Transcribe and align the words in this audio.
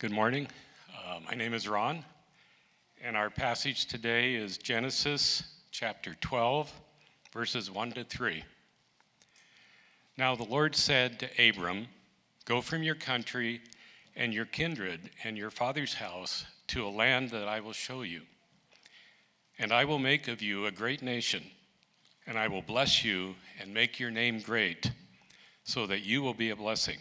Good 0.00 0.10
morning. 0.10 0.48
Uh, 0.92 1.20
my 1.24 1.36
name 1.36 1.54
is 1.54 1.68
Ron, 1.68 2.04
and 3.00 3.16
our 3.16 3.30
passage 3.30 3.86
today 3.86 4.34
is 4.34 4.58
Genesis 4.58 5.44
chapter 5.70 6.16
12, 6.20 6.70
verses 7.32 7.70
1 7.70 7.92
to 7.92 8.02
3. 8.02 8.42
Now 10.18 10.34
the 10.34 10.42
Lord 10.42 10.74
said 10.74 11.20
to 11.20 11.48
Abram, 11.48 11.86
Go 12.44 12.60
from 12.60 12.82
your 12.82 12.96
country 12.96 13.60
and 14.16 14.34
your 14.34 14.46
kindred 14.46 15.10
and 15.22 15.38
your 15.38 15.52
father's 15.52 15.94
house 15.94 16.44
to 16.68 16.84
a 16.84 16.90
land 16.90 17.30
that 17.30 17.46
I 17.46 17.60
will 17.60 17.72
show 17.72 18.02
you. 18.02 18.22
And 19.60 19.72
I 19.72 19.84
will 19.84 20.00
make 20.00 20.26
of 20.26 20.42
you 20.42 20.66
a 20.66 20.72
great 20.72 21.02
nation, 21.02 21.44
and 22.26 22.36
I 22.36 22.48
will 22.48 22.62
bless 22.62 23.04
you 23.04 23.36
and 23.60 23.72
make 23.72 24.00
your 24.00 24.10
name 24.10 24.40
great, 24.40 24.90
so 25.62 25.86
that 25.86 26.02
you 26.02 26.20
will 26.20 26.34
be 26.34 26.50
a 26.50 26.56
blessing. 26.56 26.98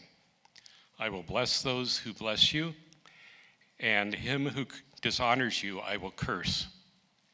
I 1.00 1.10
will 1.10 1.24
bless 1.24 1.62
those 1.62 1.98
who 1.98 2.14
bless 2.14 2.54
you 2.54 2.74
and 3.80 4.14
him 4.14 4.48
who 4.48 4.66
dishonors 5.02 5.62
you 5.64 5.80
I 5.80 5.98
will 5.98 6.12
curse, 6.12 6.68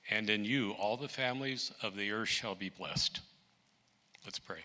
and 0.10 0.30
in 0.30 0.44
you 0.44 0.72
all 0.72 0.98
the 0.98 1.08
families 1.08 1.72
of 1.84 1.96
the 1.96 2.12
earth 2.12 2.30
shall 2.30 2.56
be 2.56 2.70
blessed. 2.70 3.20
Let's 4.26 4.40
pray. 4.40 4.60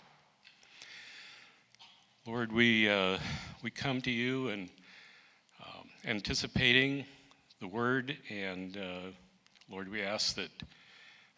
Lord, 2.26 2.52
we, 2.52 2.88
uh, 2.88 3.18
we 3.62 3.70
come 3.70 4.00
to 4.02 4.10
you 4.10 4.48
and 4.48 4.70
um, 5.62 5.88
anticipating 6.06 7.04
the 7.60 7.68
word, 7.68 8.16
and 8.30 8.76
uh, 8.76 9.10
Lord, 9.68 9.90
we 9.90 10.02
ask 10.02 10.34
that 10.36 10.50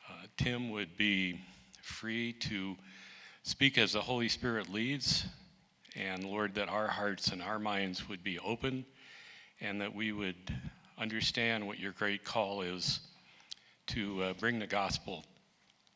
uh, 0.09 0.26
Tim 0.36 0.70
would 0.70 0.96
be 0.96 1.40
free 1.82 2.32
to 2.34 2.76
speak 3.42 3.78
as 3.78 3.95
the 3.95 4.00
Holy 4.00 4.28
Spirit 4.28 4.68
leads, 4.68 5.24
and 5.96 6.24
Lord, 6.24 6.55
that 6.55 6.68
our 6.68 6.88
hearts 6.88 7.28
and 7.28 7.42
our 7.42 7.59
minds 7.59 8.09
would 8.09 8.23
be 8.23 8.38
open 8.38 8.84
and 9.60 9.80
that 9.80 9.95
we 9.95 10.12
would 10.12 10.37
understand 10.98 11.66
what 11.66 11.78
your 11.78 11.92
great 11.92 12.24
call 12.24 12.62
is 12.62 13.01
to 13.88 14.23
uh, 14.23 14.32
bring 14.35 14.59
the 14.59 14.66
gospel 14.66 15.24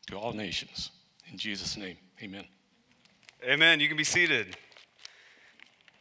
to 0.07 0.17
all 0.17 0.33
nations. 0.33 0.91
In 1.31 1.39
Jesus' 1.39 1.77
name, 1.77 1.97
amen. 2.23 2.45
Amen. 3.45 3.81
You 3.81 3.89
can 3.89 3.97
be 3.97 4.05
seated. 4.05 4.57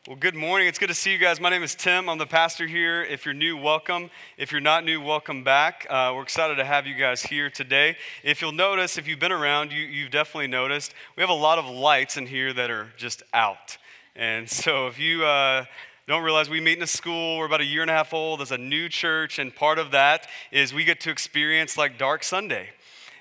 Well, 0.08 0.18
good 0.18 0.36
morning. 0.36 0.68
It's 0.68 0.80
good 0.80 0.88
to 0.88 0.96
see 0.96 1.12
you 1.12 1.18
guys. 1.18 1.40
My 1.40 1.50
name 1.50 1.62
is 1.62 1.76
Tim. 1.76 2.10
I'm 2.10 2.18
the 2.18 2.26
pastor 2.26 2.66
here. 2.66 3.04
If 3.04 3.26
you're 3.26 3.34
new, 3.34 3.58
welcome. 3.58 4.10
If 4.38 4.52
you're 4.52 4.62
not 4.62 4.84
new, 4.84 5.02
welcome 5.02 5.44
back. 5.44 5.86
Uh, 5.90 6.14
we're 6.16 6.24
excited 6.24 6.56
to 6.56 6.66
have 6.66 6.88
you 6.88 6.96
guys 6.96 7.22
here 7.22 7.50
today. 7.50 7.96
If 8.24 8.42
you'll 8.42 8.54
notice, 8.54 8.98
if 8.98 9.08
you've 9.08 9.20
been 9.20 9.32
around, 9.32 9.72
you, 9.72 9.82
you've 9.82 10.10
definitely 10.10 10.48
noticed 10.48 10.94
we 11.16 11.22
have 11.22 11.30
a 11.30 11.34
lot 11.34 11.60
of 11.60 11.66
lights 11.66 12.18
in 12.18 12.26
here 12.26 12.54
that 12.54 12.72
are 12.72 12.88
just 12.98 13.24
out. 13.34 13.78
And 14.20 14.50
so 14.50 14.88
if 14.88 15.00
you 15.00 15.24
uh, 15.24 15.64
don't 16.06 16.24
realize 16.24 16.50
we 16.50 16.60
meet 16.60 16.76
in 16.76 16.84
a 16.84 16.88
school. 16.88 17.38
We're 17.38 17.46
about 17.46 17.62
a 17.62 17.66
year 17.66 17.84
and 17.84 17.90
a 17.90 17.94
half 17.94 18.14
old 18.14 18.42
as 18.42 18.52
a 18.52 18.58
new 18.58 18.90
church, 18.90 19.40
and 19.40 19.56
part 19.56 19.80
of 19.80 19.92
that 19.92 20.28
is 20.52 20.74
we 20.74 20.84
get 20.84 21.00
to 21.02 21.10
experience 21.10 21.78
like 21.78 21.98
Dark 21.98 22.26
Sunday 22.26 22.72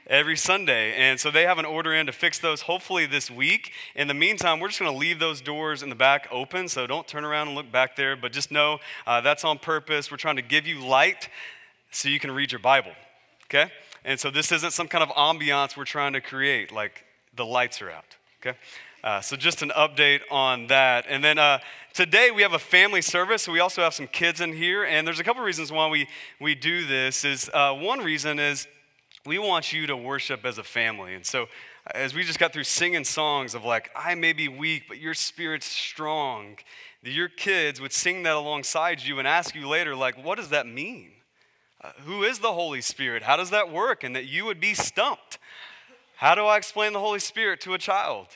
every 0.08 0.36
Sunday. 0.36 0.94
And 0.96 1.20
so 1.20 1.30
they 1.30 1.44
have 1.44 1.58
an 1.58 1.66
order 1.66 1.94
in 1.94 2.06
to 2.06 2.12
fix 2.12 2.40
those 2.40 2.62
hopefully 2.62 3.06
this 3.06 3.30
week. 3.30 3.70
In 3.94 4.08
the 4.08 4.14
meantime, 4.14 4.58
we're 4.58 4.68
just 4.68 4.80
going 4.80 4.90
to 4.90 4.98
leave 4.98 5.20
those 5.20 5.40
doors 5.40 5.84
in 5.84 5.88
the 5.88 5.94
back 5.94 6.26
open. 6.32 6.66
So 6.68 6.84
don't 6.88 7.06
turn 7.06 7.24
around 7.24 7.46
and 7.46 7.56
look 7.56 7.70
back 7.70 7.94
there, 7.94 8.16
but 8.16 8.32
just 8.32 8.50
know 8.50 8.80
uh, 9.06 9.20
that's 9.20 9.44
on 9.44 9.58
purpose. 9.58 10.10
We're 10.10 10.16
trying 10.16 10.36
to 10.36 10.42
give 10.42 10.66
you 10.66 10.84
light 10.84 11.28
so 11.92 12.08
you 12.08 12.18
can 12.18 12.32
read 12.32 12.50
your 12.50 12.58
Bible. 12.58 12.92
Okay? 13.44 13.70
And 14.04 14.18
so 14.18 14.32
this 14.32 14.50
isn't 14.50 14.72
some 14.72 14.88
kind 14.88 15.04
of 15.04 15.10
ambiance 15.10 15.76
we're 15.76 15.84
trying 15.84 16.14
to 16.14 16.20
create, 16.20 16.72
like 16.72 17.04
the 17.36 17.46
lights 17.46 17.80
are 17.82 17.90
out. 17.90 18.16
Okay? 18.40 18.56
Uh, 19.04 19.20
so 19.20 19.36
just 19.36 19.62
an 19.62 19.70
update 19.70 20.20
on 20.30 20.66
that. 20.66 21.06
And 21.08 21.22
then 21.22 21.38
uh, 21.38 21.60
today 21.94 22.30
we 22.30 22.42
have 22.42 22.52
a 22.52 22.58
family 22.58 23.00
service. 23.00 23.42
So 23.42 23.52
we 23.52 23.60
also 23.60 23.82
have 23.82 23.94
some 23.94 24.08
kids 24.08 24.40
in 24.40 24.52
here. 24.52 24.84
And 24.84 25.06
there's 25.06 25.20
a 25.20 25.24
couple 25.24 25.42
reasons 25.42 25.70
why 25.70 25.88
we, 25.88 26.08
we 26.40 26.54
do 26.54 26.86
this. 26.86 27.24
Is 27.24 27.48
uh, 27.54 27.74
One 27.74 28.00
reason 28.00 28.38
is 28.38 28.66
we 29.24 29.38
want 29.38 29.72
you 29.72 29.86
to 29.86 29.96
worship 29.96 30.44
as 30.44 30.58
a 30.58 30.64
family. 30.64 31.14
And 31.14 31.24
so 31.24 31.46
as 31.94 32.14
we 32.14 32.24
just 32.24 32.38
got 32.38 32.52
through 32.52 32.64
singing 32.64 33.04
songs 33.04 33.54
of 33.54 33.64
like, 33.64 33.90
I 33.94 34.14
may 34.14 34.32
be 34.32 34.48
weak, 34.48 34.84
but 34.88 34.98
your 34.98 35.14
spirit's 35.14 35.66
strong, 35.66 36.56
your 37.02 37.28
kids 37.28 37.80
would 37.80 37.92
sing 37.92 38.24
that 38.24 38.34
alongside 38.34 39.02
you 39.02 39.18
and 39.18 39.28
ask 39.28 39.54
you 39.54 39.68
later, 39.68 39.94
like, 39.94 40.22
what 40.22 40.36
does 40.38 40.48
that 40.48 40.66
mean? 40.66 41.12
Uh, 41.80 41.92
who 42.04 42.24
is 42.24 42.40
the 42.40 42.52
Holy 42.52 42.80
Spirit? 42.80 43.22
How 43.22 43.36
does 43.36 43.50
that 43.50 43.70
work? 43.70 44.02
And 44.02 44.16
that 44.16 44.26
you 44.26 44.44
would 44.44 44.60
be 44.60 44.74
stumped. 44.74 45.38
How 46.16 46.34
do 46.34 46.44
I 46.44 46.56
explain 46.56 46.92
the 46.92 46.98
Holy 46.98 47.20
Spirit 47.20 47.60
to 47.60 47.74
a 47.74 47.78
child? 47.78 48.26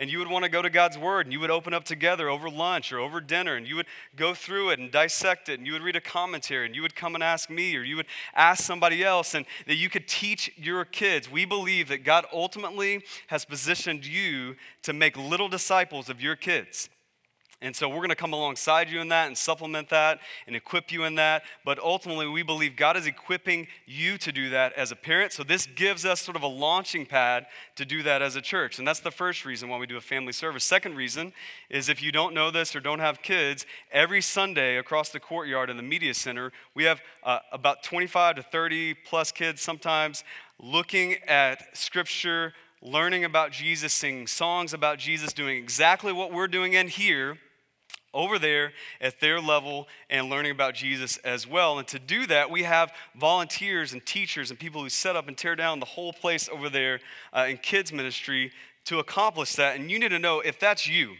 And 0.00 0.10
you 0.10 0.18
would 0.18 0.28
want 0.28 0.44
to 0.44 0.48
go 0.48 0.62
to 0.62 0.70
God's 0.70 0.96
Word 0.96 1.26
and 1.26 1.32
you 1.32 1.38
would 1.40 1.50
open 1.50 1.74
up 1.74 1.84
together 1.84 2.30
over 2.30 2.48
lunch 2.48 2.90
or 2.90 2.98
over 2.98 3.20
dinner 3.20 3.54
and 3.54 3.68
you 3.68 3.76
would 3.76 3.86
go 4.16 4.32
through 4.32 4.70
it 4.70 4.78
and 4.78 4.90
dissect 4.90 5.50
it 5.50 5.58
and 5.58 5.66
you 5.66 5.74
would 5.74 5.82
read 5.82 5.94
a 5.94 6.00
commentary 6.00 6.64
and 6.64 6.74
you 6.74 6.80
would 6.80 6.96
come 6.96 7.14
and 7.14 7.22
ask 7.22 7.50
me 7.50 7.76
or 7.76 7.82
you 7.82 7.96
would 7.96 8.06
ask 8.34 8.64
somebody 8.64 9.04
else 9.04 9.34
and 9.34 9.44
that 9.66 9.76
you 9.76 9.90
could 9.90 10.08
teach 10.08 10.50
your 10.56 10.86
kids. 10.86 11.30
We 11.30 11.44
believe 11.44 11.88
that 11.88 12.02
God 12.02 12.24
ultimately 12.32 13.04
has 13.26 13.44
positioned 13.44 14.06
you 14.06 14.56
to 14.82 14.94
make 14.94 15.18
little 15.18 15.48
disciples 15.48 16.08
of 16.08 16.22
your 16.22 16.34
kids. 16.34 16.88
And 17.62 17.76
so 17.76 17.90
we're 17.90 17.96
going 17.96 18.08
to 18.08 18.14
come 18.14 18.32
alongside 18.32 18.88
you 18.88 19.02
in 19.02 19.08
that 19.08 19.26
and 19.26 19.36
supplement 19.36 19.90
that 19.90 20.20
and 20.46 20.56
equip 20.56 20.90
you 20.90 21.04
in 21.04 21.16
that. 21.16 21.42
But 21.62 21.78
ultimately, 21.78 22.26
we 22.26 22.42
believe 22.42 22.74
God 22.74 22.96
is 22.96 23.06
equipping 23.06 23.66
you 23.84 24.16
to 24.16 24.32
do 24.32 24.48
that 24.48 24.72
as 24.74 24.92
a 24.92 24.96
parent. 24.96 25.34
So 25.34 25.44
this 25.44 25.66
gives 25.66 26.06
us 26.06 26.22
sort 26.22 26.38
of 26.38 26.42
a 26.42 26.46
launching 26.46 27.04
pad 27.04 27.44
to 27.76 27.84
do 27.84 28.02
that 28.02 28.22
as 28.22 28.34
a 28.34 28.40
church. 28.40 28.78
And 28.78 28.88
that's 28.88 29.00
the 29.00 29.10
first 29.10 29.44
reason 29.44 29.68
why 29.68 29.76
we 29.76 29.86
do 29.86 29.98
a 29.98 30.00
family 30.00 30.32
service. 30.32 30.64
Second 30.64 30.96
reason 30.96 31.34
is 31.68 31.90
if 31.90 32.02
you 32.02 32.10
don't 32.10 32.32
know 32.32 32.50
this 32.50 32.74
or 32.74 32.80
don't 32.80 32.98
have 32.98 33.20
kids, 33.20 33.66
every 33.92 34.22
Sunday 34.22 34.78
across 34.78 35.10
the 35.10 35.20
courtyard 35.20 35.68
in 35.68 35.76
the 35.76 35.82
media 35.82 36.14
center, 36.14 36.52
we 36.74 36.84
have 36.84 37.02
uh, 37.24 37.40
about 37.52 37.82
25 37.82 38.36
to 38.36 38.42
30 38.42 38.94
plus 39.04 39.32
kids 39.32 39.60
sometimes 39.60 40.24
looking 40.58 41.16
at 41.26 41.76
scripture 41.76 42.54
learning 42.82 43.26
about 43.26 43.52
Jesus, 43.52 43.92
singing 43.92 44.26
songs 44.26 44.72
about 44.72 44.98
Jesus, 44.98 45.34
doing 45.34 45.58
exactly 45.58 46.14
what 46.14 46.32
we're 46.32 46.48
doing 46.48 46.72
in 46.72 46.88
here 46.88 47.36
over 48.12 48.38
there 48.38 48.72
at 49.00 49.20
their 49.20 49.40
level 49.40 49.88
and 50.08 50.28
learning 50.28 50.52
about 50.52 50.74
Jesus 50.74 51.16
as 51.18 51.46
well. 51.46 51.78
And 51.78 51.86
to 51.88 51.98
do 51.98 52.26
that, 52.26 52.50
we 52.50 52.64
have 52.64 52.92
volunteers 53.14 53.92
and 53.92 54.04
teachers 54.04 54.50
and 54.50 54.58
people 54.58 54.82
who 54.82 54.88
set 54.88 55.16
up 55.16 55.28
and 55.28 55.36
tear 55.36 55.56
down 55.56 55.80
the 55.80 55.86
whole 55.86 56.12
place 56.12 56.48
over 56.48 56.68
there 56.68 57.00
uh, 57.32 57.46
in 57.48 57.56
kids' 57.58 57.92
ministry 57.92 58.52
to 58.86 58.98
accomplish 58.98 59.54
that. 59.54 59.76
And 59.76 59.90
you 59.90 59.98
need 59.98 60.08
to 60.08 60.18
know 60.18 60.40
if 60.40 60.58
that's 60.58 60.88
you, 60.88 61.14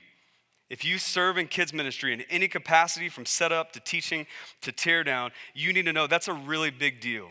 if 0.69 0.85
you 0.85 0.99
serve 0.99 1.39
in 1.39 1.49
kids' 1.49 1.73
ministry 1.73 2.13
in 2.13 2.23
any 2.23 2.49
capacity 2.49 3.09
from 3.09 3.27
setup 3.27 3.73
to 3.73 3.81
teaching 3.81 4.27
to 4.63 4.73
tear 4.73 5.05
down, 5.05 5.31
you 5.55 5.73
need 5.73 5.85
to 5.85 5.93
know 5.93 6.07
that's 6.07 6.29
a 6.29 6.35
really 6.35 6.71
big 6.71 7.01
deal 7.01 7.31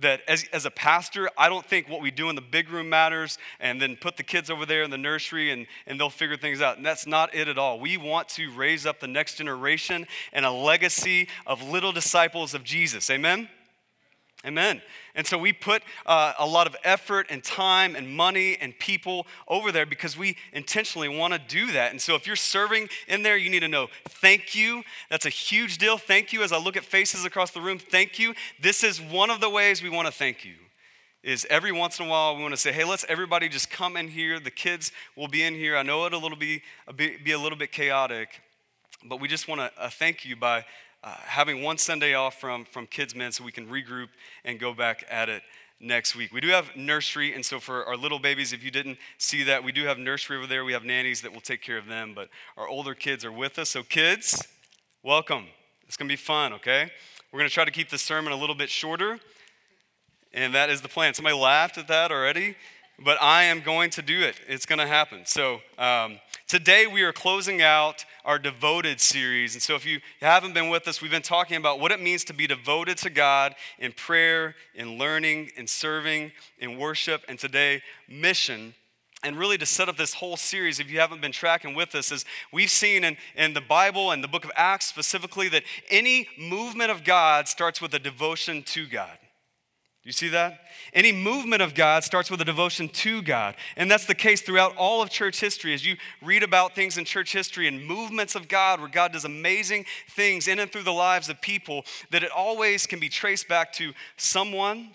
that 0.00 0.22
as, 0.26 0.44
as 0.52 0.64
a 0.64 0.70
pastor, 0.70 1.28
I 1.36 1.48
don't 1.48 1.64
think 1.64 1.88
what 1.88 2.00
we 2.00 2.10
do 2.10 2.30
in 2.30 2.34
the 2.34 2.42
big 2.42 2.70
room 2.70 2.88
matters 2.88 3.38
and 3.60 3.80
then 3.80 3.96
put 3.96 4.16
the 4.16 4.22
kids 4.22 4.50
over 4.50 4.64
there 4.64 4.82
in 4.82 4.90
the 4.90 4.98
nursery 4.98 5.50
and, 5.50 5.66
and 5.86 6.00
they'll 6.00 6.10
figure 6.10 6.36
things 6.36 6.62
out. 6.62 6.76
And 6.76 6.86
that's 6.86 7.06
not 7.06 7.34
it 7.34 7.48
at 7.48 7.58
all. 7.58 7.78
We 7.78 7.96
want 7.96 8.28
to 8.30 8.50
raise 8.52 8.86
up 8.86 9.00
the 9.00 9.06
next 9.06 9.36
generation 9.36 10.06
and 10.32 10.46
a 10.46 10.50
legacy 10.50 11.28
of 11.46 11.62
little 11.62 11.92
disciples 11.92 12.54
of 12.54 12.64
Jesus. 12.64 13.10
Amen? 13.10 13.48
Amen. 14.44 14.82
And 15.14 15.24
so 15.24 15.38
we 15.38 15.52
put 15.52 15.82
uh, 16.04 16.32
a 16.36 16.46
lot 16.46 16.66
of 16.66 16.74
effort 16.82 17.26
and 17.30 17.44
time 17.44 17.94
and 17.94 18.08
money 18.08 18.56
and 18.60 18.76
people 18.76 19.24
over 19.46 19.70
there 19.70 19.86
because 19.86 20.18
we 20.18 20.36
intentionally 20.52 21.08
want 21.08 21.32
to 21.32 21.38
do 21.38 21.70
that. 21.70 21.92
And 21.92 22.00
so 22.00 22.16
if 22.16 22.26
you're 22.26 22.34
serving 22.34 22.88
in 23.06 23.22
there, 23.22 23.36
you 23.36 23.48
need 23.48 23.60
to 23.60 23.68
know 23.68 23.86
thank 24.08 24.56
you. 24.56 24.82
That's 25.10 25.26
a 25.26 25.30
huge 25.30 25.78
deal. 25.78 25.96
Thank 25.96 26.32
you. 26.32 26.42
As 26.42 26.50
I 26.50 26.58
look 26.58 26.76
at 26.76 26.84
faces 26.84 27.24
across 27.24 27.52
the 27.52 27.60
room, 27.60 27.78
thank 27.78 28.18
you. 28.18 28.34
This 28.60 28.82
is 28.82 29.00
one 29.00 29.30
of 29.30 29.40
the 29.40 29.48
ways 29.48 29.80
we 29.80 29.90
want 29.90 30.06
to 30.06 30.12
thank 30.12 30.44
you. 30.44 30.54
Is 31.22 31.46
every 31.48 31.70
once 31.70 32.00
in 32.00 32.06
a 32.06 32.08
while 32.08 32.34
we 32.34 32.42
want 32.42 32.52
to 32.52 32.60
say, 32.60 32.72
hey, 32.72 32.82
let's 32.82 33.04
everybody 33.08 33.48
just 33.48 33.70
come 33.70 33.96
in 33.96 34.08
here. 34.08 34.40
The 34.40 34.50
kids 34.50 34.90
will 35.16 35.28
be 35.28 35.44
in 35.44 35.54
here. 35.54 35.76
I 35.76 35.84
know 35.84 36.04
it'll 36.04 36.34
be, 36.34 36.62
be 36.96 37.30
a 37.30 37.38
little 37.38 37.56
bit 37.56 37.70
chaotic, 37.70 38.40
but 39.04 39.20
we 39.20 39.28
just 39.28 39.46
want 39.46 39.60
to 39.60 39.70
uh, 39.80 39.88
thank 39.88 40.24
you 40.24 40.34
by 40.34 40.64
uh, 41.04 41.14
having 41.24 41.62
one 41.62 41.78
Sunday 41.78 42.14
off 42.14 42.40
from, 42.40 42.64
from 42.64 42.86
Kids 42.86 43.14
Min 43.14 43.32
so 43.32 43.44
we 43.44 43.52
can 43.52 43.66
regroup 43.68 44.08
and 44.44 44.60
go 44.60 44.72
back 44.72 45.04
at 45.10 45.28
it 45.28 45.42
next 45.80 46.14
week. 46.14 46.32
We 46.32 46.40
do 46.40 46.48
have 46.48 46.76
nursery, 46.76 47.34
and 47.34 47.44
so 47.44 47.58
for 47.58 47.84
our 47.84 47.96
little 47.96 48.20
babies, 48.20 48.52
if 48.52 48.62
you 48.62 48.70
didn't 48.70 48.98
see 49.18 49.42
that, 49.44 49.64
we 49.64 49.72
do 49.72 49.84
have 49.84 49.98
nursery 49.98 50.36
over 50.36 50.46
there. 50.46 50.64
We 50.64 50.72
have 50.72 50.84
nannies 50.84 51.22
that 51.22 51.32
will 51.32 51.40
take 51.40 51.60
care 51.60 51.76
of 51.76 51.86
them, 51.86 52.12
but 52.14 52.28
our 52.56 52.68
older 52.68 52.94
kids 52.94 53.24
are 53.24 53.32
with 53.32 53.58
us. 53.58 53.70
So, 53.70 53.82
kids, 53.82 54.46
welcome. 55.02 55.46
It's 55.88 55.96
going 55.96 56.08
to 56.08 56.12
be 56.12 56.16
fun, 56.16 56.52
okay? 56.54 56.90
We're 57.32 57.40
going 57.40 57.48
to 57.48 57.54
try 57.54 57.64
to 57.64 57.70
keep 57.72 57.90
the 57.90 57.98
sermon 57.98 58.32
a 58.32 58.36
little 58.36 58.54
bit 58.54 58.70
shorter, 58.70 59.18
and 60.32 60.54
that 60.54 60.70
is 60.70 60.82
the 60.82 60.88
plan. 60.88 61.14
Somebody 61.14 61.36
laughed 61.36 61.78
at 61.78 61.88
that 61.88 62.12
already, 62.12 62.54
but 62.98 63.20
I 63.22 63.44
am 63.44 63.60
going 63.60 63.90
to 63.90 64.02
do 64.02 64.20
it. 64.20 64.36
It's 64.48 64.66
going 64.66 64.78
to 64.78 64.86
happen. 64.86 65.22
So, 65.26 65.60
um, 65.78 66.18
Today, 66.52 66.86
we 66.86 67.00
are 67.00 67.14
closing 67.14 67.62
out 67.62 68.04
our 68.26 68.38
devoted 68.38 69.00
series. 69.00 69.54
And 69.54 69.62
so, 69.62 69.74
if 69.74 69.86
you 69.86 70.00
haven't 70.20 70.52
been 70.52 70.68
with 70.68 70.86
us, 70.86 71.00
we've 71.00 71.10
been 71.10 71.22
talking 71.22 71.56
about 71.56 71.80
what 71.80 71.92
it 71.92 71.98
means 71.98 72.24
to 72.24 72.34
be 72.34 72.46
devoted 72.46 72.98
to 72.98 73.08
God 73.08 73.54
in 73.78 73.90
prayer, 73.92 74.54
in 74.74 74.98
learning, 74.98 75.52
in 75.56 75.66
serving, 75.66 76.30
in 76.58 76.76
worship, 76.76 77.22
and 77.26 77.38
today, 77.38 77.80
mission. 78.06 78.74
and 79.22 79.38
really 79.38 79.56
to 79.56 79.64
set 79.64 79.88
up 79.88 79.96
this 79.96 80.12
whole 80.12 80.36
series, 80.36 80.78
if 80.78 80.90
you 80.90 81.00
haven't 81.00 81.22
been 81.22 81.32
tracking 81.32 81.74
with 81.74 81.94
us, 81.94 82.12
is 82.12 82.26
we've 82.52 82.68
seen 82.68 83.02
in, 83.02 83.16
in 83.34 83.54
the 83.54 83.62
Bible 83.62 84.10
and 84.10 84.22
the 84.22 84.28
book 84.28 84.44
of 84.44 84.50
Acts 84.54 84.84
specifically 84.84 85.48
that 85.48 85.62
any 85.88 86.28
movement 86.38 86.90
of 86.90 87.02
God 87.02 87.48
starts 87.48 87.80
with 87.80 87.94
a 87.94 87.98
devotion 87.98 88.62
to 88.64 88.86
God. 88.86 89.16
Do 90.02 90.08
you 90.08 90.12
see 90.12 90.30
that? 90.30 90.58
Any 90.92 91.12
movement 91.12 91.62
of 91.62 91.76
God 91.76 92.02
starts 92.02 92.28
with 92.28 92.40
a 92.40 92.44
devotion 92.44 92.88
to 92.88 93.22
God. 93.22 93.54
And 93.76 93.88
that's 93.88 94.04
the 94.04 94.16
case 94.16 94.40
throughout 94.40 94.76
all 94.76 95.00
of 95.00 95.10
church 95.10 95.38
history. 95.38 95.74
As 95.74 95.86
you 95.86 95.96
read 96.20 96.42
about 96.42 96.74
things 96.74 96.98
in 96.98 97.04
church 97.04 97.32
history 97.32 97.68
and 97.68 97.86
movements 97.86 98.34
of 98.34 98.48
God 98.48 98.80
where 98.80 98.88
God 98.88 99.12
does 99.12 99.24
amazing 99.24 99.86
things 100.10 100.48
in 100.48 100.58
and 100.58 100.72
through 100.72 100.82
the 100.82 100.92
lives 100.92 101.28
of 101.28 101.40
people, 101.40 101.84
that 102.10 102.24
it 102.24 102.32
always 102.32 102.84
can 102.84 102.98
be 102.98 103.08
traced 103.08 103.46
back 103.46 103.72
to 103.74 103.92
someone, 104.16 104.90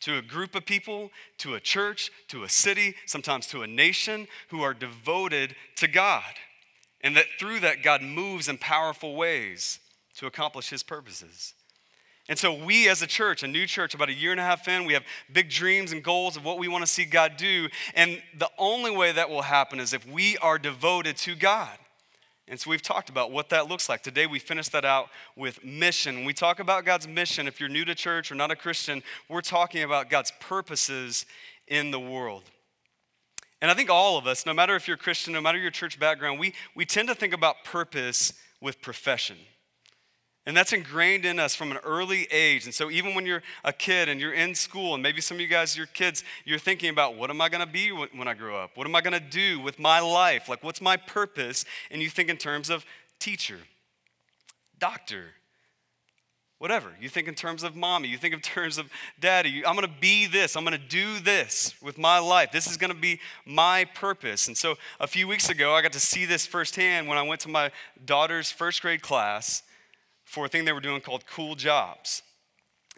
to 0.00 0.18
a 0.18 0.22
group 0.22 0.54
of 0.54 0.66
people, 0.66 1.10
to 1.38 1.54
a 1.54 1.60
church, 1.60 2.10
to 2.28 2.44
a 2.44 2.50
city, 2.50 2.96
sometimes 3.06 3.46
to 3.46 3.62
a 3.62 3.66
nation 3.66 4.28
who 4.48 4.60
are 4.60 4.74
devoted 4.74 5.56
to 5.76 5.88
God. 5.88 6.34
And 7.00 7.16
that 7.16 7.26
through 7.40 7.60
that, 7.60 7.82
God 7.82 8.02
moves 8.02 8.46
in 8.46 8.58
powerful 8.58 9.16
ways 9.16 9.80
to 10.16 10.26
accomplish 10.26 10.68
his 10.68 10.82
purposes. 10.82 11.54
And 12.28 12.38
so, 12.38 12.52
we 12.52 12.90
as 12.90 13.00
a 13.00 13.06
church, 13.06 13.42
a 13.42 13.48
new 13.48 13.66
church, 13.66 13.94
about 13.94 14.10
a 14.10 14.14
year 14.14 14.32
and 14.32 14.40
a 14.40 14.44
half 14.44 14.68
in, 14.68 14.84
we 14.84 14.92
have 14.92 15.04
big 15.32 15.48
dreams 15.48 15.92
and 15.92 16.02
goals 16.02 16.36
of 16.36 16.44
what 16.44 16.58
we 16.58 16.68
want 16.68 16.82
to 16.82 16.90
see 16.90 17.06
God 17.06 17.38
do. 17.38 17.68
And 17.94 18.22
the 18.36 18.50
only 18.58 18.90
way 18.90 19.12
that 19.12 19.30
will 19.30 19.42
happen 19.42 19.80
is 19.80 19.94
if 19.94 20.06
we 20.06 20.36
are 20.38 20.58
devoted 20.58 21.16
to 21.18 21.34
God. 21.34 21.76
And 22.46 22.60
so, 22.60 22.68
we've 22.68 22.82
talked 22.82 23.08
about 23.08 23.32
what 23.32 23.48
that 23.48 23.68
looks 23.68 23.88
like. 23.88 24.02
Today, 24.02 24.26
we 24.26 24.38
finished 24.38 24.72
that 24.72 24.84
out 24.84 25.08
with 25.36 25.64
mission. 25.64 26.16
When 26.16 26.24
we 26.26 26.34
talk 26.34 26.60
about 26.60 26.84
God's 26.84 27.08
mission, 27.08 27.48
if 27.48 27.60
you're 27.60 27.70
new 27.70 27.86
to 27.86 27.94
church 27.94 28.30
or 28.30 28.34
not 28.34 28.50
a 28.50 28.56
Christian, 28.56 29.02
we're 29.30 29.40
talking 29.40 29.82
about 29.82 30.10
God's 30.10 30.32
purposes 30.38 31.24
in 31.66 31.90
the 31.90 32.00
world. 32.00 32.42
And 33.62 33.70
I 33.70 33.74
think 33.74 33.88
all 33.88 34.18
of 34.18 34.26
us, 34.26 34.44
no 34.44 34.52
matter 34.52 34.76
if 34.76 34.86
you're 34.86 34.98
Christian, 34.98 35.32
no 35.32 35.40
matter 35.40 35.58
your 35.58 35.70
church 35.70 35.98
background, 35.98 36.38
we, 36.38 36.52
we 36.74 36.84
tend 36.84 37.08
to 37.08 37.14
think 37.14 37.32
about 37.32 37.64
purpose 37.64 38.34
with 38.60 38.82
profession. 38.82 39.36
And 40.48 40.56
that's 40.56 40.72
ingrained 40.72 41.26
in 41.26 41.38
us 41.38 41.54
from 41.54 41.72
an 41.72 41.76
early 41.84 42.26
age. 42.30 42.64
And 42.64 42.72
so, 42.72 42.90
even 42.90 43.14
when 43.14 43.26
you're 43.26 43.42
a 43.64 43.72
kid 43.72 44.08
and 44.08 44.18
you're 44.18 44.32
in 44.32 44.54
school, 44.54 44.94
and 44.94 45.02
maybe 45.02 45.20
some 45.20 45.36
of 45.36 45.42
you 45.42 45.46
guys, 45.46 45.76
your 45.76 45.84
kids, 45.84 46.24
you're 46.46 46.58
thinking 46.58 46.88
about 46.88 47.16
what 47.16 47.28
am 47.28 47.38
I 47.42 47.50
going 47.50 47.60
to 47.60 47.70
be 47.70 47.90
when 47.90 48.26
I 48.26 48.32
grow 48.32 48.56
up? 48.56 48.70
What 48.74 48.86
am 48.86 48.96
I 48.96 49.02
going 49.02 49.12
to 49.12 49.20
do 49.20 49.60
with 49.60 49.78
my 49.78 50.00
life? 50.00 50.48
Like, 50.48 50.64
what's 50.64 50.80
my 50.80 50.96
purpose? 50.96 51.66
And 51.90 52.00
you 52.00 52.08
think 52.08 52.30
in 52.30 52.38
terms 52.38 52.70
of 52.70 52.86
teacher, 53.18 53.58
doctor, 54.78 55.34
whatever. 56.56 56.92
You 56.98 57.10
think 57.10 57.28
in 57.28 57.34
terms 57.34 57.62
of 57.62 57.76
mommy. 57.76 58.08
You 58.08 58.16
think 58.16 58.32
in 58.32 58.40
terms 58.40 58.78
of 58.78 58.88
daddy. 59.20 59.66
I'm 59.66 59.76
going 59.76 59.86
to 59.86 60.00
be 60.00 60.26
this. 60.26 60.56
I'm 60.56 60.64
going 60.64 60.80
to 60.80 60.88
do 60.88 61.20
this 61.20 61.74
with 61.82 61.98
my 61.98 62.18
life. 62.20 62.52
This 62.52 62.66
is 62.66 62.78
going 62.78 62.94
to 62.94 62.98
be 62.98 63.20
my 63.44 63.84
purpose. 63.84 64.48
And 64.48 64.56
so, 64.56 64.76
a 64.98 65.06
few 65.06 65.28
weeks 65.28 65.50
ago, 65.50 65.74
I 65.74 65.82
got 65.82 65.92
to 65.92 66.00
see 66.00 66.24
this 66.24 66.46
firsthand 66.46 67.06
when 67.06 67.18
I 67.18 67.22
went 67.22 67.42
to 67.42 67.50
my 67.50 67.70
daughter's 68.06 68.50
first 68.50 68.80
grade 68.80 69.02
class 69.02 69.62
for 70.28 70.44
a 70.44 70.48
thing 70.48 70.66
they 70.66 70.72
were 70.72 70.80
doing 70.80 71.00
called 71.00 71.24
Cool 71.26 71.54
Jobs. 71.54 72.22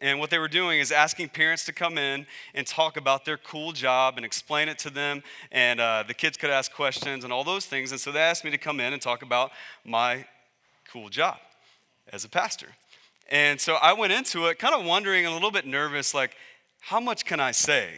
And 0.03 0.19
what 0.19 0.31
they 0.31 0.39
were 0.39 0.49
doing 0.49 0.81
is 0.81 0.91
asking 0.91 1.29
parents 1.29 1.65
to 1.67 1.73
come 1.73 1.97
in 1.97 2.27
and 2.55 2.67
talk 2.67 2.97
about 2.97 3.25
their 3.25 3.37
cool 3.37 3.71
job 3.73 4.15
and 4.17 4.25
explain 4.27 4.69
it 4.69 4.79
to 4.81 4.91
them. 4.91 5.23
And 5.53 5.79
uh, 5.79 6.05
the 6.09 6.15
kids 6.15 6.37
could 6.37 6.51
ask 6.51 6.73
questions 6.73 7.23
and 7.23 7.33
all 7.33 7.45
those 7.45 7.67
things. 7.67 7.93
And 7.93 8.01
so 8.01 8.11
they 8.11 8.19
asked 8.19 8.45
me 8.45 8.51
to 8.51 8.59
come 8.59 8.81
in 8.81 8.93
and 8.93 9.01
talk 9.01 9.23
about 9.23 9.53
my 9.85 10.25
cool 10.91 11.09
job 11.09 11.37
as 12.13 12.25
a 12.25 12.29
pastor. 12.29 12.69
And 13.31 13.61
so 13.61 13.75
I 13.75 13.93
went 13.93 14.13
into 14.13 14.47
it 14.47 14.59
kind 14.59 14.75
of 14.75 14.85
wondering, 14.85 15.27
a 15.27 15.33
little 15.33 15.53
bit 15.53 15.67
nervous, 15.67 16.15
like, 16.15 16.35
how 16.81 16.99
much 16.99 17.25
can 17.27 17.39
I 17.39 17.53
say? 17.53 17.91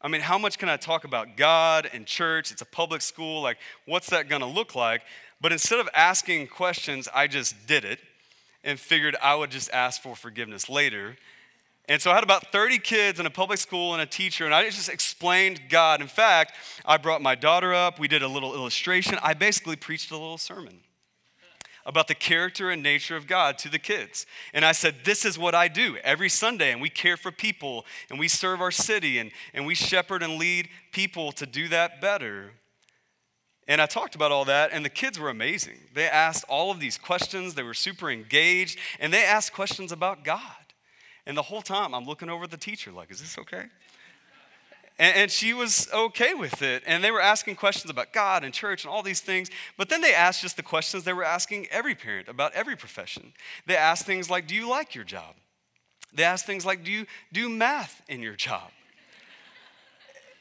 I 0.00 0.08
mean, 0.08 0.22
how 0.22 0.38
much 0.38 0.58
can 0.58 0.68
I 0.68 0.76
talk 0.76 1.04
about 1.04 1.36
God 1.36 1.88
and 1.92 2.06
church? 2.06 2.50
It's 2.50 2.62
a 2.62 2.66
public 2.66 3.02
school. 3.02 3.40
Like, 3.42 3.58
what's 3.86 4.10
that 4.10 4.28
going 4.28 4.40
to 4.40 4.48
look 4.48 4.74
like? 4.74 5.02
But 5.40 5.52
instead 5.52 5.78
of 5.78 5.88
asking 5.94 6.48
questions, 6.48 7.06
I 7.14 7.28
just 7.28 7.66
did 7.66 7.84
it 7.84 8.00
and 8.64 8.80
figured 8.80 9.14
I 9.22 9.34
would 9.34 9.50
just 9.50 9.70
ask 9.72 10.02
for 10.02 10.16
forgiveness 10.16 10.68
later. 10.68 11.16
And 11.86 12.00
so 12.00 12.10
I 12.10 12.14
had 12.14 12.24
about 12.24 12.50
30 12.50 12.78
kids 12.78 13.20
in 13.20 13.26
a 13.26 13.30
public 13.30 13.58
school 13.58 13.92
and 13.92 14.02
a 14.02 14.06
teacher, 14.06 14.46
and 14.46 14.54
I 14.54 14.64
just 14.70 14.88
explained 14.88 15.60
God. 15.68 16.00
In 16.00 16.08
fact, 16.08 16.54
I 16.84 16.96
brought 16.96 17.20
my 17.20 17.34
daughter 17.34 17.74
up, 17.74 17.98
we 17.98 18.08
did 18.08 18.22
a 18.22 18.28
little 18.28 18.54
illustration. 18.54 19.18
I 19.22 19.34
basically 19.34 19.76
preached 19.76 20.10
a 20.10 20.14
little 20.14 20.38
sermon 20.38 20.80
about 21.86 22.08
the 22.08 22.14
character 22.14 22.70
and 22.70 22.82
nature 22.82 23.16
of 23.16 23.26
God 23.26 23.58
to 23.58 23.68
the 23.68 23.78
kids. 23.78 24.24
And 24.54 24.64
I 24.64 24.72
said, 24.72 24.96
This 25.04 25.26
is 25.26 25.38
what 25.38 25.54
I 25.54 25.68
do 25.68 25.98
every 26.02 26.30
Sunday, 26.30 26.72
and 26.72 26.80
we 26.80 26.88
care 26.88 27.18
for 27.18 27.30
people, 27.30 27.84
and 28.08 28.18
we 28.18 28.28
serve 28.28 28.62
our 28.62 28.70
city, 28.70 29.18
and, 29.18 29.30
and 29.52 29.66
we 29.66 29.74
shepherd 29.74 30.22
and 30.22 30.38
lead 30.38 30.70
people 30.92 31.32
to 31.32 31.44
do 31.44 31.68
that 31.68 32.00
better. 32.00 32.52
And 33.66 33.80
I 33.80 33.86
talked 33.86 34.14
about 34.14 34.30
all 34.30 34.44
that, 34.44 34.70
and 34.72 34.84
the 34.84 34.90
kids 34.90 35.18
were 35.18 35.30
amazing. 35.30 35.78
They 35.94 36.06
asked 36.06 36.44
all 36.48 36.70
of 36.70 36.80
these 36.80 36.98
questions, 36.98 37.54
they 37.54 37.62
were 37.62 37.74
super 37.74 38.10
engaged, 38.10 38.78
and 39.00 39.12
they 39.12 39.24
asked 39.24 39.54
questions 39.54 39.90
about 39.90 40.22
God. 40.22 40.40
And 41.26 41.36
the 41.36 41.42
whole 41.42 41.62
time, 41.62 41.94
I'm 41.94 42.04
looking 42.04 42.28
over 42.28 42.44
at 42.44 42.50
the 42.50 42.58
teacher, 42.58 42.92
like, 42.92 43.10
is 43.10 43.20
this 43.20 43.38
okay? 43.38 43.64
And, 44.98 45.16
and, 45.16 45.30
she 45.30 45.54
was 45.54 45.88
okay 45.92 46.34
with 46.34 46.62
it. 46.62 46.84
And 46.86 47.02
they 47.02 47.10
were 47.10 47.20
asking 47.20 47.56
questions 47.56 47.90
about 47.90 48.12
God 48.12 48.44
and 48.44 48.54
church 48.54 48.84
and 48.84 48.92
all 48.92 49.02
these 49.02 49.20
things. 49.20 49.50
But 49.76 49.88
then 49.88 50.00
they 50.00 50.14
asked 50.14 50.42
just 50.42 50.56
the 50.56 50.62
questions 50.62 51.02
they 51.02 51.12
were 51.12 51.24
asking 51.24 51.66
every 51.72 51.96
parent 51.96 52.28
about 52.28 52.52
every 52.52 52.76
profession. 52.76 53.32
They 53.66 53.76
asked 53.76 54.06
things 54.06 54.30
like, 54.30 54.46
Do 54.46 54.54
you 54.54 54.68
like 54.68 54.94
your 54.94 55.02
job? 55.02 55.34
They 56.12 56.22
asked 56.22 56.46
things 56.46 56.64
like, 56.64 56.84
Do 56.84 56.92
you 56.92 57.06
do 57.32 57.48
math 57.48 58.02
in 58.08 58.22
your 58.22 58.36
job? 58.36 58.70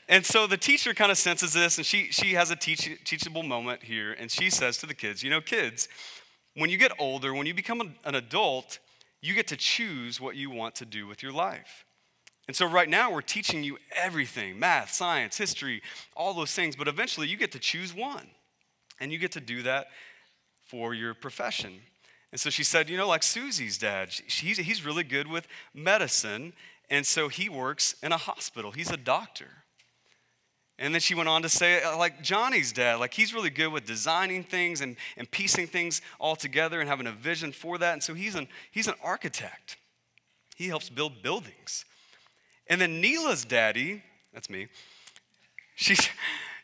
And 0.10 0.26
so 0.26 0.48
the 0.48 0.58
teacher 0.58 0.94
kind 0.94 1.12
of 1.12 1.18
senses 1.18 1.54
this, 1.54 1.78
and 1.78 1.86
she, 1.86 2.12
she 2.12 2.34
has 2.34 2.52
a 2.52 2.56
teach, 2.56 2.90
teachable 3.06 3.44
moment 3.44 3.84
here, 3.84 4.14
and 4.14 4.30
she 4.30 4.50
says 4.50 4.78
to 4.78 4.86
the 4.86 4.94
kids, 4.94 5.24
You 5.24 5.30
know, 5.30 5.42
kids, 5.42 5.88
when 6.56 6.70
you 6.70 6.78
get 6.78 6.92
older, 7.00 7.34
when 7.34 7.48
you 7.48 7.54
become 7.54 7.96
an 8.04 8.16
adult, 8.16 8.80
you 9.22 9.34
get 9.34 9.48
to 9.48 9.58
choose 9.58 10.20
what 10.20 10.36
you 10.36 10.50
want 10.50 10.76
to 10.76 10.86
do 10.86 11.08
with 11.08 11.24
your 11.24 11.32
life. 11.32 11.86
And 12.48 12.56
so 12.56 12.66
right 12.66 12.90
now, 12.90 13.12
we're 13.12 13.22
teaching 13.22 13.64
you 13.64 13.78
everything 13.96 14.60
math, 14.60 14.92
science, 14.92 15.38
history, 15.38 15.82
all 16.16 16.34
those 16.34 16.52
things, 16.52 16.76
but 16.76 16.90
eventually 16.90 17.28
you 17.28 17.38
get 17.38 17.54
to 17.54 17.60
choose 17.60 17.96
one, 17.96 18.28
and 19.00 19.12
you 19.12 19.18
get 19.18 19.32
to 19.34 19.42
do 19.42 19.64
that 19.64 19.88
for 20.68 20.94
your 20.94 21.14
profession. 21.14 21.80
And 22.32 22.40
so 22.40 22.50
she 22.50 22.64
said, 22.64 22.90
You 22.90 22.98
know, 22.98 23.08
like 23.08 23.24
Susie's 23.24 23.78
dad, 23.78 24.10
he's, 24.10 24.58
he's 24.58 24.86
really 24.86 25.06
good 25.06 25.28
with 25.28 25.48
medicine, 25.74 26.52
and 26.90 27.06
so 27.06 27.30
he 27.30 27.48
works 27.48 27.96
in 28.04 28.12
a 28.12 28.18
hospital, 28.18 28.72
he's 28.72 28.92
a 28.92 28.98
doctor. 28.98 29.63
And 30.84 30.94
then 30.94 31.00
she 31.00 31.16
went 31.16 31.30
on 31.30 31.44
to 31.44 31.50
say, 31.50 31.82
uh, 31.82 31.98
like 31.98 32.22
Johnny's 32.22 32.74
dad, 32.74 32.96
like 32.96 33.14
he's 33.14 33.34
really 33.34 33.50
good 33.50 33.70
with 33.70 33.86
designing 33.86 34.44
things 34.44 34.82
and, 34.82 34.98
and 35.16 35.32
piecing 35.32 35.68
things 35.68 36.02
all 36.20 36.36
together 36.36 36.82
and 36.82 36.90
having 36.90 37.08
a 37.08 37.12
vision 37.14 37.54
for 37.54 37.78
that. 37.78 37.94
And 37.94 38.04
so 38.04 38.14
he's 38.14 38.36
an, 38.36 38.50
he's 38.70 38.88
an 38.88 38.96
architect. 39.02 39.78
He 40.58 40.68
helps 40.68 40.90
build 40.90 41.24
buildings. 41.24 41.86
And 42.68 42.82
then 42.82 43.02
Neela's 43.02 43.46
daddy, 43.46 44.04
that's 44.34 44.50
me, 44.50 44.68
she, 45.76 45.96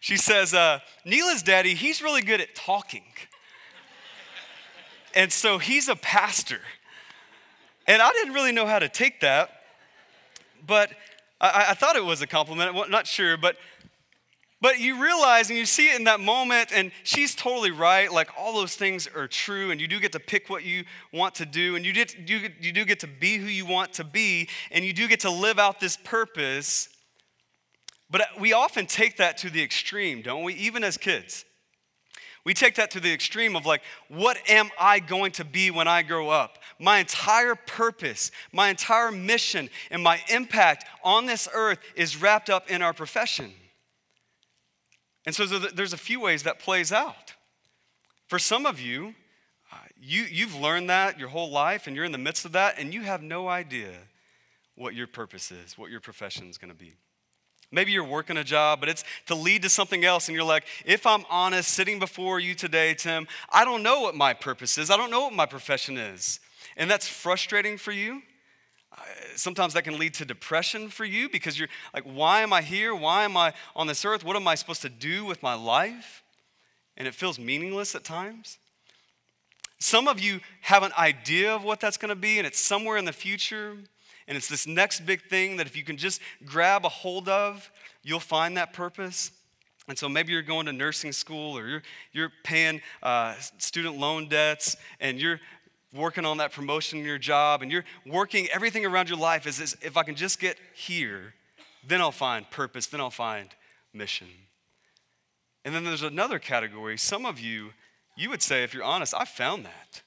she 0.02 0.18
says, 0.18 0.54
uh, 0.54 0.80
Neela's 1.06 1.42
daddy, 1.42 1.74
he's 1.74 2.02
really 2.02 2.22
good 2.22 2.42
at 2.42 2.54
talking. 2.56 3.06
and 5.16 5.32
so 5.32 5.60
he's 5.60 5.88
a 5.88 5.96
pastor. 5.96 6.60
And 7.88 8.02
I 8.02 8.12
didn't 8.12 8.34
really 8.34 8.52
know 8.52 8.66
how 8.66 8.80
to 8.80 8.90
take 8.90 9.22
that, 9.22 9.50
but 10.68 10.92
I, 11.40 11.68
I 11.70 11.74
thought 11.74 11.96
it 11.96 12.04
was 12.04 12.22
a 12.22 12.28
compliment. 12.28 12.76
I'm 12.76 12.92
not 12.92 13.08
sure, 13.08 13.38
but 13.38 13.56
but 14.62 14.80
you 14.80 15.02
realize 15.02 15.50
and 15.50 15.58
you 15.58 15.66
see 15.66 15.90
it 15.90 15.98
in 15.98 16.04
that 16.06 16.20
moment, 16.20 16.70
and 16.74 16.92
she's 17.04 17.34
totally 17.34 17.72
right. 17.72 18.12
Like 18.12 18.30
all 18.38 18.54
those 18.54 18.76
things 18.76 19.08
are 19.08 19.28
true, 19.28 19.72
and 19.72 19.80
you 19.80 19.88
do 19.88 20.00
get 20.00 20.12
to 20.12 20.20
pick 20.20 20.50
what 20.50 20.64
you 20.64 20.84
want 21.14 21.36
to 21.36 21.46
do, 21.46 21.76
and 21.76 21.86
you, 21.86 21.94
did, 21.94 22.30
you, 22.30 22.50
you 22.60 22.72
do 22.72 22.84
get 22.84 23.00
to 23.00 23.08
be 23.08 23.38
who 23.38 23.48
you 23.48 23.66
want 23.66 23.94
to 23.94 24.04
be, 24.04 24.50
and 24.72 24.84
you 24.84 24.92
do 24.92 25.08
get 25.08 25.22
to 25.22 25.32
live 25.32 25.60
out 25.60 25.80
this 25.80 25.98
purpose. 25.98 26.90
But 28.10 28.22
uh, 28.22 28.26
we 28.40 28.54
often 28.54 28.86
take 28.86 29.18
that 29.18 29.38
to 29.40 29.50
the 29.50 29.64
extreme, 29.64 30.22
don't 30.22 30.44
we? 30.44 30.54
Even 30.56 30.84
as 30.84 30.98
kids. 30.98 31.46
We 32.44 32.54
take 32.54 32.76
that 32.76 32.92
to 32.92 33.00
the 33.00 33.14
extreme 33.14 33.56
of 33.56 33.66
like, 33.66 33.82
what 34.08 34.38
am 34.50 34.70
I 34.80 35.00
going 35.00 35.32
to 35.34 35.46
be 35.46 35.72
when 35.72 35.88
I 35.88 36.02
grow 36.02 36.30
up? 36.30 36.58
My 36.80 37.00
entire 37.00 37.56
purpose, 37.56 38.32
my 38.52 38.70
entire 38.70 39.12
mission, 39.12 39.70
and 39.92 40.02
my 40.02 40.20
impact 40.30 40.86
on 41.04 41.26
this 41.26 41.48
earth 41.54 41.80
is 41.96 42.22
wrapped 42.22 42.50
up 42.50 42.70
in 42.70 42.82
our 42.82 42.94
profession. 42.94 43.52
And 45.26 45.36
so 45.36 45.46
there's 45.46 45.94
a 45.94 45.98
few 45.98 46.20
ways 46.20 46.44
that 46.44 46.60
plays 46.60 46.92
out. 46.92 47.34
For 48.28 48.40
some 48.40 48.66
of 48.66 48.80
you, 48.80 49.16
uh, 49.72 49.78
you, 50.00 50.24
you've 50.24 50.56
learned 50.56 50.90
that 50.90 51.20
your 51.20 51.30
whole 51.30 51.52
life 51.52 51.88
and 51.88 51.96
you're 51.96 52.06
in 52.06 52.12
the 52.12 52.18
midst 52.18 52.46
of 52.46 52.52
that 52.54 52.76
and 52.78 52.94
you 52.94 53.02
have 53.02 53.22
no 53.22 53.48
idea 53.48 53.92
what 54.76 54.96
your 54.96 55.08
purpose 55.08 55.52
is, 55.52 55.78
what 55.78 55.92
your 55.92 56.00
profession 56.00 56.50
is 56.50 56.58
going 56.58 56.72
to 56.72 56.78
be. 56.78 56.94
Maybe 57.72 57.92
you're 57.92 58.04
working 58.04 58.38
a 58.38 58.44
job, 58.44 58.80
but 58.80 58.90
it's 58.90 59.04
to 59.28 59.36
lead 59.36 59.62
to 59.62 59.70
something 59.70 60.04
else, 60.04 60.28
and 60.28 60.36
you're 60.36 60.44
like, 60.44 60.66
if 60.86 61.06
I'm 61.06 61.24
honest, 61.30 61.70
sitting 61.70 62.00
before 62.00 62.40
you 62.40 62.56
today, 62.56 62.96
Tim, 62.96 63.28
I 63.52 63.64
don't 63.64 63.84
know 63.84 64.02
what 64.02 64.16
my 64.16 64.34
purpose 64.34 64.80
is. 64.80 64.90
I 64.90 64.98
don't 64.98 65.12
know 65.12 65.22
what 65.22 65.34
my 65.34 65.46
profession 65.46 65.98
is. 65.98 66.40
And 66.78 66.90
that's 66.90 67.08
frustrating 67.08 67.78
for 67.78 67.92
you. 67.92 68.24
Sometimes 69.40 69.74
that 69.74 69.84
can 69.84 69.98
lead 69.98 70.14
to 70.16 70.26
depression 70.26 70.90
for 70.90 71.06
you 71.06 71.30
because 71.30 71.58
you're 71.58 71.70
like, 71.94 72.04
why 72.04 72.42
am 72.42 72.54
I 72.54 72.62
here? 72.62 72.94
Why 72.94 73.24
am 73.24 73.38
I 73.38 73.54
on 73.76 73.88
this 73.88 74.06
earth? 74.06 74.24
What 74.24 74.36
am 74.36 74.48
I 74.48 74.56
supposed 74.56 74.82
to 74.84 74.90
do 74.90 75.26
with 75.26 75.42
my 75.42 75.54
life? 75.54 76.24
And 76.98 77.08
it 77.08 77.16
feels 77.16 77.40
meaningless 77.40 77.96
at 77.96 78.04
times. 78.04 78.58
Some 79.80 80.08
of 80.08 80.20
you 80.20 80.42
have 80.62 80.84
an 80.84 80.92
idea 80.98 81.56
of 81.56 81.64
what 81.64 81.80
that's 81.80 81.96
going 81.98 82.10
to 82.10 82.16
be, 82.16 82.38
and 82.38 82.46
it's 82.46 82.60
somewhere 82.60 82.98
in 82.98 83.06
the 83.06 83.14
future. 83.14 83.78
And 84.28 84.38
it's 84.38 84.48
this 84.48 84.68
next 84.68 85.06
big 85.06 85.24
thing 85.24 85.58
that 85.58 85.66
if 85.66 85.76
you 85.76 85.84
can 85.84 85.98
just 85.98 86.22
grab 86.46 86.86
a 86.86 86.90
hold 86.90 87.30
of, 87.30 87.72
you'll 88.04 88.20
find 88.20 88.58
that 88.58 88.74
purpose. 88.74 89.32
And 89.90 89.98
so 89.98 90.08
maybe 90.08 90.32
you're 90.32 90.44
going 90.44 90.68
to 90.68 90.74
nursing 90.74 91.12
school 91.12 91.58
or 91.58 91.68
you're, 91.68 91.82
you're 92.14 92.32
paying 92.44 92.80
uh, 93.02 93.34
student 93.58 93.98
loan 93.98 94.30
debts 94.30 94.78
and 95.00 95.20
you're 95.20 95.40
working 95.94 96.26
on 96.26 96.38
that 96.38 96.52
promotion 96.52 97.00
in 97.00 97.06
your 97.06 97.18
job 97.18 97.62
and 97.62 97.72
you're 97.72 97.86
working 98.06 98.48
everything 98.54 98.86
around 98.86 99.10
your 99.10 99.18
life 99.18 99.48
is, 99.48 99.60
is 99.60 99.76
if 99.82 99.98
I 99.98 100.04
can 100.04 100.16
just 100.16 100.40
get 100.40 100.58
here, 100.74 101.34
then 101.88 102.02
I'll 102.02 102.12
find 102.12 102.50
purpose, 102.50 102.88
then 102.88 103.00
I'll 103.00 103.10
find 103.10 103.50
mission. 103.94 104.28
And 105.66 105.74
then 105.74 105.84
there's 105.84 106.04
another 106.04 106.40
category. 106.40 106.98
Some 106.98 107.26
of 107.26 107.40
you, 107.40 107.72
you 108.16 108.30
would 108.30 108.42
say, 108.42 108.64
if 108.64 108.74
you're 108.74 108.84
honest, 108.84 109.14
I 109.18 109.26
found 109.26 109.66
that. 109.66 110.02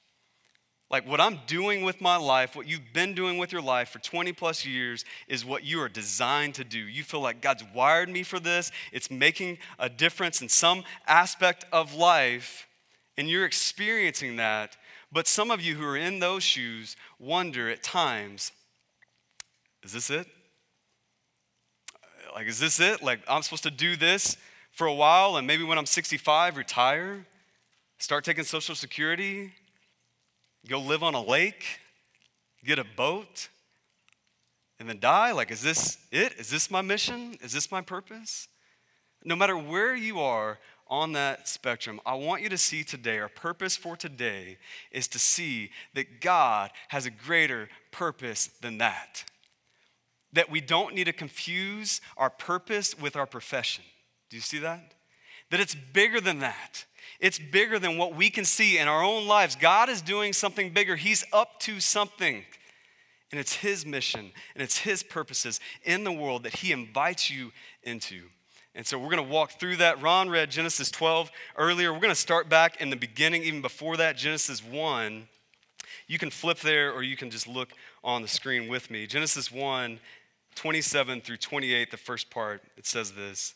Like 0.89 1.07
what 1.07 1.19
I'm 1.19 1.39
doing 1.47 1.83
with 1.83 2.01
my 2.01 2.17
life, 2.17 2.55
what 2.55 2.67
you've 2.67 2.93
been 2.93 3.15
doing 3.15 3.39
with 3.39 3.51
your 3.51 3.63
life 3.63 3.89
for 3.89 3.99
20 3.99 4.31
plus 4.33 4.65
years 4.65 5.05
is 5.27 5.43
what 5.43 5.63
you 5.63 5.81
are 5.81 5.89
designed 5.89 6.53
to 6.55 6.63
do. 6.63 6.77
You 6.77 7.03
feel 7.03 7.19
like 7.19 7.41
God's 7.41 7.63
wired 7.73 8.09
me 8.09 8.21
for 8.21 8.39
this, 8.39 8.71
it's 8.91 9.09
making 9.09 9.57
a 9.79 9.89
difference 9.89 10.41
in 10.41 10.49
some 10.49 10.83
aspect 11.07 11.65
of 11.71 11.95
life, 11.95 12.67
and 13.17 13.27
you're 13.27 13.45
experiencing 13.45 14.35
that 14.35 14.77
but 15.13 15.27
some 15.27 15.51
of 15.51 15.61
you 15.61 15.75
who 15.75 15.85
are 15.85 15.97
in 15.97 16.19
those 16.19 16.43
shoes 16.43 16.95
wonder 17.19 17.69
at 17.69 17.83
times 17.83 18.51
is 19.83 19.91
this 19.91 20.09
it? 20.09 20.25
Like, 22.33 22.47
is 22.47 22.57
this 22.57 22.79
it? 22.79 23.03
Like, 23.03 23.19
I'm 23.27 23.41
supposed 23.41 23.63
to 23.63 23.71
do 23.71 23.97
this 23.97 24.37
for 24.71 24.87
a 24.87 24.93
while 24.93 25.35
and 25.35 25.45
maybe 25.45 25.63
when 25.63 25.77
I'm 25.77 25.85
65, 25.85 26.55
retire, 26.57 27.25
start 27.97 28.23
taking 28.23 28.45
Social 28.45 28.75
Security, 28.75 29.51
go 30.67 30.79
live 30.79 31.03
on 31.03 31.15
a 31.15 31.21
lake, 31.21 31.65
get 32.65 32.79
a 32.79 32.85
boat, 32.95 33.49
and 34.79 34.89
then 34.89 34.99
die? 34.99 35.31
Like, 35.31 35.51
is 35.51 35.61
this 35.61 35.97
it? 36.11 36.33
Is 36.39 36.49
this 36.49 36.71
my 36.71 36.81
mission? 36.81 37.37
Is 37.41 37.53
this 37.53 37.71
my 37.71 37.81
purpose? 37.81 38.47
No 39.23 39.35
matter 39.35 39.57
where 39.57 39.95
you 39.95 40.19
are 40.19 40.59
on 40.93 41.13
that 41.13 41.47
spectrum, 41.47 41.99
I 42.05 42.13
want 42.13 42.43
you 42.43 42.49
to 42.49 42.57
see 42.57 42.83
today, 42.83 43.17
our 43.17 43.27
purpose 43.27 43.75
for 43.75 43.97
today 43.97 44.59
is 44.91 45.07
to 45.07 45.17
see 45.17 45.71
that 45.95 46.21
God 46.21 46.69
has 46.89 47.07
a 47.07 47.09
greater 47.09 47.67
purpose 47.91 48.51
than 48.61 48.77
that. 48.77 49.25
That 50.33 50.51
we 50.51 50.61
don't 50.61 50.93
need 50.93 51.05
to 51.05 51.11
confuse 51.11 51.99
our 52.15 52.29
purpose 52.29 52.95
with 52.95 53.15
our 53.15 53.25
profession. 53.25 53.83
Do 54.29 54.37
you 54.37 54.41
see 54.41 54.59
that? 54.59 54.93
That 55.49 55.59
it's 55.59 55.73
bigger 55.73 56.21
than 56.21 56.39
that. 56.39 56.85
It's 57.19 57.39
bigger 57.39 57.79
than 57.79 57.97
what 57.97 58.15
we 58.15 58.29
can 58.29 58.45
see 58.45 58.77
in 58.77 58.87
our 58.87 59.03
own 59.03 59.27
lives. 59.27 59.55
God 59.55 59.89
is 59.89 59.99
doing 59.99 60.31
something 60.31 60.69
bigger, 60.69 60.95
He's 60.95 61.25
up 61.33 61.59
to 61.61 61.79
something. 61.79 62.45
And 63.31 63.39
it's 63.39 63.55
His 63.55 63.83
mission 63.83 64.31
and 64.53 64.61
it's 64.61 64.77
His 64.77 65.01
purposes 65.01 65.59
in 65.81 66.03
the 66.03 66.11
world 66.11 66.43
that 66.43 66.57
He 66.57 66.71
invites 66.71 67.31
you 67.31 67.51
into. 67.81 68.25
And 68.75 68.85
so 68.85 68.97
we're 68.97 69.09
going 69.09 69.23
to 69.23 69.31
walk 69.31 69.59
through 69.59 69.77
that. 69.77 70.01
Ron 70.01 70.29
read 70.29 70.49
Genesis 70.49 70.89
12 70.89 71.31
earlier. 71.57 71.93
We're 71.93 71.99
going 71.99 72.09
to 72.09 72.15
start 72.15 72.49
back 72.49 72.81
in 72.81 72.89
the 72.89 72.95
beginning, 72.95 73.43
even 73.43 73.61
before 73.61 73.97
that, 73.97 74.17
Genesis 74.17 74.63
1. 74.63 75.27
You 76.07 76.17
can 76.17 76.31
flip 76.31 76.59
there 76.59 76.91
or 76.91 77.03
you 77.03 77.15
can 77.15 77.29
just 77.29 77.47
look 77.47 77.73
on 78.03 78.21
the 78.23 78.27
screen 78.27 78.67
with 78.67 78.89
me. 78.89 79.05
Genesis 79.05 79.51
1, 79.51 79.99
27 80.55 81.21
through 81.21 81.37
28, 81.37 81.91
the 81.91 81.97
first 81.97 82.29
part, 82.29 82.61
it 82.75 82.85
says 82.87 83.13
this. 83.13 83.53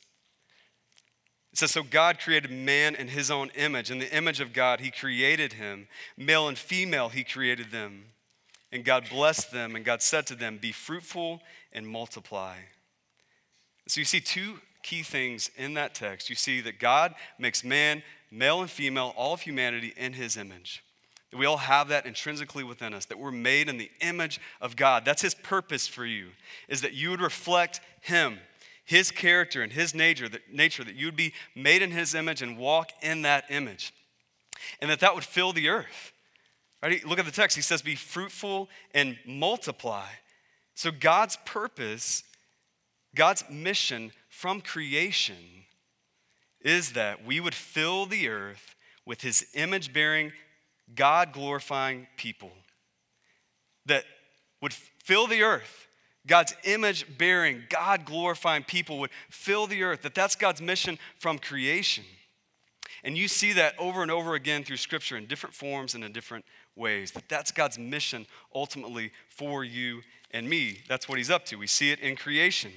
It 1.51 1.59
says, 1.59 1.71
So 1.71 1.81
God 1.81 2.19
created 2.19 2.51
man 2.51 2.93
in 2.93 3.07
his 3.07 3.31
own 3.31 3.49
image. 3.55 3.89
In 3.89 3.97
the 3.97 4.15
image 4.15 4.39
of 4.39 4.53
God, 4.53 4.79
he 4.79 4.91
created 4.91 5.53
him. 5.53 5.87
Male 6.15 6.47
and 6.47 6.57
female, 6.57 7.09
he 7.09 7.23
created 7.23 7.71
them. 7.71 8.05
And 8.71 8.85
God 8.85 9.05
blessed 9.09 9.51
them, 9.51 9.75
and 9.75 9.83
God 9.83 10.01
said 10.01 10.27
to 10.27 10.35
them, 10.35 10.57
Be 10.57 10.71
fruitful 10.71 11.41
and 11.71 11.87
multiply. 11.87 12.57
So 13.87 14.01
you 14.01 14.05
see 14.05 14.19
two 14.19 14.59
key 14.87 15.03
things 15.03 15.51
in 15.57 15.73
that 15.73 15.93
text. 15.93 16.29
You 16.29 16.35
see 16.35 16.61
that 16.61 16.79
God 16.79 17.13
makes 17.37 17.61
man, 17.63 18.03
male 18.31 18.61
and 18.61 18.69
female, 18.69 19.13
all 19.17 19.33
of 19.33 19.41
humanity 19.41 19.93
in 19.97 20.13
his 20.13 20.37
image. 20.37 20.81
That 21.31 21.37
we 21.37 21.45
all 21.45 21.57
have 21.57 21.89
that 21.89 22.05
intrinsically 22.05 22.63
within 22.63 22.93
us, 22.93 23.05
that 23.05 23.19
we're 23.19 23.31
made 23.31 23.67
in 23.67 23.77
the 23.77 23.91
image 23.99 24.39
of 24.61 24.77
God. 24.77 25.03
That's 25.03 25.21
his 25.21 25.35
purpose 25.35 25.87
for 25.87 26.05
you, 26.05 26.29
is 26.69 26.81
that 26.81 26.93
you 26.93 27.09
would 27.09 27.19
reflect 27.19 27.81
him, 27.99 28.39
his 28.85 29.11
character 29.11 29.61
and 29.61 29.73
his 29.73 29.93
nature, 29.93 30.29
that, 30.29 30.53
nature, 30.53 30.85
that 30.85 30.95
you 30.95 31.07
would 31.07 31.17
be 31.17 31.33
made 31.53 31.81
in 31.81 31.91
his 31.91 32.15
image 32.15 32.41
and 32.41 32.57
walk 32.57 32.91
in 33.01 33.23
that 33.23 33.43
image. 33.49 33.93
And 34.81 34.89
that 34.89 35.01
that 35.01 35.15
would 35.15 35.25
fill 35.25 35.51
the 35.51 35.67
earth. 35.67 36.13
Right? 36.81 37.05
Look 37.05 37.19
at 37.19 37.25
the 37.25 37.31
text. 37.31 37.57
He 37.57 37.61
says, 37.61 37.81
Be 37.81 37.95
fruitful 37.95 38.69
and 38.93 39.17
multiply. 39.25 40.07
So 40.75 40.91
God's 40.91 41.37
purpose, 41.43 42.23
God's 43.15 43.43
mission 43.49 44.11
from 44.37 44.61
creation 44.61 45.65
is 46.61 46.91
that 46.91 47.25
we 47.25 47.39
would 47.39 47.55
fill 47.55 48.05
the 48.05 48.29
earth 48.29 48.75
with 49.03 49.21
his 49.21 49.47
image 49.55 49.91
bearing, 49.91 50.31
God 50.93 51.33
glorifying 51.33 52.05
people. 52.17 52.51
That 53.87 54.03
would 54.61 54.73
fill 54.73 55.25
the 55.25 55.41
earth. 55.41 55.87
God's 56.27 56.53
image 56.65 57.17
bearing, 57.17 57.63
God 57.67 58.05
glorifying 58.05 58.63
people 58.63 58.99
would 58.99 59.09
fill 59.31 59.65
the 59.65 59.81
earth. 59.81 60.03
That 60.03 60.13
that's 60.13 60.35
God's 60.35 60.61
mission 60.61 60.99
from 61.17 61.39
creation. 61.39 62.03
And 63.03 63.17
you 63.17 63.27
see 63.27 63.53
that 63.53 63.73
over 63.79 64.03
and 64.03 64.11
over 64.11 64.35
again 64.35 64.63
through 64.63 64.77
scripture 64.77 65.17
in 65.17 65.25
different 65.25 65.55
forms 65.55 65.95
and 65.95 66.03
in 66.03 66.11
different 66.11 66.45
ways. 66.75 67.11
That 67.11 67.27
that's 67.27 67.51
God's 67.51 67.79
mission 67.79 68.27
ultimately 68.53 69.13
for 69.29 69.63
you 69.63 70.01
and 70.29 70.47
me. 70.47 70.81
That's 70.87 71.09
what 71.09 71.17
he's 71.17 71.31
up 71.31 71.45
to. 71.45 71.55
We 71.55 71.65
see 71.65 71.89
it 71.89 71.99
in 72.01 72.15
creation. 72.15 72.71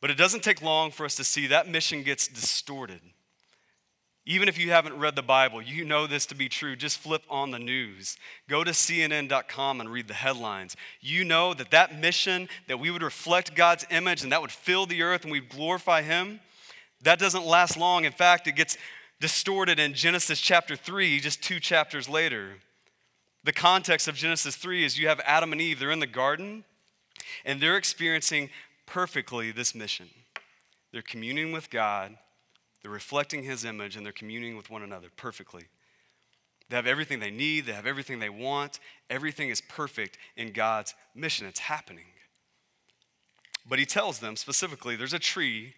But 0.00 0.10
it 0.10 0.16
doesn't 0.16 0.42
take 0.42 0.62
long 0.62 0.90
for 0.90 1.04
us 1.04 1.16
to 1.16 1.24
see 1.24 1.46
that 1.48 1.68
mission 1.68 2.02
gets 2.02 2.26
distorted. 2.26 3.00
Even 4.26 4.48
if 4.48 4.58
you 4.58 4.70
haven't 4.70 4.98
read 4.98 5.16
the 5.16 5.22
Bible, 5.22 5.60
you 5.60 5.84
know 5.84 6.06
this 6.06 6.26
to 6.26 6.34
be 6.34 6.48
true. 6.48 6.76
Just 6.76 6.98
flip 6.98 7.22
on 7.28 7.50
the 7.50 7.58
news. 7.58 8.16
Go 8.48 8.62
to 8.62 8.70
CNN.com 8.70 9.80
and 9.80 9.90
read 9.90 10.08
the 10.08 10.14
headlines. 10.14 10.76
You 11.00 11.24
know 11.24 11.54
that 11.54 11.70
that 11.70 11.98
mission, 11.98 12.48
that 12.68 12.78
we 12.78 12.90
would 12.90 13.02
reflect 13.02 13.54
God's 13.54 13.86
image 13.90 14.22
and 14.22 14.30
that 14.30 14.40
would 14.40 14.52
fill 14.52 14.86
the 14.86 15.02
earth 15.02 15.22
and 15.22 15.32
we'd 15.32 15.48
glorify 15.48 16.02
Him, 16.02 16.40
that 17.02 17.18
doesn't 17.18 17.46
last 17.46 17.76
long. 17.76 18.04
In 18.04 18.12
fact, 18.12 18.46
it 18.46 18.56
gets 18.56 18.76
distorted 19.20 19.78
in 19.78 19.94
Genesis 19.94 20.40
chapter 20.40 20.76
3, 20.76 21.18
just 21.20 21.42
two 21.42 21.58
chapters 21.58 22.08
later. 22.08 22.56
The 23.42 23.52
context 23.52 24.06
of 24.06 24.16
Genesis 24.16 24.54
3 24.56 24.84
is 24.84 24.98
you 24.98 25.08
have 25.08 25.20
Adam 25.24 25.52
and 25.52 25.60
Eve, 25.60 25.78
they're 25.78 25.90
in 25.90 25.98
the 25.98 26.06
garden, 26.06 26.64
and 27.44 27.60
they're 27.60 27.76
experiencing 27.76 28.50
perfectly 28.90 29.52
this 29.52 29.72
mission. 29.72 30.08
They're 30.92 31.00
communing 31.00 31.52
with 31.52 31.70
God, 31.70 32.16
they're 32.82 32.90
reflecting 32.90 33.44
His 33.44 33.64
image, 33.64 33.96
and 33.96 34.04
they're 34.04 34.12
communing 34.12 34.56
with 34.56 34.68
one 34.68 34.82
another 34.82 35.08
perfectly. 35.16 35.66
They 36.68 36.76
have 36.76 36.86
everything 36.86 37.20
they 37.20 37.30
need, 37.30 37.66
they 37.66 37.72
have 37.72 37.86
everything 37.86 38.18
they 38.18 38.28
want. 38.28 38.80
Everything 39.08 39.48
is 39.48 39.60
perfect 39.60 40.18
in 40.36 40.52
God's 40.52 40.94
mission. 41.14 41.46
It's 41.46 41.60
happening. 41.60 42.04
But 43.68 43.78
He 43.78 43.86
tells 43.86 44.18
them 44.18 44.36
specifically 44.36 44.96
there's 44.96 45.12
a 45.12 45.18
tree 45.18 45.74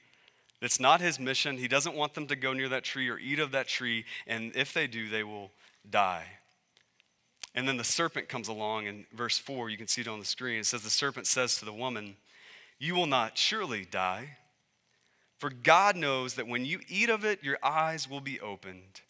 that's 0.61 0.81
not 0.81 1.01
His 1.01 1.21
mission. 1.21 1.59
He 1.59 1.69
doesn't 1.69 1.95
want 1.95 2.15
them 2.15 2.27
to 2.29 2.37
go 2.37 2.55
near 2.55 2.69
that 2.71 2.85
tree 2.85 3.09
or 3.09 3.19
eat 3.19 3.39
of 3.39 3.53
that 3.53 3.69
tree, 3.69 4.07
and 4.27 4.57
if 4.57 4.73
they 4.73 4.87
do, 4.87 5.11
they 5.11 5.23
will 5.23 5.51
die. 5.89 6.25
And 7.55 7.69
then 7.69 7.77
the 7.77 7.85
serpent 7.85 8.31
comes 8.31 8.49
along 8.49 8.87
in 8.87 9.05
verse 9.13 9.39
4. 9.39 9.69
You 9.69 9.77
can 9.77 9.89
see 9.89 10.01
it 10.01 10.09
on 10.09 10.19
the 10.19 10.25
screen. 10.25 10.61
It 10.61 10.67
says, 10.67 10.83
The 10.83 10.89
serpent 10.89 11.27
says 11.27 11.57
to 11.57 11.67
the 11.67 11.73
woman, 11.73 12.17
you 12.83 12.97
will 12.97 13.07
not 13.07 13.39
surely 13.39 13.85
die. 13.85 14.39
For 15.39 15.51
God 15.51 15.95
knows 15.95 16.35
that 16.35 16.49
when 16.49 16.65
you 16.65 16.81
eat 16.89 17.11
of 17.11 17.25
it, 17.25 17.45
your 17.45 17.57
eyes 17.63 18.11
will 18.11 18.21
be 18.21 18.41
opened, 18.41 19.03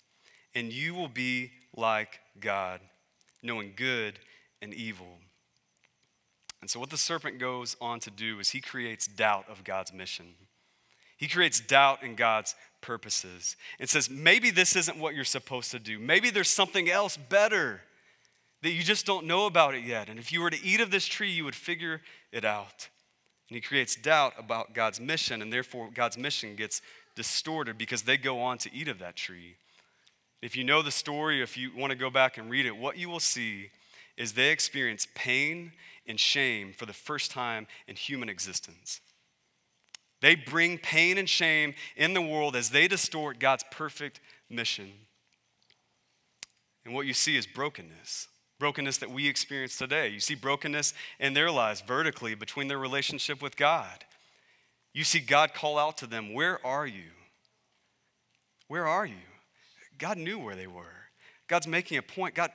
and 0.54 0.70
you 0.70 0.94
will 0.94 1.08
be 1.08 1.52
like 1.74 2.20
God, 2.38 2.80
knowing 3.42 3.72
good 3.74 4.18
and 4.60 4.74
evil. 4.74 5.20
And 6.60 6.68
so, 6.68 6.80
what 6.80 6.90
the 6.90 6.98
serpent 6.98 7.38
goes 7.38 7.74
on 7.80 7.98
to 8.00 8.10
do 8.10 8.40
is 8.40 8.50
he 8.50 8.60
creates 8.60 9.06
doubt 9.06 9.46
of 9.48 9.64
God's 9.64 9.92
mission. 9.92 10.34
He 11.16 11.26
creates 11.26 11.58
doubt 11.58 12.02
in 12.02 12.14
God's 12.14 12.54
purposes 12.82 13.56
and 13.80 13.88
says, 13.88 14.10
maybe 14.10 14.50
this 14.50 14.76
isn't 14.76 14.98
what 14.98 15.14
you're 15.14 15.24
supposed 15.24 15.70
to 15.70 15.78
do. 15.78 15.98
Maybe 15.98 16.28
there's 16.28 16.50
something 16.50 16.90
else 16.90 17.16
better 17.16 17.80
that 18.60 18.72
you 18.72 18.82
just 18.82 19.06
don't 19.06 19.26
know 19.26 19.46
about 19.46 19.74
it 19.74 19.84
yet. 19.84 20.10
And 20.10 20.18
if 20.18 20.30
you 20.30 20.42
were 20.42 20.50
to 20.50 20.62
eat 20.62 20.80
of 20.80 20.90
this 20.90 21.06
tree, 21.06 21.30
you 21.30 21.44
would 21.44 21.54
figure 21.54 22.02
it 22.32 22.44
out. 22.44 22.88
And 23.52 23.56
he 23.56 23.60
creates 23.60 23.96
doubt 23.96 24.32
about 24.38 24.72
God's 24.72 24.98
mission, 24.98 25.42
and 25.42 25.52
therefore 25.52 25.90
God's 25.92 26.16
mission 26.16 26.56
gets 26.56 26.80
distorted 27.14 27.76
because 27.76 28.04
they 28.04 28.16
go 28.16 28.40
on 28.40 28.56
to 28.56 28.72
eat 28.72 28.88
of 28.88 28.98
that 29.00 29.14
tree. 29.14 29.56
If 30.40 30.56
you 30.56 30.64
know 30.64 30.80
the 30.80 30.90
story, 30.90 31.42
if 31.42 31.58
you 31.58 31.70
want 31.76 31.90
to 31.90 31.98
go 31.98 32.08
back 32.08 32.38
and 32.38 32.48
read 32.48 32.64
it, 32.64 32.74
what 32.74 32.96
you 32.96 33.10
will 33.10 33.20
see 33.20 33.68
is 34.16 34.32
they 34.32 34.48
experience 34.48 35.06
pain 35.14 35.72
and 36.06 36.18
shame 36.18 36.72
for 36.72 36.86
the 36.86 36.94
first 36.94 37.30
time 37.30 37.66
in 37.86 37.94
human 37.94 38.30
existence. 38.30 39.02
They 40.22 40.34
bring 40.34 40.78
pain 40.78 41.18
and 41.18 41.28
shame 41.28 41.74
in 41.94 42.14
the 42.14 42.22
world 42.22 42.56
as 42.56 42.70
they 42.70 42.88
distort 42.88 43.38
God's 43.38 43.66
perfect 43.70 44.18
mission. 44.48 44.92
And 46.86 46.94
what 46.94 47.04
you 47.04 47.12
see 47.12 47.36
is 47.36 47.46
brokenness. 47.46 48.28
Brokenness 48.62 48.98
that 48.98 49.10
we 49.10 49.26
experience 49.26 49.76
today. 49.76 50.06
You 50.06 50.20
see 50.20 50.36
brokenness 50.36 50.94
in 51.18 51.34
their 51.34 51.50
lives 51.50 51.80
vertically 51.80 52.36
between 52.36 52.68
their 52.68 52.78
relationship 52.78 53.42
with 53.42 53.56
God. 53.56 54.04
You 54.92 55.02
see 55.02 55.18
God 55.18 55.52
call 55.52 55.80
out 55.80 55.96
to 55.96 56.06
them, 56.06 56.32
Where 56.32 56.64
are 56.64 56.86
you? 56.86 57.10
Where 58.68 58.86
are 58.86 59.04
you? 59.04 59.26
God 59.98 60.16
knew 60.16 60.38
where 60.38 60.54
they 60.54 60.68
were. 60.68 61.08
God's 61.48 61.66
making 61.66 61.98
a 61.98 62.02
point. 62.02 62.36
God, 62.36 62.52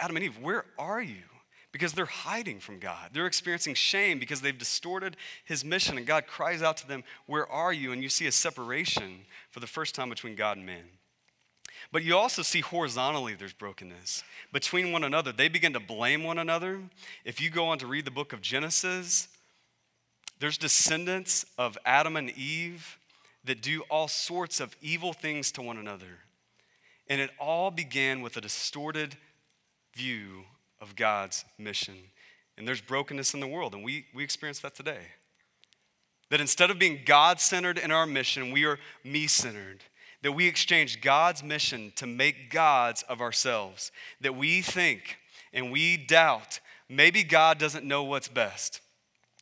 Adam 0.00 0.16
and 0.16 0.24
Eve, 0.24 0.38
where 0.40 0.64
are 0.80 1.00
you? 1.00 1.22
Because 1.70 1.92
they're 1.92 2.06
hiding 2.06 2.58
from 2.58 2.80
God. 2.80 3.10
They're 3.12 3.28
experiencing 3.28 3.74
shame 3.74 4.18
because 4.18 4.40
they've 4.40 4.58
distorted 4.58 5.16
his 5.44 5.64
mission. 5.64 5.96
And 5.96 6.08
God 6.08 6.26
cries 6.26 6.60
out 6.60 6.76
to 6.78 6.88
them, 6.88 7.04
Where 7.26 7.48
are 7.48 7.72
you? 7.72 7.92
And 7.92 8.02
you 8.02 8.08
see 8.08 8.26
a 8.26 8.32
separation 8.32 9.26
for 9.52 9.60
the 9.60 9.68
first 9.68 9.94
time 9.94 10.08
between 10.08 10.34
God 10.34 10.56
and 10.56 10.66
man. 10.66 10.86
But 11.94 12.02
you 12.02 12.16
also 12.16 12.42
see 12.42 12.60
horizontally 12.60 13.34
there's 13.34 13.52
brokenness 13.52 14.24
between 14.52 14.90
one 14.90 15.04
another. 15.04 15.30
They 15.30 15.46
begin 15.46 15.74
to 15.74 15.80
blame 15.80 16.24
one 16.24 16.38
another. 16.38 16.80
If 17.24 17.40
you 17.40 17.50
go 17.50 17.66
on 17.68 17.78
to 17.78 17.86
read 17.86 18.04
the 18.04 18.10
book 18.10 18.32
of 18.32 18.42
Genesis, 18.42 19.28
there's 20.40 20.58
descendants 20.58 21.46
of 21.56 21.78
Adam 21.86 22.16
and 22.16 22.30
Eve 22.30 22.98
that 23.44 23.62
do 23.62 23.82
all 23.82 24.08
sorts 24.08 24.58
of 24.58 24.74
evil 24.82 25.12
things 25.12 25.52
to 25.52 25.62
one 25.62 25.78
another. 25.78 26.18
And 27.06 27.20
it 27.20 27.30
all 27.38 27.70
began 27.70 28.22
with 28.22 28.36
a 28.36 28.40
distorted 28.40 29.14
view 29.94 30.46
of 30.80 30.96
God's 30.96 31.44
mission. 31.58 31.94
And 32.58 32.66
there's 32.66 32.80
brokenness 32.80 33.34
in 33.34 33.38
the 33.38 33.46
world, 33.46 33.72
and 33.72 33.84
we, 33.84 34.06
we 34.12 34.24
experience 34.24 34.58
that 34.58 34.74
today. 34.74 35.12
That 36.30 36.40
instead 36.40 36.72
of 36.72 36.78
being 36.80 37.02
God 37.06 37.38
centered 37.38 37.78
in 37.78 37.92
our 37.92 38.04
mission, 38.04 38.50
we 38.50 38.64
are 38.64 38.80
me 39.04 39.28
centered 39.28 39.84
that 40.24 40.32
we 40.32 40.48
exchange 40.48 41.02
God's 41.02 41.42
mission 41.42 41.92
to 41.96 42.06
make 42.06 42.50
gods 42.50 43.04
of 43.10 43.20
ourselves, 43.20 43.92
that 44.22 44.34
we 44.34 44.62
think 44.62 45.18
and 45.52 45.70
we 45.70 45.98
doubt 45.98 46.60
maybe 46.88 47.22
God 47.22 47.58
doesn't 47.58 47.84
know 47.84 48.02
what's 48.02 48.28
best. 48.28 48.80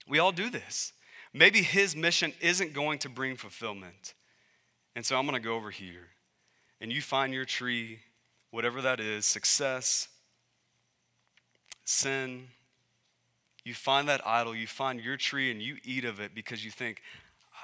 We 0.09 0.19
all 0.19 0.33
do 0.33 0.51
this. 0.51 0.93
Maybe 1.33 1.63
his 1.63 1.95
mission 1.95 2.33
isn't 2.41 2.75
going 2.75 2.99
to 2.99 3.09
bring 3.09 3.37
fulfillment. 3.37 4.15
And 4.97 5.07
so 5.07 5.17
I'm 5.17 5.25
going 5.25 5.41
to 5.41 5.49
go 5.49 5.55
over 5.55 5.71
here 5.71 6.09
and 6.81 6.93
you 6.93 7.01
find 7.01 7.33
your 7.33 7.45
tree, 7.45 8.01
whatever 8.51 8.83
that 8.83 8.99
is 8.99 9.25
success, 9.25 10.09
sin. 11.85 12.49
You 13.65 13.75
find 13.75 14.09
that 14.09 14.27
idol, 14.27 14.57
you 14.57 14.67
find 14.67 14.99
your 15.01 15.17
tree, 15.17 15.53
and 15.53 15.63
you 15.63 15.77
eat 15.85 16.05
of 16.05 16.19
it 16.19 16.35
because 16.35 16.65
you 16.65 16.73
think, 16.73 17.03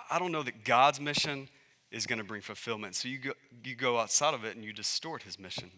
I 0.08 0.20
don't 0.20 0.30
know 0.30 0.44
that 0.44 0.64
God's 0.64 1.00
mission 1.00 1.48
is 1.90 2.06
going 2.06 2.18
to 2.18 2.24
bring 2.24 2.42
fulfillment. 2.42 2.94
So 2.94 3.08
you 3.08 3.18
go, 3.18 3.32
you 3.64 3.74
go 3.74 3.98
outside 3.98 4.34
of 4.34 4.44
it 4.44 4.56
and 4.56 4.64
you 4.64 4.72
distort 4.72 5.22
his 5.22 5.38
mission. 5.38 5.70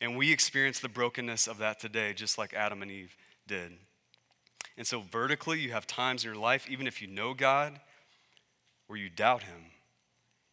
And 0.00 0.16
we 0.16 0.30
experience 0.32 0.78
the 0.78 0.88
brokenness 0.88 1.46
of 1.46 1.58
that 1.58 1.80
today, 1.80 2.12
just 2.12 2.38
like 2.38 2.54
Adam 2.54 2.82
and 2.82 2.90
Eve 2.90 3.16
did. 3.46 3.72
And 4.76 4.86
so, 4.86 5.00
vertically, 5.00 5.58
you 5.58 5.72
have 5.72 5.86
times 5.86 6.24
in 6.24 6.30
your 6.30 6.40
life, 6.40 6.68
even 6.70 6.86
if 6.86 7.02
you 7.02 7.08
know 7.08 7.34
God, 7.34 7.80
where 8.86 8.98
you 8.98 9.08
doubt 9.08 9.42
him. 9.42 9.72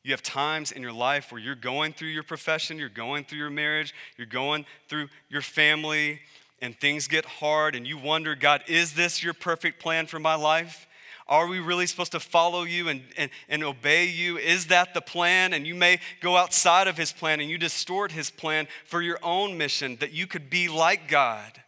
You 0.04 0.12
have 0.12 0.24
times 0.24 0.72
in 0.72 0.82
your 0.82 0.94
life 0.94 1.32
where 1.32 1.42
you're 1.42 1.56
going 1.56 1.94
through 1.94 2.10
your 2.10 2.24
profession, 2.24 2.78
you're 2.80 2.90
going 2.90 3.24
through 3.24 3.40
your 3.40 3.50
marriage, 3.50 3.94
you're 4.18 4.28
going 4.28 4.66
through 4.88 5.10
your 5.30 5.42
family, 5.42 6.22
and 6.62 6.80
things 6.80 7.08
get 7.08 7.26
hard, 7.26 7.76
and 7.76 7.86
you 7.86 7.98
wonder, 7.98 8.36
God, 8.36 8.64
is 8.68 8.94
this 8.94 9.24
your 9.24 9.34
perfect 9.34 9.80
plan 9.80 10.08
for 10.08 10.20
my 10.20 10.36
life? 10.36 10.88
Are 11.28 11.48
we 11.48 11.60
really 11.60 11.88
supposed 11.88 12.12
to 12.12 12.20
follow 12.20 12.64
you 12.64 12.88
and, 12.88 13.02
and, 13.18 13.32
and 13.50 13.64
obey 13.64 14.06
you? 14.06 14.38
Is 14.38 14.68
that 14.68 14.94
the 14.94 15.02
plan? 15.02 15.54
And 15.54 15.66
you 15.66 15.74
may 15.74 16.00
go 16.22 16.38
outside 16.38 16.88
of 16.88 16.98
his 16.98 17.12
plan 17.12 17.40
and 17.40 17.50
you 17.50 17.58
distort 17.58 18.12
his 18.12 18.30
plan 18.30 18.68
for 18.86 19.02
your 19.02 19.18
own 19.24 19.58
mission 19.58 19.98
that 20.02 20.12
you 20.12 20.28
could 20.28 20.50
be 20.52 20.68
like 20.68 21.08
God. 21.08 21.64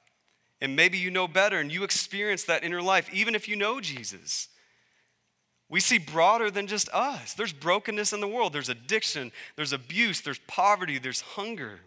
And 0.61 0.75
maybe 0.75 0.99
you 0.99 1.09
know 1.09 1.27
better 1.27 1.59
and 1.59 1.71
you 1.71 1.83
experience 1.83 2.43
that 2.43 2.63
in 2.63 2.71
your 2.71 2.83
life, 2.83 3.09
even 3.11 3.33
if 3.33 3.47
you 3.47 3.55
know 3.55 3.79
Jesus. 3.79 4.47
We 5.69 5.79
see 5.79 5.97
broader 5.97 6.49
than 6.49 6.67
just 6.67 6.87
us. 6.93 7.33
There's 7.33 7.51
brokenness 7.51 8.13
in 8.13 8.21
the 8.21 8.27
world, 8.27 8.53
there's 8.53 8.69
addiction, 8.69 9.31
there's 9.55 9.73
abuse, 9.73 10.21
there's 10.21 10.39
poverty, 10.47 10.97
there's 10.97 11.21
hunger. 11.21 11.79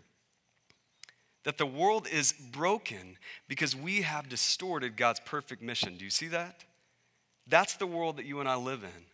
That 1.44 1.56
the 1.56 1.66
world 1.66 2.06
is 2.06 2.32
broken 2.32 3.16
because 3.48 3.74
we 3.74 4.02
have 4.02 4.28
distorted 4.28 4.96
God's 4.96 5.20
perfect 5.20 5.62
mission. 5.62 5.96
Do 5.96 6.04
you 6.04 6.10
see 6.10 6.28
that? 6.28 6.64
That's 7.50 7.74
the 7.74 7.86
world 7.86 8.16
that 8.16 8.24
you 8.24 8.40
and 8.40 8.48
I 8.48 8.56
live 8.56 8.82
in. 8.82 9.04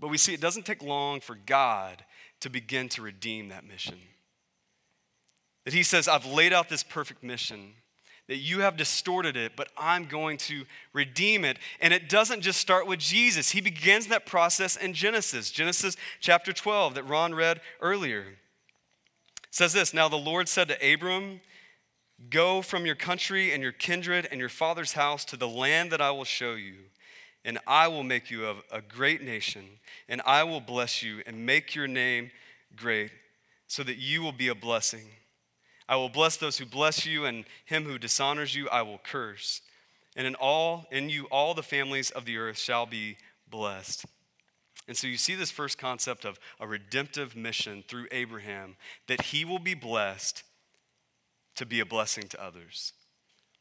But 0.00 0.08
we 0.08 0.16
see 0.18 0.32
it 0.32 0.40
doesn't 0.40 0.64
take 0.64 0.82
long 0.82 1.20
for 1.20 1.36
God 1.46 2.04
to 2.40 2.48
begin 2.48 2.88
to 2.90 3.02
redeem 3.02 3.48
that 3.48 3.68
mission. 3.68 3.98
That 5.64 5.74
He 5.74 5.82
says, 5.82 6.08
I've 6.08 6.24
laid 6.24 6.54
out 6.54 6.70
this 6.70 6.82
perfect 6.82 7.22
mission, 7.22 7.74
that 8.28 8.38
you 8.38 8.60
have 8.60 8.78
distorted 8.78 9.36
it, 9.36 9.52
but 9.56 9.68
I'm 9.76 10.06
going 10.06 10.38
to 10.38 10.64
redeem 10.94 11.44
it. 11.44 11.58
And 11.80 11.92
it 11.92 12.08
doesn't 12.08 12.40
just 12.40 12.60
start 12.60 12.86
with 12.86 12.98
Jesus, 12.98 13.50
He 13.50 13.60
begins 13.60 14.06
that 14.06 14.24
process 14.24 14.76
in 14.76 14.94
Genesis, 14.94 15.50
Genesis 15.50 15.98
chapter 16.18 16.52
12 16.52 16.94
that 16.94 17.06
Ron 17.06 17.34
read 17.34 17.60
earlier. 17.82 18.20
It 18.22 19.54
says 19.54 19.74
this 19.74 19.92
Now 19.92 20.08
the 20.08 20.16
Lord 20.16 20.48
said 20.48 20.68
to 20.68 20.94
Abram, 20.94 21.42
Go 22.28 22.60
from 22.60 22.84
your 22.84 22.94
country 22.94 23.52
and 23.52 23.62
your 23.62 23.72
kindred 23.72 24.28
and 24.30 24.38
your 24.38 24.50
father's 24.50 24.92
house 24.92 25.24
to 25.26 25.36
the 25.36 25.48
land 25.48 25.90
that 25.92 26.02
I 26.02 26.10
will 26.10 26.24
show 26.24 26.52
you, 26.52 26.74
and 27.44 27.58
I 27.66 27.88
will 27.88 28.02
make 28.02 28.30
you 28.30 28.46
a, 28.46 28.56
a 28.70 28.82
great 28.82 29.22
nation, 29.22 29.64
and 30.08 30.20
I 30.26 30.44
will 30.44 30.60
bless 30.60 31.02
you 31.02 31.22
and 31.26 31.46
make 31.46 31.74
your 31.74 31.88
name 31.88 32.30
great, 32.76 33.10
so 33.66 33.82
that 33.84 33.96
you 33.96 34.20
will 34.20 34.32
be 34.32 34.48
a 34.48 34.54
blessing. 34.54 35.06
I 35.88 35.96
will 35.96 36.10
bless 36.10 36.36
those 36.36 36.58
who 36.58 36.66
bless 36.66 37.06
you, 37.06 37.24
and 37.24 37.46
him 37.64 37.84
who 37.84 37.98
dishonors 37.98 38.54
you 38.54 38.68
I 38.68 38.82
will 38.82 39.00
curse. 39.02 39.62
And 40.14 40.26
in 40.26 40.34
all 40.34 40.86
in 40.90 41.08
you 41.08 41.24
all 41.30 41.54
the 41.54 41.62
families 41.62 42.10
of 42.10 42.26
the 42.26 42.36
earth 42.36 42.58
shall 42.58 42.84
be 42.84 43.16
blessed. 43.48 44.04
And 44.88 44.96
so 44.96 45.06
you 45.06 45.16
see 45.16 45.36
this 45.36 45.50
first 45.50 45.78
concept 45.78 46.24
of 46.24 46.38
a 46.58 46.66
redemptive 46.66 47.36
mission 47.36 47.84
through 47.86 48.08
Abraham 48.10 48.76
that 49.06 49.22
he 49.26 49.44
will 49.44 49.60
be 49.60 49.74
blessed 49.74 50.42
to 51.60 51.66
be 51.66 51.80
a 51.80 51.84
blessing 51.84 52.24
to 52.26 52.42
others. 52.42 52.94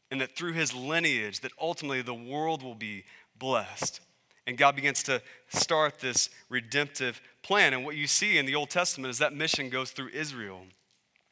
And 0.09 0.21
that 0.21 0.35
through 0.35 0.53
his 0.53 0.73
lineage, 0.73 1.41
that 1.41 1.51
ultimately 1.61 2.01
the 2.01 2.13
world 2.13 2.63
will 2.63 2.73
be 2.73 3.03
blessed. 3.37 3.99
And 4.47 4.57
God 4.57 4.75
begins 4.75 5.03
to 5.03 5.21
start 5.49 5.99
this 5.99 6.29
redemptive 6.49 7.21
plan. 7.43 7.73
And 7.73 7.83
what 7.83 7.97
you 7.97 8.07
see 8.07 8.37
in 8.37 8.45
the 8.45 8.55
Old 8.55 8.69
Testament 8.69 9.11
is 9.11 9.17
that 9.17 9.33
mission 9.33 9.69
goes 9.69 9.91
through 9.91 10.09
Israel. 10.13 10.61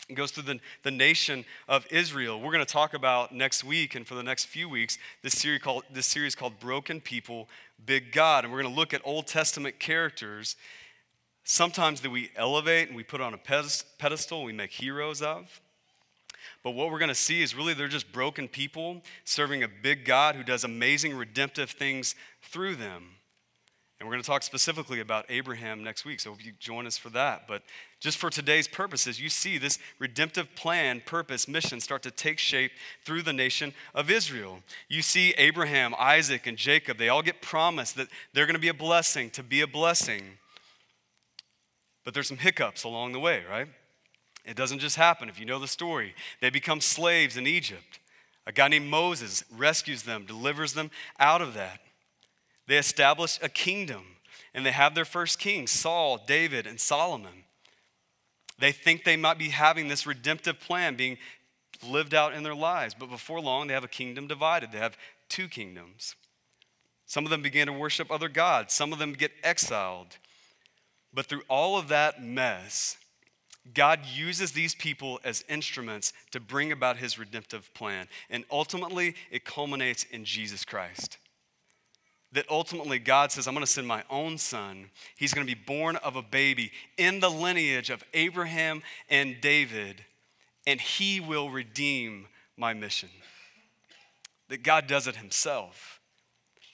It 0.09 0.15
goes 0.15 0.31
through 0.31 0.43
the, 0.43 0.59
the 0.83 0.91
nation 0.91 1.45
of 1.69 1.87
Israel. 1.89 2.39
We're 2.39 2.51
going 2.51 2.65
to 2.65 2.71
talk 2.71 2.93
about 2.93 3.33
next 3.33 3.63
week 3.63 3.95
and 3.95 4.05
for 4.05 4.15
the 4.15 4.23
next 4.23 4.45
few 4.45 4.67
weeks 4.67 4.97
this 5.23 5.39
series 5.39 5.61
called, 5.61 5.83
this 5.89 6.05
series 6.05 6.35
called 6.35 6.59
Broken 6.59 6.99
People, 6.99 7.47
Big 7.85 8.11
God. 8.11 8.43
And 8.43 8.51
we're 8.51 8.61
going 8.61 8.73
to 8.73 8.79
look 8.79 8.93
at 8.93 9.01
Old 9.05 9.25
Testament 9.25 9.79
characters, 9.79 10.57
sometimes 11.45 12.01
that 12.01 12.09
we 12.09 12.29
elevate 12.35 12.89
and 12.89 12.95
we 12.95 13.03
put 13.03 13.21
on 13.21 13.33
a 13.33 13.37
pedestal, 13.37 14.43
we 14.43 14.51
make 14.51 14.73
heroes 14.73 15.21
of. 15.21 15.61
But 16.63 16.71
what 16.71 16.91
we're 16.91 16.99
going 16.99 17.09
to 17.09 17.15
see 17.15 17.41
is 17.41 17.55
really 17.55 17.73
they're 17.73 17.87
just 17.87 18.11
broken 18.11 18.47
people 18.47 19.01
serving 19.23 19.63
a 19.63 19.67
big 19.67 20.05
God 20.05 20.35
who 20.35 20.43
does 20.43 20.63
amazing 20.63 21.15
redemptive 21.15 21.71
things 21.71 22.15
through 22.41 22.75
them. 22.75 23.17
And 23.99 24.07
we're 24.07 24.13
going 24.13 24.23
to 24.23 24.29
talk 24.29 24.43
specifically 24.43 24.99
about 24.99 25.25
Abraham 25.27 25.83
next 25.83 26.05
week, 26.05 26.19
so 26.19 26.29
hope 26.29 26.45
you 26.45 26.51
join 26.59 26.85
us 26.85 26.99
for 26.99 27.09
that. 27.09 27.47
But 27.47 27.63
just 27.99 28.19
for 28.19 28.29
today's 28.29 28.67
purposes, 28.67 29.19
you 29.19 29.27
see 29.27 29.57
this 29.57 29.79
redemptive 29.97 30.53
plan, 30.53 31.01
purpose, 31.03 31.47
mission 31.47 31.79
start 31.79 32.03
to 32.03 32.11
take 32.11 32.37
shape 32.37 32.73
through 33.03 33.23
the 33.23 33.33
nation 33.33 33.73
of 33.95 34.11
Israel. 34.11 34.59
You 34.87 35.01
see 35.01 35.33
Abraham, 35.39 35.95
Isaac, 35.97 36.45
and 36.45 36.57
Jacob, 36.57 36.99
they 36.99 37.09
all 37.09 37.23
get 37.23 37.41
promised 37.41 37.95
that 37.95 38.07
they're 38.33 38.45
going 38.45 38.53
to 38.53 38.61
be 38.61 38.67
a 38.67 38.73
blessing, 38.73 39.31
to 39.31 39.41
be 39.41 39.61
a 39.61 39.67
blessing. 39.67 40.37
But 42.05 42.13
there's 42.13 42.27
some 42.27 42.37
hiccups 42.37 42.83
along 42.83 43.13
the 43.13 43.19
way, 43.19 43.43
right? 43.49 43.67
It 44.47 44.55
doesn't 44.55 44.79
just 44.79 44.95
happen. 44.95 45.27
If 45.27 45.39
you 45.39 45.45
know 45.45 45.59
the 45.59 45.67
story, 45.67 46.15
they 46.39 46.49
become 46.49 46.79
slaves 46.79 47.35
in 47.35 47.45
Egypt. 47.45 47.99
A 48.47 48.53
guy 48.53 48.69
named 48.69 48.87
Moses 48.87 49.43
rescues 49.51 50.03
them, 50.03 50.25
delivers 50.25 50.71
them 50.71 50.89
out 51.19 51.41
of 51.41 51.53
that. 51.55 51.81
They 52.65 52.77
establish 52.77 53.37
a 53.41 53.49
kingdom, 53.49 54.03
and 54.53 54.65
they 54.65 54.71
have 54.71 54.95
their 54.95 55.05
first 55.05 55.37
kings 55.37 55.71
Saul, 55.71 56.23
David, 56.25 56.65
and 56.65 56.79
Solomon. 56.79 57.43
They 58.57 58.71
think 58.71 59.03
they 59.03 59.17
might 59.17 59.37
be 59.37 59.49
having 59.49 59.89
this 59.89 60.07
redemptive 60.07 60.61
plan 60.61 60.95
being 60.95 61.17
lived 61.85 62.13
out 62.13 62.33
in 62.33 62.43
their 62.43 62.55
lives, 62.55 62.95
but 62.97 63.09
before 63.09 63.41
long, 63.41 63.67
they 63.67 63.73
have 63.73 63.83
a 63.83 63.89
kingdom 63.89 64.27
divided. 64.27 64.71
They 64.71 64.79
have 64.79 64.97
two 65.27 65.49
kingdoms. 65.49 66.15
Some 67.05 67.25
of 67.25 67.29
them 67.29 67.41
begin 67.41 67.67
to 67.67 67.73
worship 67.73 68.09
other 68.09 68.29
gods, 68.29 68.73
some 68.73 68.93
of 68.93 68.99
them 68.99 69.11
get 69.11 69.31
exiled. 69.43 70.17
But 71.13 71.25
through 71.25 71.43
all 71.49 71.77
of 71.77 71.89
that 71.89 72.23
mess, 72.23 72.97
God 73.73 74.01
uses 74.05 74.51
these 74.51 74.75
people 74.75 75.19
as 75.23 75.43
instruments 75.49 76.13
to 76.31 76.39
bring 76.39 76.71
about 76.71 76.97
his 76.97 77.17
redemptive 77.17 77.73
plan. 77.73 78.07
And 78.29 78.45
ultimately, 78.51 79.15
it 79.31 79.45
culminates 79.45 80.03
in 80.03 80.25
Jesus 80.25 80.63
Christ. 80.65 81.17
That 82.33 82.45
ultimately, 82.49 82.99
God 82.99 83.31
says, 83.31 83.47
I'm 83.47 83.53
going 83.53 83.65
to 83.65 83.71
send 83.71 83.87
my 83.87 84.03
own 84.09 84.37
son. 84.37 84.89
He's 85.17 85.33
going 85.33 85.47
to 85.47 85.55
be 85.55 85.59
born 85.59 85.95
of 85.97 86.15
a 86.15 86.21
baby 86.21 86.71
in 86.97 87.19
the 87.19 87.29
lineage 87.29 87.89
of 87.89 88.03
Abraham 88.13 88.83
and 89.09 89.37
David, 89.41 90.03
and 90.65 90.79
he 90.79 91.19
will 91.19 91.49
redeem 91.49 92.27
my 92.57 92.73
mission. 92.73 93.09
That 94.49 94.63
God 94.63 94.87
does 94.87 95.07
it 95.07 95.15
himself. 95.15 95.99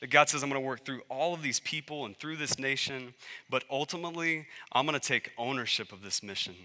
That 0.01 0.09
God 0.09 0.27
says, 0.27 0.43
I'm 0.43 0.49
going 0.49 0.61
to 0.61 0.67
work 0.67 0.85
through 0.85 1.01
all 1.07 1.33
of 1.33 1.41
these 1.41 1.59
people 1.59 2.05
and 2.05 2.17
through 2.17 2.35
this 2.37 2.59
nation, 2.59 3.13
but 3.49 3.63
ultimately, 3.69 4.47
I'm 4.73 4.85
going 4.85 4.99
to 4.99 5.07
take 5.07 5.31
ownership 5.37 5.93
of 5.93 6.01
this 6.01 6.21
mission 6.21 6.55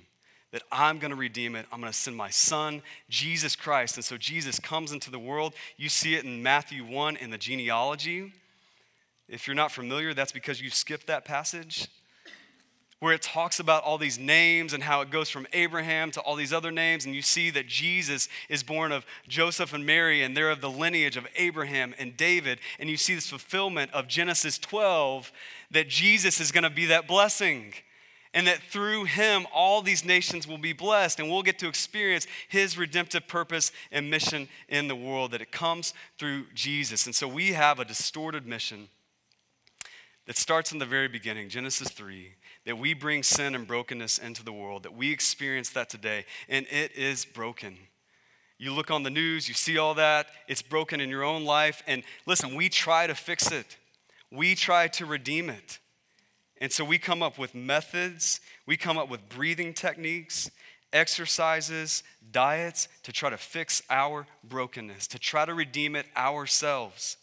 that 0.52 0.62
I'm 0.72 0.98
going 0.98 1.10
to 1.10 1.16
redeem 1.16 1.54
it. 1.56 1.66
I'm 1.70 1.80
going 1.80 1.92
to 1.92 1.98
send 1.98 2.16
my 2.16 2.30
son, 2.30 2.82
Jesus 3.08 3.54
Christ. 3.54 3.96
And 3.96 4.04
so 4.04 4.16
Jesus 4.16 4.58
comes 4.58 4.92
into 4.92 5.10
the 5.10 5.18
world. 5.18 5.54
You 5.76 5.88
see 5.88 6.14
it 6.14 6.24
in 6.24 6.42
Matthew 6.42 6.84
1 6.84 7.16
in 7.16 7.30
the 7.30 7.38
genealogy. 7.38 8.32
If 9.28 9.46
you're 9.46 9.56
not 9.56 9.72
familiar, 9.72 10.14
that's 10.14 10.32
because 10.32 10.60
you 10.60 10.70
skipped 10.70 11.06
that 11.06 11.24
passage 11.24 11.88
where 13.00 13.14
it 13.14 13.22
talks 13.22 13.60
about 13.60 13.84
all 13.84 13.96
these 13.96 14.18
names 14.18 14.72
and 14.72 14.82
how 14.82 15.00
it 15.02 15.10
goes 15.10 15.30
from 15.30 15.46
Abraham 15.52 16.10
to 16.10 16.20
all 16.20 16.34
these 16.34 16.52
other 16.52 16.72
names. 16.72 17.06
And 17.06 17.14
you 17.14 17.22
see 17.22 17.50
that 17.50 17.68
Jesus 17.68 18.28
is 18.48 18.62
born 18.64 18.90
of 18.90 19.06
Joseph 19.28 19.72
and 19.72 19.86
Mary, 19.86 20.22
and 20.22 20.36
they're 20.36 20.50
of 20.50 20.60
the 20.60 20.70
lineage 20.70 21.16
of 21.16 21.26
Abraham 21.36 21.94
and 21.98 22.16
David. 22.16 22.58
And 22.80 22.90
you 22.90 22.96
see 22.96 23.14
this 23.14 23.28
fulfillment 23.28 23.92
of 23.92 24.08
Genesis 24.08 24.58
12 24.58 25.30
that 25.70 25.88
Jesus 25.88 26.40
is 26.40 26.50
going 26.50 26.64
to 26.64 26.70
be 26.70 26.86
that 26.86 27.06
blessing 27.06 27.74
and 28.34 28.46
that 28.46 28.62
through 28.62 29.04
him 29.04 29.46
all 29.52 29.82
these 29.82 30.04
nations 30.04 30.46
will 30.46 30.58
be 30.58 30.72
blessed 30.72 31.20
and 31.20 31.30
we'll 31.30 31.42
get 31.42 31.58
to 31.58 31.68
experience 31.68 32.26
his 32.48 32.76
redemptive 32.76 33.26
purpose 33.26 33.72
and 33.90 34.10
mission 34.10 34.48
in 34.68 34.88
the 34.88 34.96
world 34.96 35.30
that 35.30 35.42
it 35.42 35.52
comes 35.52 35.94
through 36.18 36.44
jesus. 36.54 37.06
And 37.06 37.14
so 37.14 37.26
we 37.26 37.52
have 37.52 37.78
a 37.78 37.84
distorted 37.84 38.46
mission 38.46 38.88
that 40.26 40.36
starts 40.36 40.72
in 40.72 40.78
the 40.78 40.86
very 40.86 41.08
beginning 41.08 41.48
genesis 41.48 41.88
3 41.88 42.34
that 42.66 42.78
we 42.78 42.92
bring 42.92 43.22
sin 43.22 43.54
and 43.54 43.66
brokenness 43.66 44.18
into 44.18 44.44
the 44.44 44.52
world 44.52 44.82
that 44.82 44.94
we 44.94 45.10
experience 45.10 45.70
that 45.70 45.88
today 45.88 46.24
and 46.48 46.66
it 46.70 46.92
is 46.92 47.24
broken. 47.24 47.76
You 48.58 48.74
look 48.74 48.90
on 48.90 49.04
the 49.04 49.10
news 49.10 49.48
you 49.48 49.54
see 49.54 49.78
all 49.78 49.94
that 49.94 50.26
it's 50.48 50.62
broken 50.62 51.00
in 51.00 51.08
your 51.08 51.24
own 51.24 51.44
life 51.44 51.82
and 51.86 52.02
listen 52.26 52.54
we 52.54 52.68
try 52.68 53.06
to 53.06 53.14
fix 53.14 53.50
it. 53.50 53.76
We 54.30 54.54
try 54.54 54.88
to 54.88 55.06
redeem 55.06 55.48
it 55.48 55.78
and 56.60 56.72
so 56.72 56.84
we 56.84 56.98
come 56.98 57.22
up 57.22 57.38
with 57.38 57.54
methods, 57.54 58.40
we 58.66 58.76
come 58.76 58.98
up 58.98 59.08
with 59.08 59.28
breathing 59.28 59.72
techniques, 59.72 60.50
exercises, 60.92 62.02
diets 62.32 62.88
to 63.04 63.12
try 63.12 63.30
to 63.30 63.36
fix 63.36 63.82
our 63.90 64.26
brokenness, 64.42 65.06
to 65.08 65.18
try 65.18 65.44
to 65.44 65.54
redeem 65.54 65.94
it 65.94 66.06
ourselves. 66.16 67.16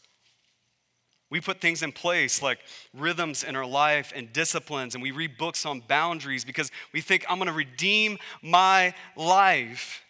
We 1.30 1.42
put 1.42 1.60
things 1.60 1.84
in 1.84 1.92
place 1.92 2.42
like 2.42 2.60
rhythms 2.94 3.44
in 3.44 3.56
our 3.56 3.66
life 3.66 4.14
and 4.16 4.32
disciplines, 4.32 4.94
and 4.94 5.02
we 5.02 5.12
read 5.12 5.38
books 5.38 5.66
on 5.66 5.82
boundaries 5.82 6.46
because 6.46 6.72
we 6.94 7.02
think, 7.02 7.26
I'm 7.28 7.40
gonna 7.40 7.52
redeem 7.52 8.20
my 8.42 8.94
life. 9.18 10.02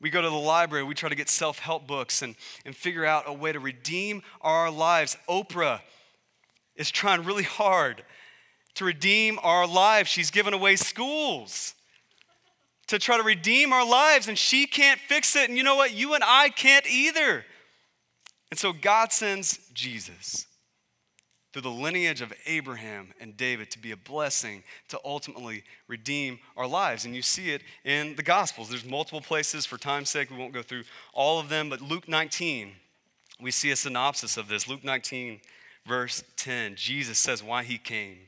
We 0.00 0.10
go 0.10 0.22
to 0.22 0.30
the 0.30 0.34
library, 0.34 0.84
we 0.84 0.94
try 0.94 1.08
to 1.08 1.14
get 1.14 1.28
self 1.28 1.58
help 1.58 1.86
books 1.86 2.22
and, 2.22 2.36
and 2.64 2.74
figure 2.74 3.04
out 3.04 3.24
a 3.26 3.32
way 3.32 3.52
to 3.52 3.60
redeem 3.60 4.22
our 4.40 4.70
lives. 4.70 5.16
Oprah 5.28 5.80
is 6.78 6.90
trying 6.90 7.24
really 7.24 7.42
hard 7.42 8.02
to 8.76 8.84
redeem 8.84 9.38
our 9.42 9.66
lives. 9.66 10.08
She's 10.08 10.30
given 10.30 10.54
away 10.54 10.76
schools 10.76 11.74
to 12.86 12.98
try 12.98 13.18
to 13.18 13.22
redeem 13.22 13.72
our 13.72 13.86
lives, 13.86 14.28
and 14.28 14.38
she 14.38 14.66
can't 14.66 14.98
fix 14.98 15.36
it. 15.36 15.48
And 15.48 15.58
you 15.58 15.64
know 15.64 15.76
what? 15.76 15.92
You 15.92 16.14
and 16.14 16.24
I 16.24 16.48
can't 16.48 16.86
either. 16.90 17.44
And 18.50 18.58
so 18.58 18.72
God 18.72 19.12
sends 19.12 19.58
Jesus 19.74 20.46
through 21.52 21.62
the 21.62 21.70
lineage 21.70 22.20
of 22.20 22.32
Abraham 22.46 23.12
and 23.20 23.36
David 23.36 23.70
to 23.72 23.78
be 23.78 23.90
a 23.90 23.96
blessing 23.96 24.62
to 24.88 25.00
ultimately 25.04 25.64
redeem 25.86 26.38
our 26.56 26.66
lives. 26.66 27.04
And 27.04 27.14
you 27.14 27.22
see 27.22 27.50
it 27.50 27.62
in 27.84 28.16
the 28.16 28.22
Gospels. 28.22 28.68
There's 28.68 28.84
multiple 28.84 29.20
places. 29.20 29.66
For 29.66 29.76
time's 29.76 30.08
sake, 30.08 30.30
we 30.30 30.36
won't 30.36 30.54
go 30.54 30.62
through 30.62 30.84
all 31.12 31.40
of 31.40 31.48
them, 31.48 31.68
but 31.68 31.80
Luke 31.80 32.08
19, 32.08 32.72
we 33.40 33.50
see 33.50 33.70
a 33.70 33.76
synopsis 33.76 34.36
of 34.36 34.48
this. 34.48 34.68
Luke 34.68 34.84
19, 34.84 35.40
verse 35.88 36.22
10, 36.36 36.76
Jesus 36.76 37.18
says 37.18 37.42
why 37.42 37.64
he 37.64 37.78
came. 37.78 38.18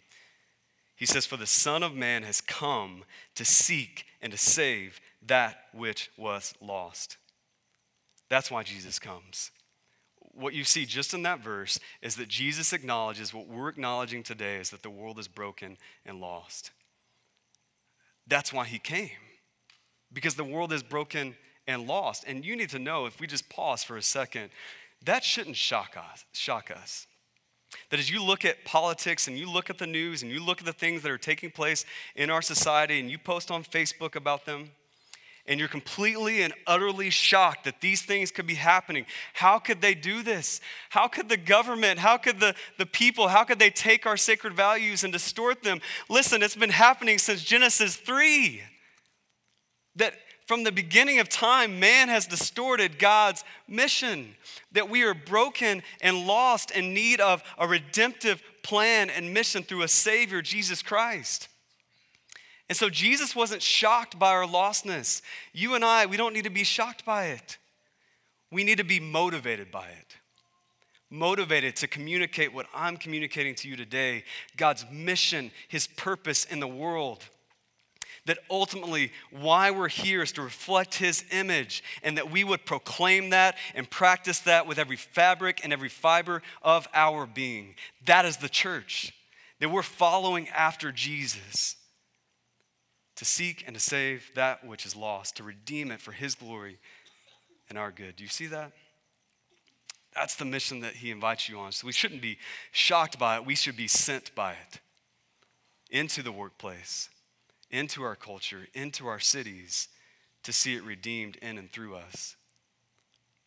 He 0.96 1.06
says, 1.06 1.26
For 1.26 1.36
the 1.36 1.46
Son 1.46 1.82
of 1.82 1.94
Man 1.94 2.24
has 2.24 2.40
come 2.40 3.04
to 3.34 3.44
seek 3.44 4.04
and 4.20 4.32
to 4.32 4.38
save 4.38 5.00
that 5.26 5.64
which 5.72 6.10
was 6.16 6.54
lost. 6.60 7.16
That's 8.28 8.50
why 8.50 8.62
Jesus 8.62 8.98
comes. 8.98 9.50
What 10.32 10.54
you 10.54 10.64
see 10.64 10.86
just 10.86 11.14
in 11.14 11.22
that 11.24 11.40
verse 11.40 11.78
is 12.02 12.16
that 12.16 12.28
Jesus 12.28 12.72
acknowledges 12.72 13.34
what 13.34 13.48
we're 13.48 13.68
acknowledging 13.68 14.22
today 14.22 14.56
is 14.56 14.70
that 14.70 14.82
the 14.82 14.90
world 14.90 15.18
is 15.18 15.28
broken 15.28 15.76
and 16.06 16.20
lost. 16.20 16.70
That's 18.26 18.52
why 18.52 18.64
he 18.64 18.78
came, 18.78 19.10
because 20.12 20.36
the 20.36 20.44
world 20.44 20.72
is 20.72 20.82
broken 20.82 21.34
and 21.66 21.88
lost. 21.88 22.24
And 22.26 22.44
you 22.44 22.56
need 22.56 22.70
to 22.70 22.78
know, 22.78 23.06
if 23.06 23.20
we 23.20 23.26
just 23.26 23.48
pause 23.48 23.82
for 23.82 23.96
a 23.96 24.02
second, 24.02 24.50
that 25.04 25.24
shouldn't 25.24 25.56
shock 25.56 25.96
us. 25.96 26.24
Shock 26.32 26.70
us. 26.70 27.06
That 27.90 28.00
as 28.00 28.10
you 28.10 28.22
look 28.22 28.44
at 28.44 28.64
politics 28.64 29.28
and 29.28 29.38
you 29.38 29.50
look 29.50 29.70
at 29.70 29.78
the 29.78 29.86
news 29.86 30.22
and 30.22 30.30
you 30.30 30.42
look 30.42 30.60
at 30.60 30.66
the 30.66 30.72
things 30.72 31.02
that 31.02 31.10
are 31.10 31.18
taking 31.18 31.50
place 31.50 31.84
in 32.16 32.30
our 32.30 32.42
society 32.42 33.00
and 33.00 33.10
you 33.10 33.18
post 33.18 33.50
on 33.50 33.64
Facebook 33.64 34.16
about 34.16 34.46
them, 34.46 34.70
and 35.46 35.58
you're 35.58 35.68
completely 35.68 36.42
and 36.42 36.52
utterly 36.66 37.10
shocked 37.10 37.64
that 37.64 37.80
these 37.80 38.02
things 38.02 38.30
could 38.30 38.46
be 38.46 38.54
happening. 38.54 39.04
How 39.32 39.58
could 39.58 39.80
they 39.80 39.94
do 39.94 40.22
this? 40.22 40.60
How 40.90 41.08
could 41.08 41.28
the 41.28 41.36
government, 41.36 41.98
how 41.98 42.18
could 42.18 42.38
the, 42.38 42.54
the 42.78 42.86
people, 42.86 43.28
how 43.28 43.44
could 43.44 43.58
they 43.58 43.70
take 43.70 44.06
our 44.06 44.16
sacred 44.16 44.54
values 44.54 45.02
and 45.02 45.12
distort 45.12 45.62
them? 45.62 45.80
Listen, 46.08 46.42
it's 46.42 46.56
been 46.56 46.70
happening 46.70 47.18
since 47.18 47.42
Genesis 47.42 47.96
3. 47.96 48.62
That 49.96 50.14
from 50.50 50.64
the 50.64 50.72
beginning 50.72 51.20
of 51.20 51.28
time, 51.28 51.78
man 51.78 52.08
has 52.08 52.26
distorted 52.26 52.98
God's 52.98 53.44
mission, 53.68 54.34
that 54.72 54.90
we 54.90 55.04
are 55.04 55.14
broken 55.14 55.80
and 56.00 56.26
lost 56.26 56.72
in 56.72 56.92
need 56.92 57.20
of 57.20 57.44
a 57.56 57.68
redemptive 57.68 58.42
plan 58.64 59.10
and 59.10 59.32
mission 59.32 59.62
through 59.62 59.82
a 59.82 59.86
Savior, 59.86 60.42
Jesus 60.42 60.82
Christ. 60.82 61.46
And 62.68 62.76
so 62.76 62.90
Jesus 62.90 63.36
wasn't 63.36 63.62
shocked 63.62 64.18
by 64.18 64.32
our 64.32 64.44
lostness. 64.44 65.22
You 65.52 65.76
and 65.76 65.84
I, 65.84 66.06
we 66.06 66.16
don't 66.16 66.34
need 66.34 66.42
to 66.42 66.50
be 66.50 66.64
shocked 66.64 67.04
by 67.04 67.26
it. 67.26 67.56
We 68.50 68.64
need 68.64 68.78
to 68.78 68.84
be 68.84 68.98
motivated 68.98 69.70
by 69.70 69.86
it. 69.86 70.16
Motivated 71.10 71.76
to 71.76 71.86
communicate 71.86 72.52
what 72.52 72.66
I'm 72.74 72.96
communicating 72.96 73.54
to 73.54 73.68
you 73.68 73.76
today 73.76 74.24
God's 74.56 74.84
mission, 74.90 75.52
His 75.68 75.86
purpose 75.86 76.44
in 76.44 76.58
the 76.58 76.66
world 76.66 77.24
that 78.26 78.38
ultimately 78.50 79.12
why 79.30 79.70
we're 79.70 79.88
here 79.88 80.22
is 80.22 80.32
to 80.32 80.42
reflect 80.42 80.94
his 80.94 81.24
image 81.30 81.82
and 82.02 82.16
that 82.16 82.30
we 82.30 82.44
would 82.44 82.64
proclaim 82.64 83.30
that 83.30 83.56
and 83.74 83.88
practice 83.88 84.40
that 84.40 84.66
with 84.66 84.78
every 84.78 84.96
fabric 84.96 85.60
and 85.62 85.72
every 85.72 85.88
fiber 85.88 86.42
of 86.62 86.86
our 86.94 87.26
being. 87.26 87.74
That 88.06 88.24
is 88.24 88.38
the 88.38 88.48
church, 88.48 89.14
that 89.58 89.70
we're 89.70 89.82
following 89.82 90.48
after 90.48 90.92
Jesus 90.92 91.76
to 93.16 93.24
seek 93.24 93.64
and 93.66 93.74
to 93.74 93.80
save 93.80 94.30
that 94.34 94.66
which 94.66 94.86
is 94.86 94.96
lost, 94.96 95.36
to 95.36 95.42
redeem 95.42 95.90
it 95.90 96.00
for 96.00 96.12
his 96.12 96.34
glory 96.34 96.78
and 97.68 97.78
our 97.78 97.90
good. 97.90 98.16
Do 98.16 98.24
you 98.24 98.30
see 98.30 98.46
that? 98.46 98.72
That's 100.14 100.34
the 100.36 100.44
mission 100.44 100.80
that 100.80 100.94
he 100.94 101.10
invites 101.10 101.48
you 101.48 101.58
on. 101.58 101.72
So 101.72 101.86
we 101.86 101.92
shouldn't 101.92 102.22
be 102.22 102.38
shocked 102.72 103.18
by 103.18 103.36
it, 103.36 103.46
we 103.46 103.54
should 103.54 103.76
be 103.76 103.88
sent 103.88 104.34
by 104.34 104.52
it 104.52 104.80
into 105.90 106.22
the 106.22 106.32
workplace 106.32 107.08
into 107.70 108.02
our 108.02 108.16
culture, 108.16 108.68
into 108.74 109.06
our 109.06 109.20
cities, 109.20 109.88
to 110.42 110.52
see 110.52 110.74
it 110.74 110.82
redeemed 110.82 111.36
in 111.36 111.58
and 111.58 111.70
through 111.70 111.94
us. 111.94 112.36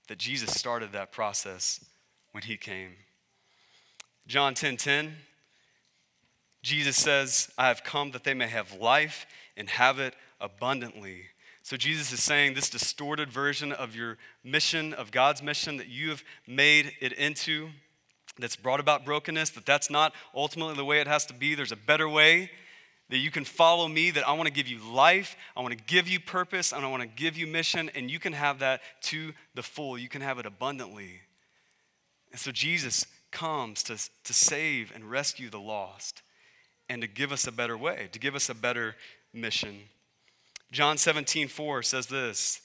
That 0.08 0.18
Jesus 0.18 0.54
started 0.54 0.92
that 0.92 1.12
process 1.12 1.84
when 2.32 2.44
he 2.44 2.58
came. 2.58 2.96
John 4.28 4.54
10:10 4.54 4.78
10, 4.78 4.78
10, 4.78 5.18
Jesus 6.62 6.98
says, 6.98 7.52
"I 7.58 7.68
have 7.68 7.84
come 7.84 8.12
that 8.12 8.24
they 8.24 8.34
may 8.34 8.48
have 8.48 8.74
life 8.74 9.26
and 9.58 9.70
have 9.70 10.00
it 10.00 10.16
abundantly." 10.40 11.30
So 11.62 11.78
Jesus 11.78 12.12
is 12.12 12.22
saying 12.22 12.54
this 12.54 12.70
distorted 12.70 13.32
version 13.32 13.72
of 13.72 13.96
your 13.96 14.18
mission, 14.44 14.94
of 14.94 15.12
God's 15.12 15.42
mission 15.42 15.78
that 15.78 15.88
you 15.88 16.10
have 16.10 16.24
made 16.46 16.98
it 17.00 17.14
into, 17.14 17.72
that's 18.38 18.56
brought 18.56 18.80
about 18.80 19.06
brokenness, 19.06 19.52
that 19.52 19.66
that's 19.66 19.90
not 19.90 20.14
ultimately 20.34 20.76
the 20.76 20.86
way 20.86 21.00
it 21.00 21.08
has 21.08 21.26
to 21.28 21.34
be. 21.34 21.56
There's 21.56 21.72
a 21.72 21.78
better 21.78 22.10
way 22.10 22.52
that 23.10 23.18
you 23.18 23.32
can 23.32 23.46
follow 23.46 23.88
me, 23.88 24.12
that 24.12 24.28
I 24.28 24.34
want 24.34 24.48
to 24.48 24.54
give 24.54 24.68
you 24.68 24.80
life, 24.80 25.36
I 25.56 25.62
want 25.62 25.78
to 25.78 25.84
give 25.86 26.08
you 26.08 26.20
purpose, 26.20 26.72
and 26.72 26.86
I 26.86 26.90
want 26.90 27.04
to 27.04 27.08
give 27.08 27.38
you 27.38 27.46
mission, 27.46 27.92
and 27.96 28.10
you 28.10 28.20
can 28.20 28.34
have 28.34 28.60
that 28.60 28.82
to 29.04 29.34
the 29.56 29.64
full. 29.64 29.98
You 29.98 30.10
can 30.10 30.22
have 30.22 30.40
it 30.40 30.46
abundantly. 30.46 31.22
And 32.32 32.40
so 32.40 32.52
Jesus 32.52 33.06
comes 33.32 33.84
to, 33.84 33.98
to 34.24 34.34
save 34.34 34.92
and 34.94 35.10
rescue 35.10 35.50
the 35.50 35.60
lost 35.60 36.22
and 36.90 37.02
to 37.02 37.08
give 37.08 37.32
us 37.32 37.48
a 37.48 37.52
better 37.52 37.78
way, 37.78 38.10
to 38.12 38.20
give 38.20 38.36
us 38.36 38.50
a 38.50 38.56
better 38.56 38.96
mission. 39.34 39.82
John 40.72 40.98
17, 40.98 41.48
4 41.48 41.84
says 41.84 42.08
this 42.08 42.62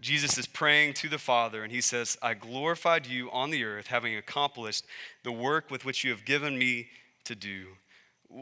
Jesus 0.00 0.36
is 0.36 0.46
praying 0.46 0.94
to 0.94 1.08
the 1.08 1.18
Father, 1.18 1.62
and 1.62 1.72
he 1.72 1.80
says, 1.80 2.18
I 2.20 2.34
glorified 2.34 3.06
you 3.06 3.30
on 3.30 3.50
the 3.50 3.64
earth, 3.64 3.86
having 3.86 4.16
accomplished 4.16 4.84
the 5.22 5.32
work 5.32 5.70
with 5.70 5.84
which 5.84 6.02
you 6.02 6.10
have 6.10 6.24
given 6.24 6.58
me 6.58 6.88
to 7.24 7.34
do. 7.34 7.66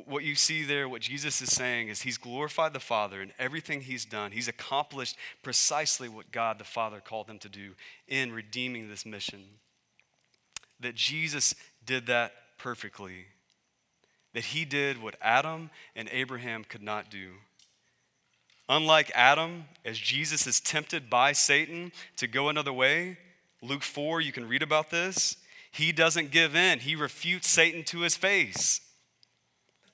What 0.07 0.23
you 0.23 0.37
see 0.37 0.63
there, 0.63 0.89
what 0.89 1.03
Jesus 1.03 1.43
is 1.43 1.51
saying, 1.51 1.89
is 1.89 2.03
he's 2.03 2.17
glorified 2.17 2.73
the 2.73 2.79
Father 2.79 3.21
in 3.21 3.33
everything 3.41 3.81
he's 3.81 4.05
done. 4.05 4.31
He's 4.31 4.47
accomplished 4.47 5.17
precisely 5.43 6.09
what 6.09 6.31
God 6.31 6.59
the 6.59 6.65
Father 6.65 7.01
called 7.01 7.29
him 7.29 7.41
to 7.41 7.49
do 7.49 7.73
in 8.07 8.33
redeeming 8.33 8.89
this 8.89 9.05
mission. 9.05 9.43
That 10.79 10.95
Jesus 10.95 11.57
did 11.85 12.07
that 12.07 12.33
perfectly. 12.57 13.27
That 14.33 14.45
he 14.45 14.65
did 14.65 15.03
what 15.03 15.17
Adam 15.21 15.71
and 15.97 16.09
Abraham 16.13 16.63
could 16.63 16.83
not 16.83 17.11
do. 17.11 17.33
Unlike 18.69 19.11
Adam, 19.17 19.65
as 19.85 19.99
Jesus 19.99 20.47
is 20.47 20.61
tempted 20.61 21.11
by 21.11 21.33
Satan 21.33 21.91
to 22.17 22.29
go 22.29 22.49
another 22.49 22.73
way, 22.73 23.19
Luke 23.61 23.83
4, 23.83 24.21
you 24.21 24.31
can 24.31 24.47
read 24.47 24.63
about 24.63 24.91
this. 24.91 25.37
He 25.73 25.91
doesn't 25.91 26.31
give 26.31 26.55
in, 26.55 26.79
he 26.79 26.95
refutes 26.95 27.49
Satan 27.49 27.83
to 27.85 28.01
his 28.03 28.17
face. 28.17 28.81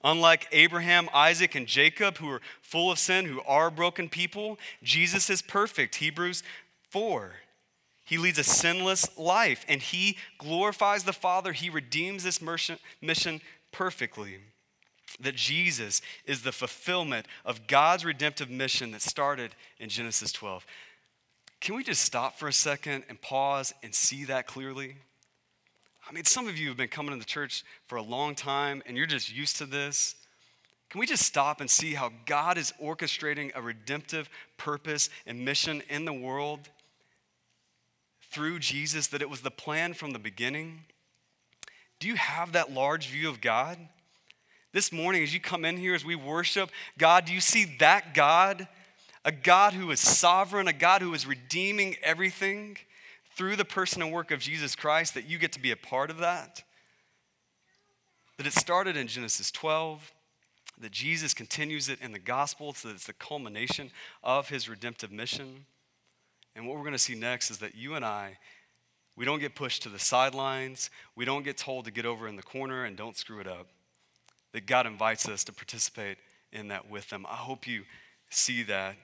Unlike 0.06 0.46
Abraham, 0.52 1.10
Isaac, 1.12 1.56
and 1.56 1.66
Jacob, 1.66 2.18
who 2.18 2.30
are 2.30 2.40
full 2.62 2.92
of 2.92 2.98
sin, 3.00 3.24
who 3.24 3.42
are 3.42 3.72
broken 3.72 4.08
people, 4.08 4.56
Jesus 4.80 5.28
is 5.28 5.42
perfect. 5.42 5.96
Hebrews 5.96 6.44
4. 6.90 7.32
He 8.04 8.16
leads 8.16 8.38
a 8.38 8.44
sinless 8.44 9.18
life 9.18 9.64
and 9.68 9.82
he 9.82 10.16
glorifies 10.38 11.02
the 11.02 11.12
Father. 11.12 11.52
He 11.52 11.68
redeems 11.68 12.22
this 12.22 12.40
mission 13.02 13.40
perfectly 13.72 14.36
that 15.18 15.34
Jesus 15.34 16.00
is 16.24 16.42
the 16.42 16.52
fulfillment 16.52 17.26
of 17.44 17.66
God's 17.66 18.04
redemptive 18.04 18.48
mission 18.48 18.92
that 18.92 19.02
started 19.02 19.56
in 19.80 19.88
Genesis 19.88 20.30
12. 20.30 20.64
Can 21.60 21.74
we 21.74 21.82
just 21.82 22.04
stop 22.04 22.38
for 22.38 22.46
a 22.46 22.52
second 22.52 23.02
and 23.08 23.20
pause 23.20 23.74
and 23.82 23.92
see 23.92 24.24
that 24.26 24.46
clearly? 24.46 24.98
I 26.08 26.12
mean, 26.12 26.24
some 26.24 26.46
of 26.46 26.56
you 26.56 26.68
have 26.68 26.76
been 26.76 26.88
coming 26.88 27.12
to 27.12 27.18
the 27.18 27.24
church 27.24 27.64
for 27.86 27.96
a 27.96 28.02
long 28.02 28.36
time 28.36 28.80
and 28.86 28.96
you're 28.96 29.06
just 29.06 29.34
used 29.34 29.56
to 29.56 29.66
this. 29.66 30.14
Can 30.88 31.00
we 31.00 31.06
just 31.06 31.24
stop 31.24 31.60
and 31.60 31.68
see 31.68 31.94
how 31.94 32.12
God 32.26 32.58
is 32.58 32.72
orchestrating 32.80 33.50
a 33.56 33.60
redemptive 33.60 34.30
purpose 34.56 35.10
and 35.26 35.44
mission 35.44 35.82
in 35.88 36.04
the 36.04 36.12
world 36.12 36.68
through 38.30 38.60
Jesus, 38.60 39.08
that 39.08 39.20
it 39.20 39.28
was 39.28 39.40
the 39.40 39.50
plan 39.50 39.94
from 39.94 40.12
the 40.12 40.18
beginning? 40.20 40.84
Do 41.98 42.06
you 42.06 42.14
have 42.14 42.52
that 42.52 42.72
large 42.72 43.08
view 43.08 43.28
of 43.28 43.40
God? 43.40 43.76
This 44.72 44.92
morning, 44.92 45.24
as 45.24 45.34
you 45.34 45.40
come 45.40 45.64
in 45.64 45.76
here, 45.76 45.94
as 45.94 46.04
we 46.04 46.14
worship 46.14 46.70
God, 46.98 47.24
do 47.24 47.32
you 47.32 47.40
see 47.40 47.64
that 47.80 48.14
God? 48.14 48.68
A 49.24 49.32
God 49.32 49.72
who 49.72 49.90
is 49.90 49.98
sovereign, 49.98 50.68
a 50.68 50.72
God 50.72 51.02
who 51.02 51.12
is 51.14 51.26
redeeming 51.26 51.96
everything 52.00 52.76
through 53.36 53.56
the 53.56 53.64
person 53.64 54.02
and 54.02 54.12
work 54.12 54.30
of 54.30 54.40
Jesus 54.40 54.74
Christ, 54.74 55.14
that 55.14 55.28
you 55.28 55.38
get 55.38 55.52
to 55.52 55.60
be 55.60 55.70
a 55.70 55.76
part 55.76 56.10
of 56.10 56.18
that? 56.18 56.62
That 58.36 58.46
it 58.46 58.52
started 58.52 58.96
in 58.96 59.06
Genesis 59.06 59.50
12, 59.50 60.12
that 60.78 60.92
Jesus 60.92 61.34
continues 61.34 61.88
it 61.88 62.00
in 62.00 62.12
the 62.12 62.18
gospel, 62.18 62.74
so 62.74 62.88
that 62.88 62.94
it's 62.94 63.06
the 63.06 63.12
culmination 63.12 63.90
of 64.22 64.48
his 64.48 64.68
redemptive 64.68 65.12
mission. 65.12 65.66
And 66.54 66.66
what 66.66 66.76
we're 66.76 66.82
going 66.82 66.92
to 66.92 66.98
see 66.98 67.14
next 67.14 67.50
is 67.50 67.58
that 67.58 67.74
you 67.74 67.94
and 67.94 68.04
I, 68.04 68.38
we 69.16 69.24
don't 69.24 69.40
get 69.40 69.54
pushed 69.54 69.82
to 69.84 69.88
the 69.88 69.98
sidelines. 69.98 70.90
We 71.14 71.24
don't 71.24 71.44
get 71.44 71.56
told 71.56 71.86
to 71.86 71.90
get 71.90 72.04
over 72.04 72.28
in 72.28 72.36
the 72.36 72.42
corner 72.42 72.84
and 72.84 72.96
don't 72.96 73.16
screw 73.16 73.40
it 73.40 73.46
up 73.46 73.68
that 74.56 74.64
God 74.64 74.86
invites 74.86 75.28
us 75.28 75.44
to 75.44 75.52
participate 75.52 76.16
in 76.50 76.68
that 76.68 76.88
with 76.88 77.10
them. 77.10 77.26
I 77.28 77.34
hope 77.34 77.66
you 77.66 77.82
see 78.30 78.62
that. 78.62 78.96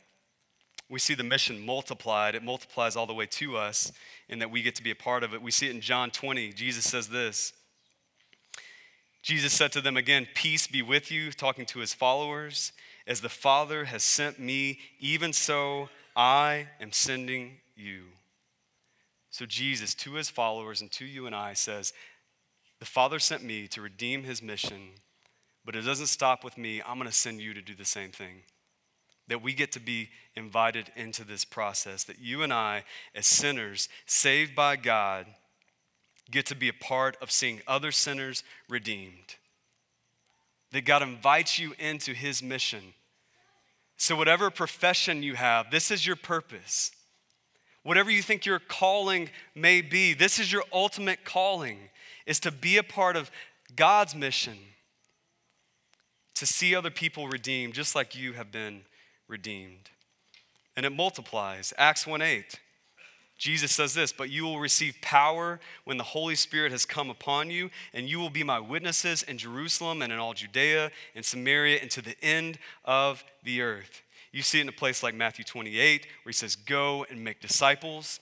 We 0.92 0.98
see 0.98 1.14
the 1.14 1.24
mission 1.24 1.64
multiplied. 1.64 2.34
It 2.34 2.42
multiplies 2.42 2.96
all 2.96 3.06
the 3.06 3.14
way 3.14 3.24
to 3.24 3.56
us, 3.56 3.90
and 4.28 4.42
that 4.42 4.50
we 4.50 4.60
get 4.60 4.74
to 4.74 4.82
be 4.82 4.90
a 4.90 4.94
part 4.94 5.22
of 5.22 5.32
it. 5.32 5.40
We 5.40 5.50
see 5.50 5.66
it 5.66 5.74
in 5.74 5.80
John 5.80 6.10
20. 6.10 6.52
Jesus 6.52 6.84
says 6.84 7.08
this 7.08 7.54
Jesus 9.22 9.54
said 9.54 9.72
to 9.72 9.80
them 9.80 9.96
again, 9.96 10.28
Peace 10.34 10.66
be 10.66 10.82
with 10.82 11.10
you, 11.10 11.32
talking 11.32 11.64
to 11.64 11.78
his 11.78 11.94
followers. 11.94 12.72
As 13.06 13.22
the 13.22 13.30
Father 13.30 13.86
has 13.86 14.04
sent 14.04 14.38
me, 14.38 14.80
even 15.00 15.32
so 15.32 15.88
I 16.14 16.68
am 16.78 16.92
sending 16.92 17.56
you. 17.74 18.04
So, 19.30 19.46
Jesus, 19.46 19.94
to 19.94 20.12
his 20.12 20.28
followers 20.28 20.82
and 20.82 20.92
to 20.92 21.06
you 21.06 21.26
and 21.26 21.34
I, 21.34 21.54
says, 21.54 21.94
The 22.80 22.84
Father 22.84 23.18
sent 23.18 23.42
me 23.42 23.66
to 23.68 23.80
redeem 23.80 24.24
his 24.24 24.42
mission 24.42 24.90
but 25.64 25.76
it 25.76 25.82
doesn't 25.82 26.06
stop 26.06 26.44
with 26.44 26.58
me. 26.58 26.82
I'm 26.82 26.98
going 26.98 27.08
to 27.08 27.14
send 27.16 27.40
you 27.40 27.54
to 27.54 27.62
do 27.62 27.74
the 27.74 27.84
same 27.84 28.10
thing. 28.10 28.42
That 29.28 29.42
we 29.42 29.52
get 29.54 29.72
to 29.72 29.80
be 29.80 30.10
invited 30.34 30.90
into 30.96 31.24
this 31.24 31.44
process. 31.44 32.04
That 32.04 32.18
you 32.18 32.42
and 32.42 32.52
I, 32.52 32.84
as 33.14 33.26
sinners 33.26 33.88
saved 34.06 34.54
by 34.54 34.76
God, 34.76 35.26
get 36.30 36.46
to 36.46 36.54
be 36.54 36.68
a 36.68 36.72
part 36.72 37.16
of 37.20 37.30
seeing 37.30 37.60
other 37.66 37.92
sinners 37.92 38.42
redeemed. 38.68 39.36
That 40.72 40.84
God 40.84 41.02
invites 41.02 41.58
you 41.58 41.74
into 41.78 42.14
his 42.14 42.42
mission. 42.42 42.94
So, 43.96 44.16
whatever 44.16 44.50
profession 44.50 45.22
you 45.22 45.34
have, 45.34 45.70
this 45.70 45.90
is 45.90 46.06
your 46.06 46.16
purpose. 46.16 46.90
Whatever 47.84 48.10
you 48.10 48.22
think 48.22 48.46
your 48.46 48.58
calling 48.58 49.28
may 49.54 49.80
be, 49.80 50.14
this 50.14 50.38
is 50.38 50.52
your 50.52 50.64
ultimate 50.72 51.24
calling, 51.24 51.78
is 52.26 52.38
to 52.40 52.50
be 52.50 52.76
a 52.76 52.82
part 52.82 53.16
of 53.16 53.30
God's 53.74 54.14
mission 54.14 54.56
to 56.34 56.46
see 56.46 56.74
other 56.74 56.90
people 56.90 57.28
redeemed 57.28 57.74
just 57.74 57.94
like 57.94 58.16
you 58.16 58.32
have 58.32 58.50
been 58.50 58.82
redeemed. 59.32 59.90
And 60.76 60.86
it 60.86 60.90
multiplies. 60.90 61.72
Acts 61.76 62.06
1 62.06 62.22
8. 62.22 62.60
Jesus 63.36 63.72
says 63.72 63.92
this, 63.92 64.12
but 64.12 64.30
you 64.30 64.44
will 64.44 64.60
receive 64.60 64.94
power 65.02 65.58
when 65.82 65.96
the 65.96 66.04
Holy 66.04 66.36
Spirit 66.36 66.70
has 66.70 66.86
come 66.86 67.10
upon 67.10 67.50
you, 67.50 67.70
and 67.92 68.08
you 68.08 68.20
will 68.20 68.30
be 68.30 68.44
my 68.44 68.60
witnesses 68.60 69.24
in 69.24 69.36
Jerusalem 69.36 70.00
and 70.00 70.12
in 70.12 70.20
all 70.20 70.32
Judea 70.32 70.92
and 71.16 71.24
Samaria 71.24 71.80
and 71.82 71.90
to 71.90 72.02
the 72.02 72.14
end 72.22 72.60
of 72.84 73.24
the 73.42 73.60
earth. 73.60 74.02
You 74.30 74.42
see 74.42 74.58
it 74.58 74.62
in 74.62 74.68
a 74.68 74.72
place 74.72 75.02
like 75.02 75.16
Matthew 75.16 75.44
28, 75.44 76.06
where 76.22 76.30
he 76.30 76.32
says, 76.32 76.54
Go 76.54 77.04
and 77.10 77.24
make 77.24 77.40
disciples 77.40 78.20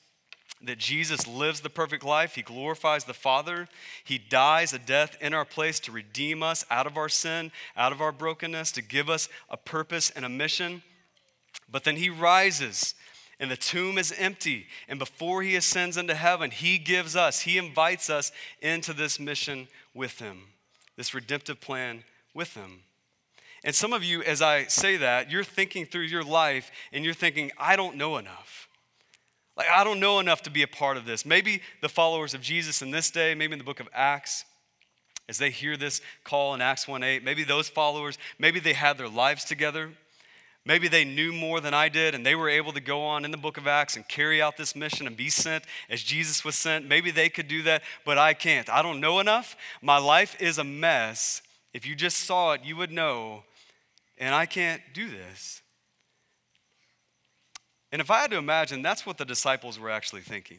that 0.62 0.78
Jesus 0.78 1.26
lives 1.26 1.60
the 1.60 1.70
perfect 1.70 2.04
life. 2.04 2.34
He 2.34 2.42
glorifies 2.42 3.04
the 3.04 3.14
Father. 3.14 3.68
He 4.04 4.18
dies 4.18 4.72
a 4.72 4.78
death 4.78 5.16
in 5.20 5.34
our 5.34 5.44
place 5.44 5.80
to 5.80 5.92
redeem 5.92 6.42
us 6.42 6.64
out 6.70 6.86
of 6.86 6.96
our 6.96 7.08
sin, 7.08 7.52
out 7.76 7.92
of 7.92 8.00
our 8.00 8.12
brokenness, 8.12 8.72
to 8.72 8.82
give 8.82 9.08
us 9.10 9.28
a 9.48 9.56
purpose 9.56 10.10
and 10.10 10.24
a 10.24 10.28
mission. 10.28 10.82
But 11.70 11.84
then 11.84 11.96
he 11.96 12.10
rises, 12.10 12.94
and 13.38 13.50
the 13.50 13.56
tomb 13.56 13.98
is 13.98 14.12
empty. 14.18 14.66
And 14.88 14.98
before 14.98 15.42
he 15.42 15.56
ascends 15.56 15.96
into 15.96 16.14
heaven, 16.14 16.50
he 16.50 16.78
gives 16.78 17.16
us, 17.16 17.40
he 17.40 17.58
invites 17.58 18.10
us 18.10 18.32
into 18.60 18.92
this 18.92 19.20
mission 19.20 19.68
with 19.94 20.18
him, 20.18 20.42
this 20.96 21.14
redemptive 21.14 21.60
plan 21.60 22.04
with 22.34 22.54
him. 22.54 22.80
And 23.62 23.74
some 23.74 23.92
of 23.92 24.02
you, 24.02 24.22
as 24.22 24.40
I 24.40 24.64
say 24.64 24.96
that, 24.96 25.30
you're 25.30 25.44
thinking 25.44 25.84
through 25.84 26.02
your 26.02 26.24
life 26.24 26.70
and 26.92 27.04
you're 27.04 27.14
thinking, 27.14 27.50
I 27.58 27.76
don't 27.76 27.96
know 27.96 28.16
enough. 28.16 28.68
Like, 29.56 29.68
I 29.68 29.84
don't 29.84 30.00
know 30.00 30.20
enough 30.20 30.42
to 30.42 30.50
be 30.50 30.62
a 30.62 30.68
part 30.68 30.96
of 30.96 31.04
this. 31.04 31.26
Maybe 31.26 31.60
the 31.82 31.88
followers 31.88 32.32
of 32.32 32.40
Jesus 32.40 32.80
in 32.80 32.90
this 32.90 33.10
day, 33.10 33.34
maybe 33.34 33.52
in 33.52 33.58
the 33.58 33.64
book 33.64 33.80
of 33.80 33.88
Acts, 33.92 34.46
as 35.28 35.36
they 35.36 35.50
hear 35.50 35.76
this 35.76 36.00
call 36.24 36.54
in 36.54 36.62
Acts 36.62 36.88
1 36.88 37.02
8, 37.02 37.22
maybe 37.22 37.44
those 37.44 37.68
followers, 37.68 38.16
maybe 38.38 38.58
they 38.58 38.72
had 38.72 38.96
their 38.96 39.08
lives 39.08 39.44
together. 39.44 39.90
Maybe 40.66 40.88
they 40.88 41.04
knew 41.04 41.32
more 41.32 41.60
than 41.60 41.72
I 41.72 41.88
did 41.88 42.14
and 42.14 42.24
they 42.24 42.34
were 42.34 42.48
able 42.48 42.72
to 42.72 42.80
go 42.80 43.02
on 43.02 43.24
in 43.24 43.30
the 43.30 43.38
book 43.38 43.56
of 43.56 43.66
Acts 43.66 43.96
and 43.96 44.06
carry 44.06 44.42
out 44.42 44.56
this 44.56 44.76
mission 44.76 45.06
and 45.06 45.16
be 45.16 45.30
sent 45.30 45.64
as 45.88 46.02
Jesus 46.02 46.44
was 46.44 46.54
sent. 46.54 46.86
Maybe 46.86 47.10
they 47.10 47.28
could 47.28 47.48
do 47.48 47.62
that, 47.62 47.82
but 48.04 48.18
I 48.18 48.34
can't. 48.34 48.68
I 48.68 48.82
don't 48.82 49.00
know 49.00 49.20
enough. 49.20 49.56
My 49.80 49.98
life 49.98 50.36
is 50.40 50.58
a 50.58 50.64
mess. 50.64 51.40
If 51.72 51.86
you 51.86 51.94
just 51.94 52.18
saw 52.18 52.52
it, 52.52 52.62
you 52.62 52.76
would 52.76 52.92
know, 52.92 53.44
and 54.18 54.34
I 54.34 54.44
can't 54.44 54.82
do 54.92 55.08
this. 55.08 55.62
And 57.92 58.00
if 58.00 58.10
I 58.10 58.20
had 58.20 58.30
to 58.30 58.36
imagine, 58.36 58.82
that's 58.82 59.06
what 59.06 59.18
the 59.18 59.24
disciples 59.24 59.78
were 59.78 59.90
actually 59.90 60.22
thinking. 60.22 60.58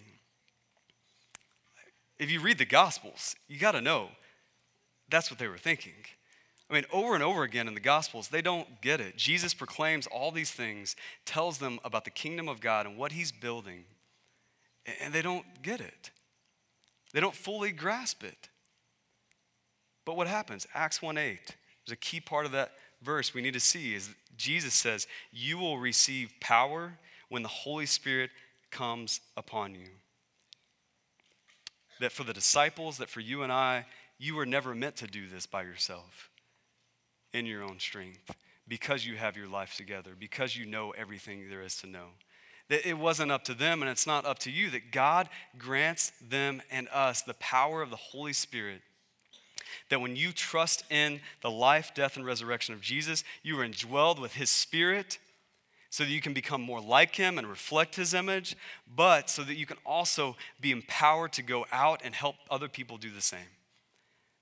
If 2.17 2.29
you 2.29 2.39
read 2.39 2.57
the 2.57 2.65
Gospels, 2.65 3.35
you 3.47 3.57
got 3.59 3.71
to 3.71 3.81
know 3.81 4.09
that's 5.09 5.29
what 5.29 5.39
they 5.39 5.47
were 5.47 5.57
thinking. 5.57 5.93
I 6.71 6.75
mean, 6.75 6.85
over 6.93 7.13
and 7.13 7.23
over 7.23 7.43
again 7.43 7.67
in 7.67 7.73
the 7.73 7.81
Gospels, 7.81 8.29
they 8.29 8.41
don't 8.41 8.81
get 8.81 9.01
it. 9.01 9.17
Jesus 9.17 9.53
proclaims 9.53 10.07
all 10.07 10.31
these 10.31 10.51
things, 10.51 10.95
tells 11.25 11.57
them 11.57 11.79
about 11.83 12.05
the 12.05 12.11
kingdom 12.11 12.47
of 12.47 12.61
God 12.61 12.85
and 12.85 12.97
what 12.97 13.11
he's 13.11 13.33
building, 13.33 13.83
and 15.01 15.13
they 15.13 15.21
don't 15.21 15.45
get 15.61 15.81
it. 15.81 16.11
They 17.13 17.19
don't 17.19 17.35
fully 17.35 17.71
grasp 17.71 18.23
it. 18.23 18.47
But 20.05 20.15
what 20.15 20.27
happens? 20.27 20.65
Acts 20.73 21.01
1 21.01 21.17
8, 21.17 21.39
there's 21.85 21.93
a 21.93 21.97
key 21.97 22.21
part 22.21 22.45
of 22.45 22.53
that 22.53 22.71
verse 23.01 23.33
we 23.33 23.41
need 23.41 23.53
to 23.53 23.59
see 23.59 23.93
is 23.93 24.09
Jesus 24.37 24.73
says, 24.73 25.07
You 25.33 25.57
will 25.57 25.77
receive 25.77 26.31
power 26.39 26.97
when 27.27 27.43
the 27.43 27.49
Holy 27.49 27.85
Spirit 27.85 28.29
comes 28.71 29.19
upon 29.35 29.75
you. 29.75 29.89
That 31.99 32.13
for 32.13 32.23
the 32.23 32.33
disciples, 32.33 32.97
that 32.97 33.09
for 33.09 33.19
you 33.19 33.43
and 33.43 33.51
I, 33.51 33.87
you 34.17 34.35
were 34.35 34.45
never 34.45 34.73
meant 34.73 34.95
to 34.97 35.07
do 35.07 35.27
this 35.27 35.45
by 35.45 35.63
yourself 35.63 36.30
in 37.33 37.45
your 37.45 37.63
own 37.63 37.79
strength. 37.79 38.31
because 38.67 39.05
you 39.05 39.17
have 39.17 39.35
your 39.35 39.49
life 39.49 39.75
together, 39.75 40.11
because 40.17 40.55
you 40.55 40.65
know 40.65 40.91
everything 40.91 41.49
there 41.49 41.61
is 41.61 41.75
to 41.75 41.87
know. 41.87 42.05
That 42.69 42.87
it 42.87 42.97
wasn't 42.97 43.31
up 43.31 43.43
to 43.45 43.53
them 43.53 43.81
and 43.81 43.91
it's 43.91 44.07
not 44.07 44.25
up 44.25 44.39
to 44.39 44.51
you, 44.51 44.69
that 44.69 44.91
God 44.91 45.27
grants 45.57 46.13
them 46.21 46.61
and 46.71 46.87
us 46.87 47.21
the 47.21 47.33
power 47.33 47.81
of 47.81 47.89
the 47.89 47.97
Holy 47.97 48.31
Spirit. 48.31 48.81
That 49.89 49.99
when 49.99 50.15
you 50.15 50.31
trust 50.31 50.85
in 50.89 51.19
the 51.41 51.51
life, 51.51 51.91
death, 51.93 52.15
and 52.15 52.25
resurrection 52.25 52.73
of 52.73 52.79
Jesus, 52.79 53.25
you 53.43 53.59
are 53.59 53.67
indwelled 53.67 54.21
with 54.21 54.35
His 54.35 54.49
Spirit 54.49 55.17
so 55.91 56.05
that 56.05 56.09
you 56.09 56.21
can 56.21 56.33
become 56.33 56.61
more 56.61 56.79
like 56.81 57.15
him 57.15 57.37
and 57.37 57.45
reflect 57.45 57.97
his 57.97 58.13
image, 58.13 58.55
but 58.95 59.29
so 59.29 59.43
that 59.43 59.55
you 59.55 59.65
can 59.65 59.77
also 59.85 60.37
be 60.61 60.71
empowered 60.71 61.33
to 61.33 61.43
go 61.43 61.65
out 61.71 62.01
and 62.03 62.15
help 62.15 62.37
other 62.49 62.69
people 62.69 62.97
do 62.97 63.11
the 63.11 63.21
same. 63.21 63.39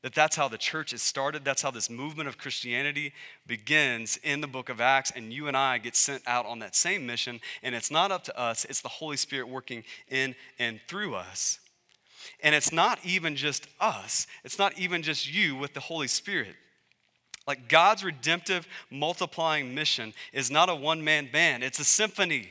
That 0.01 0.15
that's 0.15 0.37
how 0.37 0.47
the 0.47 0.57
church 0.57 0.93
is 0.93 1.01
started. 1.01 1.43
That's 1.43 1.61
how 1.61 1.71
this 1.71 1.89
movement 1.89 2.29
of 2.29 2.37
Christianity 2.37 3.13
begins 3.45 4.17
in 4.23 4.39
the 4.39 4.47
book 4.47 4.69
of 4.69 4.79
Acts. 4.79 5.11
And 5.13 5.33
you 5.33 5.47
and 5.47 5.57
I 5.57 5.77
get 5.77 5.95
sent 5.95 6.23
out 6.25 6.45
on 6.45 6.59
that 6.59 6.73
same 6.73 7.05
mission. 7.05 7.41
And 7.63 7.75
it's 7.75 7.91
not 7.91 8.11
up 8.11 8.23
to 8.25 8.39
us, 8.39 8.65
it's 8.65 8.81
the 8.81 8.87
Holy 8.87 9.17
Spirit 9.17 9.49
working 9.49 9.83
in 10.07 10.35
and 10.57 10.79
through 10.87 11.15
us. 11.15 11.59
And 12.41 12.55
it's 12.55 12.71
not 12.71 12.99
even 13.03 13.35
just 13.35 13.67
us, 13.79 14.25
it's 14.43 14.57
not 14.57 14.77
even 14.79 15.01
just 15.01 15.31
you 15.31 15.55
with 15.55 15.73
the 15.73 15.79
Holy 15.81 16.07
Spirit. 16.07 16.55
Like 17.45 17.67
God's 17.67 18.03
redemptive 18.03 18.67
multiplying 18.91 19.73
mission 19.73 20.13
is 20.31 20.51
not 20.51 20.69
a 20.69 20.75
one 20.75 21.03
man 21.03 21.29
band, 21.31 21.63
it's 21.63 21.79
a 21.79 21.83
symphony. 21.83 22.49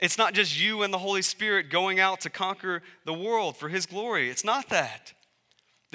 It's 0.00 0.18
not 0.18 0.34
just 0.34 0.60
you 0.60 0.82
and 0.82 0.92
the 0.92 0.98
Holy 0.98 1.22
Spirit 1.22 1.70
going 1.70 2.00
out 2.00 2.20
to 2.22 2.30
conquer 2.30 2.82
the 3.04 3.14
world 3.14 3.56
for 3.56 3.68
His 3.68 3.86
glory. 3.86 4.28
It's 4.28 4.44
not 4.44 4.68
that. 4.70 5.12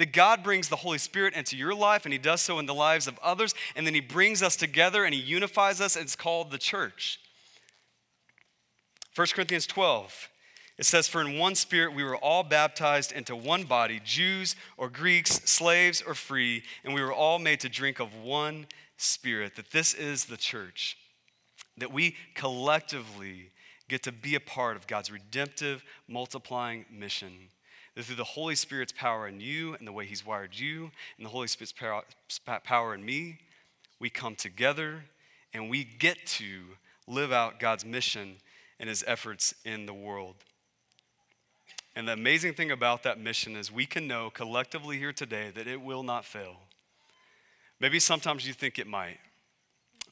That 0.00 0.14
God 0.14 0.42
brings 0.42 0.70
the 0.70 0.76
Holy 0.76 0.96
Spirit 0.96 1.34
into 1.34 1.58
your 1.58 1.74
life 1.74 2.06
and 2.06 2.12
He 2.14 2.18
does 2.18 2.40
so 2.40 2.58
in 2.58 2.64
the 2.64 2.72
lives 2.72 3.06
of 3.06 3.18
others, 3.22 3.54
and 3.76 3.86
then 3.86 3.92
He 3.92 4.00
brings 4.00 4.42
us 4.42 4.56
together 4.56 5.04
and 5.04 5.12
He 5.12 5.20
unifies 5.20 5.78
us, 5.78 5.94
and 5.94 6.04
it's 6.04 6.16
called 6.16 6.50
the 6.50 6.56
church. 6.56 7.20
1 9.14 9.26
Corinthians 9.34 9.66
12 9.66 10.30
it 10.78 10.86
says, 10.86 11.06
For 11.06 11.20
in 11.20 11.38
one 11.38 11.54
spirit 11.54 11.94
we 11.94 12.02
were 12.02 12.16
all 12.16 12.42
baptized 12.42 13.12
into 13.12 13.36
one 13.36 13.64
body, 13.64 14.00
Jews 14.02 14.56
or 14.78 14.88
Greeks, 14.88 15.42
slaves 15.44 16.00
or 16.00 16.14
free, 16.14 16.62
and 16.82 16.94
we 16.94 17.02
were 17.02 17.12
all 17.12 17.38
made 17.38 17.60
to 17.60 17.68
drink 17.68 18.00
of 18.00 18.14
one 18.14 18.66
spirit. 18.96 19.56
That 19.56 19.72
this 19.72 19.92
is 19.92 20.24
the 20.24 20.38
church. 20.38 20.96
That 21.76 21.92
we 21.92 22.16
collectively 22.34 23.50
get 23.90 24.02
to 24.04 24.12
be 24.12 24.34
a 24.34 24.40
part 24.40 24.78
of 24.78 24.86
God's 24.86 25.12
redemptive, 25.12 25.84
multiplying 26.08 26.86
mission. 26.90 27.50
That 27.94 28.04
through 28.04 28.16
the 28.16 28.24
Holy 28.24 28.54
Spirit's 28.54 28.92
power 28.92 29.26
in 29.26 29.40
you 29.40 29.74
and 29.74 29.86
the 29.86 29.92
way 29.92 30.06
He's 30.06 30.24
wired 30.24 30.58
you, 30.58 30.90
and 31.16 31.26
the 31.26 31.30
Holy 31.30 31.48
Spirit's 31.48 31.74
power 32.64 32.94
in 32.94 33.04
me, 33.04 33.38
we 33.98 34.10
come 34.10 34.34
together 34.34 35.04
and 35.52 35.68
we 35.68 35.84
get 35.84 36.24
to 36.26 36.62
live 37.06 37.32
out 37.32 37.58
God's 37.60 37.84
mission 37.84 38.36
and 38.78 38.88
His 38.88 39.04
efforts 39.06 39.54
in 39.64 39.86
the 39.86 39.94
world. 39.94 40.36
And 41.96 42.06
the 42.06 42.12
amazing 42.12 42.54
thing 42.54 42.70
about 42.70 43.02
that 43.02 43.18
mission 43.18 43.56
is 43.56 43.70
we 43.72 43.84
can 43.84 44.06
know 44.06 44.30
collectively 44.30 44.96
here 44.98 45.12
today 45.12 45.50
that 45.54 45.66
it 45.66 45.80
will 45.80 46.04
not 46.04 46.24
fail. 46.24 46.56
Maybe 47.80 47.98
sometimes 47.98 48.46
you 48.46 48.52
think 48.54 48.78
it 48.78 48.86
might. 48.86 49.18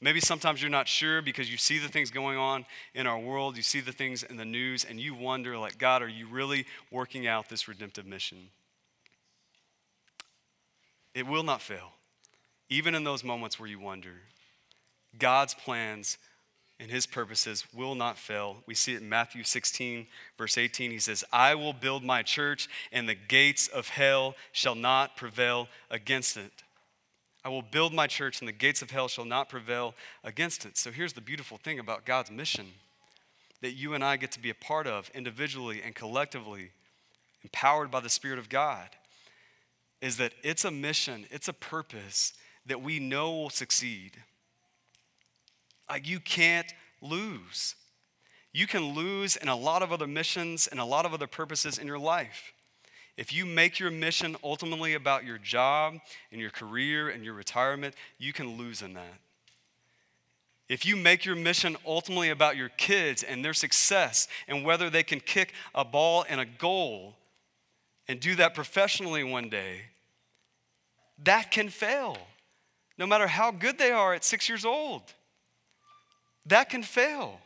Maybe 0.01 0.21
sometimes 0.21 0.61
you're 0.61 0.71
not 0.71 0.87
sure 0.87 1.21
because 1.21 1.51
you 1.51 1.57
see 1.57 1.77
the 1.77 1.89
things 1.89 2.09
going 2.09 2.37
on 2.37 2.65
in 2.93 3.05
our 3.05 3.19
world, 3.19 3.57
you 3.57 3.63
see 3.63 3.81
the 3.81 3.91
things 3.91 4.23
in 4.23 4.37
the 4.37 4.45
news, 4.45 4.85
and 4.85 4.99
you 4.99 5.13
wonder, 5.13 5.57
like, 5.57 5.77
God, 5.77 6.01
are 6.01 6.07
you 6.07 6.27
really 6.27 6.65
working 6.89 7.27
out 7.27 7.49
this 7.49 7.67
redemptive 7.67 8.05
mission? 8.05 8.49
It 11.13 11.27
will 11.27 11.43
not 11.43 11.61
fail, 11.61 11.91
even 12.69 12.95
in 12.95 13.03
those 13.03 13.23
moments 13.23 13.59
where 13.59 13.67
you 13.67 13.79
wonder. 13.79 14.21
God's 15.17 15.53
plans 15.53 16.17
and 16.79 16.89
his 16.89 17.05
purposes 17.05 17.65
will 17.73 17.95
not 17.95 18.17
fail. 18.17 18.63
We 18.65 18.75
see 18.75 18.93
it 18.93 19.01
in 19.01 19.09
Matthew 19.09 19.43
16, 19.43 20.07
verse 20.37 20.57
18. 20.57 20.91
He 20.91 20.99
says, 20.99 21.25
I 21.33 21.55
will 21.55 21.73
build 21.73 22.05
my 22.05 22.23
church, 22.23 22.69
and 22.91 23.09
the 23.09 23.15
gates 23.15 23.67
of 23.67 23.89
hell 23.89 24.35
shall 24.53 24.75
not 24.75 25.17
prevail 25.17 25.67
against 25.89 26.37
it. 26.37 26.63
I 27.43 27.49
will 27.49 27.61
build 27.61 27.93
my 27.93 28.07
church, 28.07 28.39
and 28.41 28.47
the 28.47 28.53
gates 28.53 28.81
of 28.81 28.91
hell 28.91 29.07
shall 29.07 29.25
not 29.25 29.49
prevail 29.49 29.95
against 30.23 30.65
it. 30.65 30.77
So 30.77 30.91
here's 30.91 31.13
the 31.13 31.21
beautiful 31.21 31.57
thing 31.57 31.79
about 31.79 32.05
God's 32.05 32.31
mission 32.31 32.67
that 33.61 33.73
you 33.73 33.93
and 33.93 34.03
I 34.03 34.15
get 34.15 34.31
to 34.33 34.39
be 34.39 34.49
a 34.49 34.55
part 34.55 34.87
of 34.87 35.09
individually 35.13 35.81
and 35.83 35.93
collectively, 35.93 36.71
empowered 37.43 37.91
by 37.91 37.99
the 37.99 38.09
Spirit 38.09 38.39
of 38.39 38.47
God, 38.47 38.89
is 40.01 40.17
that 40.17 40.33
it's 40.43 40.63
a 40.63 40.71
mission, 40.71 41.25
it's 41.29 41.49
a 41.49 41.53
purpose 41.53 42.33
that 42.65 42.81
we 42.81 42.99
know 42.99 43.31
will 43.31 43.49
succeed 43.49 44.11
like 45.89 46.07
you 46.07 46.19
can't 46.19 46.71
lose. 47.01 47.75
You 48.53 48.67
can 48.67 48.93
lose 48.93 49.35
in 49.35 49.47
a 49.47 49.55
lot 49.55 49.81
of 49.81 49.91
other 49.91 50.07
missions 50.07 50.67
and 50.67 50.79
a 50.79 50.85
lot 50.85 51.05
of 51.05 51.13
other 51.13 51.27
purposes 51.27 51.77
in 51.77 51.87
your 51.87 51.99
life. 51.99 52.53
If 53.19 53.33
you 53.33 53.45
make 53.45 53.79
your 53.79 53.91
mission 53.91 54.37
ultimately 54.45 54.93
about 54.93 55.25
your 55.25 55.37
job 55.37 55.99
and 56.31 56.39
your 56.39 56.51
career 56.51 57.09
and 57.09 57.21
your 57.21 57.33
retirement, 57.33 57.93
you 58.17 58.31
can 58.31 58.57
lose 58.57 58.81
in 58.81 58.93
that. 58.93 59.19
If 60.69 60.85
you 60.85 60.95
make 60.95 61.25
your 61.25 61.35
mission 61.35 61.75
ultimately 61.85 62.29
about 62.29 62.55
your 62.55 62.69
kids 62.69 63.21
and 63.21 63.43
their 63.43 63.53
success 63.53 64.29
and 64.47 64.63
whether 64.63 64.89
they 64.89 65.03
can 65.03 65.19
kick 65.19 65.51
a 65.75 65.83
ball 65.83 66.23
and 66.29 66.39
a 66.39 66.45
goal 66.45 67.17
and 68.07 68.21
do 68.21 68.35
that 68.35 68.55
professionally 68.55 69.25
one 69.25 69.49
day, 69.49 69.81
that 71.25 71.51
can 71.51 71.67
fail, 71.67 72.15
no 72.97 73.05
matter 73.05 73.27
how 73.27 73.51
good 73.51 73.77
they 73.77 73.91
are 73.91 74.13
at 74.13 74.23
six 74.23 74.47
years 74.47 74.63
old 74.63 75.01
that 76.45 76.69
can 76.69 76.83
fail. 76.83 77.41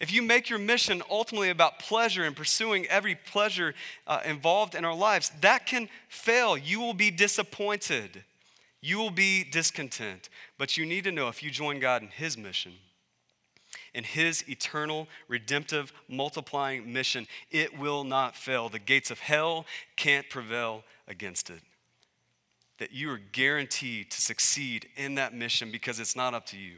If 0.00 0.12
you 0.12 0.22
make 0.22 0.48
your 0.48 0.60
mission 0.60 1.02
ultimately 1.10 1.50
about 1.50 1.80
pleasure 1.80 2.22
and 2.22 2.36
pursuing 2.36 2.86
every 2.86 3.16
pleasure 3.16 3.74
uh, 4.06 4.20
involved 4.24 4.74
in 4.74 4.84
our 4.84 4.94
lives, 4.94 5.32
that 5.40 5.66
can 5.66 5.88
fail. 6.08 6.56
You 6.56 6.80
will 6.80 6.94
be 6.94 7.10
disappointed. 7.10 8.22
You 8.80 8.98
will 8.98 9.10
be 9.10 9.42
discontent. 9.42 10.28
But 10.56 10.76
you 10.76 10.86
need 10.86 11.04
to 11.04 11.12
know 11.12 11.28
if 11.28 11.42
you 11.42 11.50
join 11.50 11.80
God 11.80 12.02
in 12.02 12.08
His 12.08 12.38
mission, 12.38 12.74
in 13.92 14.04
His 14.04 14.48
eternal, 14.48 15.08
redemptive, 15.26 15.92
multiplying 16.08 16.92
mission, 16.92 17.26
it 17.50 17.76
will 17.76 18.04
not 18.04 18.36
fail. 18.36 18.68
The 18.68 18.78
gates 18.78 19.10
of 19.10 19.18
hell 19.18 19.66
can't 19.96 20.30
prevail 20.30 20.84
against 21.08 21.50
it. 21.50 21.60
That 22.78 22.92
you 22.92 23.10
are 23.10 23.20
guaranteed 23.32 24.12
to 24.12 24.20
succeed 24.20 24.86
in 24.94 25.16
that 25.16 25.34
mission 25.34 25.72
because 25.72 25.98
it's 25.98 26.14
not 26.14 26.34
up 26.34 26.46
to 26.46 26.56
you 26.56 26.76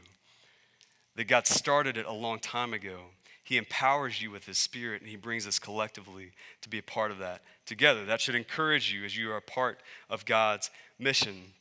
that 1.15 1.27
God 1.27 1.47
started 1.47 1.97
it 1.97 2.05
a 2.05 2.11
long 2.11 2.39
time 2.39 2.73
ago. 2.73 2.99
He 3.43 3.57
empowers 3.57 4.21
you 4.21 4.31
with 4.31 4.45
His 4.45 4.57
Spirit, 4.57 5.01
and 5.01 5.09
He 5.09 5.15
brings 5.15 5.45
us 5.47 5.59
collectively 5.59 6.31
to 6.61 6.69
be 6.69 6.77
a 6.77 6.83
part 6.83 7.11
of 7.11 7.17
that 7.19 7.41
together. 7.65 8.05
That 8.05 8.21
should 8.21 8.35
encourage 8.35 8.93
you 8.93 9.03
as 9.03 9.17
you 9.17 9.31
are 9.31 9.37
a 9.37 9.41
part 9.41 9.81
of 10.09 10.25
God's 10.25 10.69
mission. 10.99 11.53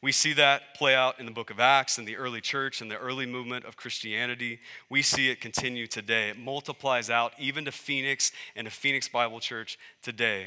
We 0.00 0.12
see 0.12 0.32
that 0.34 0.74
play 0.74 0.94
out 0.94 1.18
in 1.18 1.26
the 1.26 1.32
book 1.32 1.50
of 1.50 1.60
Acts 1.60 1.98
in 1.98 2.04
the 2.04 2.16
early 2.16 2.40
church 2.40 2.82
in 2.82 2.88
the 2.88 2.98
early 2.98 3.26
movement 3.26 3.64
of 3.64 3.76
Christianity. 3.76 4.60
We 4.88 5.00
see 5.02 5.30
it 5.30 5.40
continue 5.40 5.86
today. 5.86 6.30
It 6.30 6.38
multiplies 6.38 7.08
out 7.08 7.32
even 7.38 7.64
to 7.64 7.72
Phoenix 7.72 8.32
and 8.56 8.66
to 8.66 8.70
Phoenix 8.70 9.08
Bible 9.08 9.40
Church 9.40 9.78
today. 10.02 10.46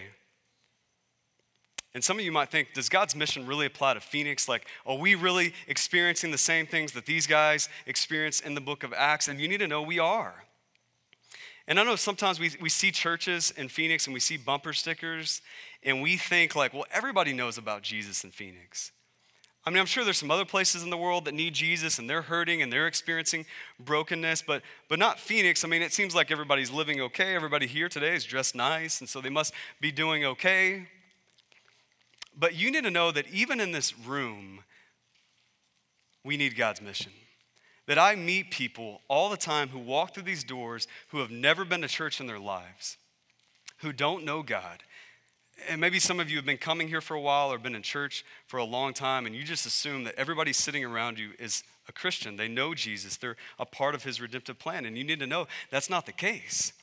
And 1.95 2.03
some 2.03 2.19
of 2.19 2.25
you 2.25 2.31
might 2.33 2.51
think, 2.51 2.73
does 2.73 2.89
God's 2.89 3.15
mission 3.15 3.47
really 3.47 3.65
apply 3.65 3.93
to 3.93 4.01
Phoenix? 4.01 4.49
Like, 4.49 4.67
are 4.85 4.97
we 4.97 5.15
really 5.15 5.53
experiencing 5.65 6.29
the 6.29 6.37
same 6.37 6.67
things 6.67 6.91
that 6.91 7.05
these 7.05 7.25
guys 7.25 7.69
experience 7.85 8.41
in 8.41 8.53
the 8.53 8.59
book 8.59 8.83
of 8.83 8.91
Acts? 8.91 9.29
And 9.29 9.39
you 9.39 9.47
need 9.47 9.59
to 9.59 9.67
know 9.67 9.81
we 9.81 9.97
are. 9.97 10.43
And 11.69 11.79
I 11.79 11.83
know 11.83 11.95
sometimes 11.95 12.37
we, 12.37 12.51
we 12.59 12.67
see 12.67 12.91
churches 12.91 13.51
in 13.55 13.69
Phoenix 13.69 14.07
and 14.07 14.13
we 14.13 14.19
see 14.19 14.35
bumper 14.35 14.73
stickers 14.73 15.41
and 15.83 16.01
we 16.01 16.17
think, 16.17 16.53
like, 16.53 16.73
well, 16.73 16.85
everybody 16.91 17.31
knows 17.31 17.57
about 17.57 17.81
Jesus 17.81 18.25
in 18.25 18.31
Phoenix. 18.31 18.91
I 19.65 19.69
mean, 19.69 19.79
I'm 19.79 19.85
sure 19.85 20.03
there's 20.03 20.17
some 20.17 20.29
other 20.29 20.45
places 20.45 20.83
in 20.83 20.89
the 20.89 20.97
world 20.97 21.23
that 21.25 21.33
need 21.33 21.53
Jesus 21.53 21.97
and 21.97 22.09
they're 22.09 22.23
hurting 22.23 22.61
and 22.61 22.73
they're 22.73 22.87
experiencing 22.87 23.45
brokenness, 23.79 24.41
but, 24.41 24.63
but 24.89 24.99
not 24.99 25.17
Phoenix. 25.17 25.63
I 25.63 25.69
mean, 25.69 25.81
it 25.81 25.93
seems 25.93 26.13
like 26.13 26.29
everybody's 26.29 26.71
living 26.71 26.99
okay. 26.99 27.35
Everybody 27.35 27.67
here 27.67 27.87
today 27.87 28.15
is 28.15 28.25
dressed 28.25 28.53
nice, 28.53 28.99
and 28.99 29.09
so 29.09 29.21
they 29.21 29.29
must 29.29 29.53
be 29.79 29.93
doing 29.93 30.25
okay. 30.25 30.87
But 32.37 32.55
you 32.55 32.71
need 32.71 32.83
to 32.83 32.91
know 32.91 33.11
that 33.11 33.27
even 33.29 33.59
in 33.59 33.71
this 33.71 33.97
room, 33.97 34.63
we 36.23 36.37
need 36.37 36.57
God's 36.57 36.81
mission. 36.81 37.11
That 37.87 37.99
I 37.99 38.15
meet 38.15 38.51
people 38.51 39.01
all 39.07 39.29
the 39.29 39.37
time 39.37 39.69
who 39.69 39.79
walk 39.79 40.13
through 40.13 40.23
these 40.23 40.43
doors 40.43 40.87
who 41.09 41.19
have 41.19 41.31
never 41.31 41.63
been 41.63 41.81
to 41.81 41.87
church 41.87 42.19
in 42.19 42.27
their 42.27 42.39
lives, 42.39 42.97
who 43.77 43.93
don't 43.93 44.25
know 44.25 44.41
God. 44.41 44.83
And 45.69 45.79
maybe 45.79 45.99
some 45.99 46.19
of 46.19 46.29
you 46.29 46.35
have 46.37 46.45
been 46.45 46.57
coming 46.57 46.87
here 46.87 46.99
for 46.99 47.13
a 47.13 47.21
while 47.21 47.53
or 47.53 47.57
been 47.57 47.75
in 47.75 47.83
church 47.83 48.25
for 48.47 48.57
a 48.57 48.65
long 48.65 48.93
time, 48.93 49.25
and 49.25 49.35
you 49.35 49.43
just 49.43 49.65
assume 49.65 50.03
that 50.03 50.15
everybody 50.15 50.51
sitting 50.51 50.83
around 50.83 51.17
you 51.17 51.29
is 51.39 51.63
a 51.87 51.93
Christian. 51.93 52.35
They 52.35 52.47
know 52.47 52.73
Jesus, 52.73 53.17
they're 53.17 53.37
a 53.59 53.65
part 53.65 53.95
of 53.95 54.03
his 54.03 54.19
redemptive 54.19 54.59
plan. 54.59 54.85
And 54.85 54.97
you 54.97 55.03
need 55.03 55.19
to 55.19 55.27
know 55.27 55.47
that's 55.69 55.89
not 55.89 56.05
the 56.05 56.11
case. 56.11 56.73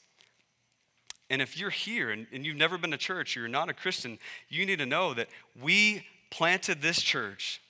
And 1.32 1.40
if 1.40 1.56
you're 1.56 1.70
here 1.70 2.10
and, 2.10 2.26
and 2.30 2.44
you've 2.44 2.58
never 2.58 2.76
been 2.76 2.90
to 2.90 2.98
church, 2.98 3.34
you're 3.34 3.48
not 3.48 3.70
a 3.70 3.72
Christian, 3.72 4.18
you 4.50 4.66
need 4.66 4.80
to 4.80 4.86
know 4.86 5.14
that 5.14 5.28
we 5.58 6.04
planted 6.30 6.82
this 6.82 7.00
church 7.00 7.62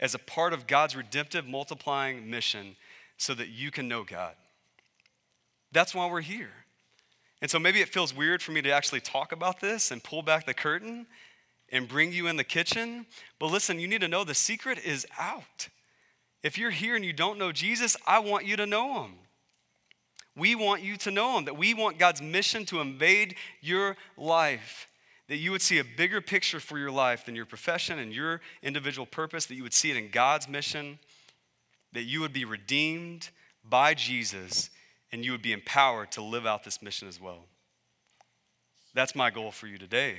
as 0.00 0.16
a 0.16 0.18
part 0.18 0.52
of 0.52 0.66
God's 0.66 0.96
redemptive 0.96 1.46
multiplying 1.46 2.28
mission 2.28 2.74
so 3.16 3.32
that 3.34 3.50
you 3.50 3.70
can 3.70 3.86
know 3.86 4.02
God. 4.02 4.34
That's 5.70 5.94
why 5.94 6.10
we're 6.10 6.22
here. 6.22 6.50
And 7.40 7.48
so 7.48 7.60
maybe 7.60 7.80
it 7.80 7.88
feels 7.88 8.12
weird 8.12 8.42
for 8.42 8.50
me 8.50 8.62
to 8.62 8.72
actually 8.72 9.00
talk 9.00 9.30
about 9.30 9.60
this 9.60 9.92
and 9.92 10.02
pull 10.02 10.22
back 10.22 10.44
the 10.44 10.52
curtain 10.52 11.06
and 11.70 11.86
bring 11.86 12.12
you 12.12 12.26
in 12.26 12.36
the 12.36 12.42
kitchen. 12.42 13.06
But 13.38 13.52
listen, 13.52 13.78
you 13.78 13.86
need 13.86 14.00
to 14.00 14.08
know 14.08 14.24
the 14.24 14.34
secret 14.34 14.80
is 14.84 15.06
out. 15.20 15.68
If 16.42 16.58
you're 16.58 16.70
here 16.70 16.96
and 16.96 17.04
you 17.04 17.12
don't 17.12 17.38
know 17.38 17.52
Jesus, 17.52 17.96
I 18.08 18.18
want 18.18 18.44
you 18.44 18.56
to 18.56 18.66
know 18.66 19.04
him. 19.04 19.12
We 20.36 20.54
want 20.54 20.82
you 20.82 20.96
to 20.98 21.10
know 21.10 21.38
him, 21.38 21.44
that 21.44 21.56
we 21.56 21.74
want 21.74 21.98
God's 21.98 22.20
mission 22.20 22.66
to 22.66 22.80
invade 22.80 23.36
your 23.60 23.96
life, 24.16 24.88
that 25.28 25.36
you 25.36 25.52
would 25.52 25.62
see 25.62 25.78
a 25.78 25.84
bigger 25.84 26.20
picture 26.20 26.60
for 26.60 26.78
your 26.78 26.90
life 26.90 27.24
than 27.24 27.36
your 27.36 27.46
profession 27.46 27.98
and 27.98 28.12
your 28.12 28.40
individual 28.62 29.06
purpose, 29.06 29.46
that 29.46 29.54
you 29.54 29.62
would 29.62 29.72
see 29.72 29.90
it 29.90 29.96
in 29.96 30.10
God's 30.10 30.48
mission, 30.48 30.98
that 31.92 32.02
you 32.02 32.20
would 32.20 32.32
be 32.32 32.44
redeemed 32.44 33.30
by 33.64 33.94
Jesus, 33.94 34.70
and 35.12 35.24
you 35.24 35.30
would 35.30 35.42
be 35.42 35.52
empowered 35.52 36.10
to 36.12 36.22
live 36.22 36.46
out 36.46 36.64
this 36.64 36.82
mission 36.82 37.06
as 37.06 37.20
well. 37.20 37.44
That's 38.92 39.14
my 39.14 39.30
goal 39.30 39.50
for 39.50 39.66
you 39.66 39.78
today. 39.78 40.16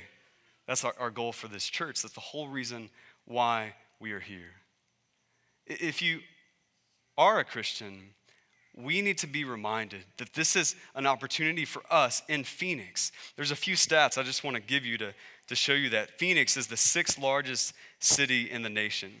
That's 0.66 0.84
our, 0.84 0.94
our 0.98 1.10
goal 1.10 1.32
for 1.32 1.48
this 1.48 1.66
church. 1.66 2.02
That's 2.02 2.14
the 2.14 2.20
whole 2.20 2.48
reason 2.48 2.90
why 3.24 3.74
we 4.00 4.12
are 4.12 4.20
here. 4.20 4.54
If 5.66 6.00
you 6.02 6.20
are 7.16 7.38
a 7.38 7.44
Christian, 7.44 8.10
we 8.76 9.00
need 9.00 9.18
to 9.18 9.26
be 9.26 9.44
reminded 9.44 10.04
that 10.18 10.34
this 10.34 10.54
is 10.54 10.76
an 10.94 11.06
opportunity 11.06 11.64
for 11.64 11.82
us 11.90 12.22
in 12.28 12.44
Phoenix. 12.44 13.10
There's 13.34 13.50
a 13.50 13.56
few 13.56 13.74
stats 13.74 14.18
I 14.18 14.22
just 14.22 14.44
want 14.44 14.56
to 14.56 14.62
give 14.62 14.84
you 14.84 14.98
to, 14.98 15.14
to 15.48 15.54
show 15.54 15.72
you 15.72 15.88
that 15.90 16.18
Phoenix 16.18 16.56
is 16.56 16.66
the 16.66 16.76
sixth 16.76 17.18
largest 17.18 17.72
city 18.00 18.50
in 18.50 18.62
the 18.62 18.68
nation. 18.68 19.12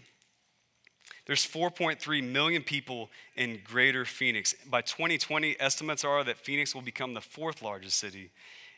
There's 1.26 1.44
4.3 1.44 2.22
million 2.22 2.62
people 2.62 3.10
in 3.34 3.60
greater 3.64 4.04
Phoenix. 4.04 4.54
By 4.68 4.82
2020, 4.82 5.56
estimates 5.58 6.04
are 6.04 6.22
that 6.22 6.38
Phoenix 6.38 6.74
will 6.74 6.82
become 6.82 7.14
the 7.14 7.20
fourth 7.20 7.62
largest 7.62 7.98
city 7.98 8.30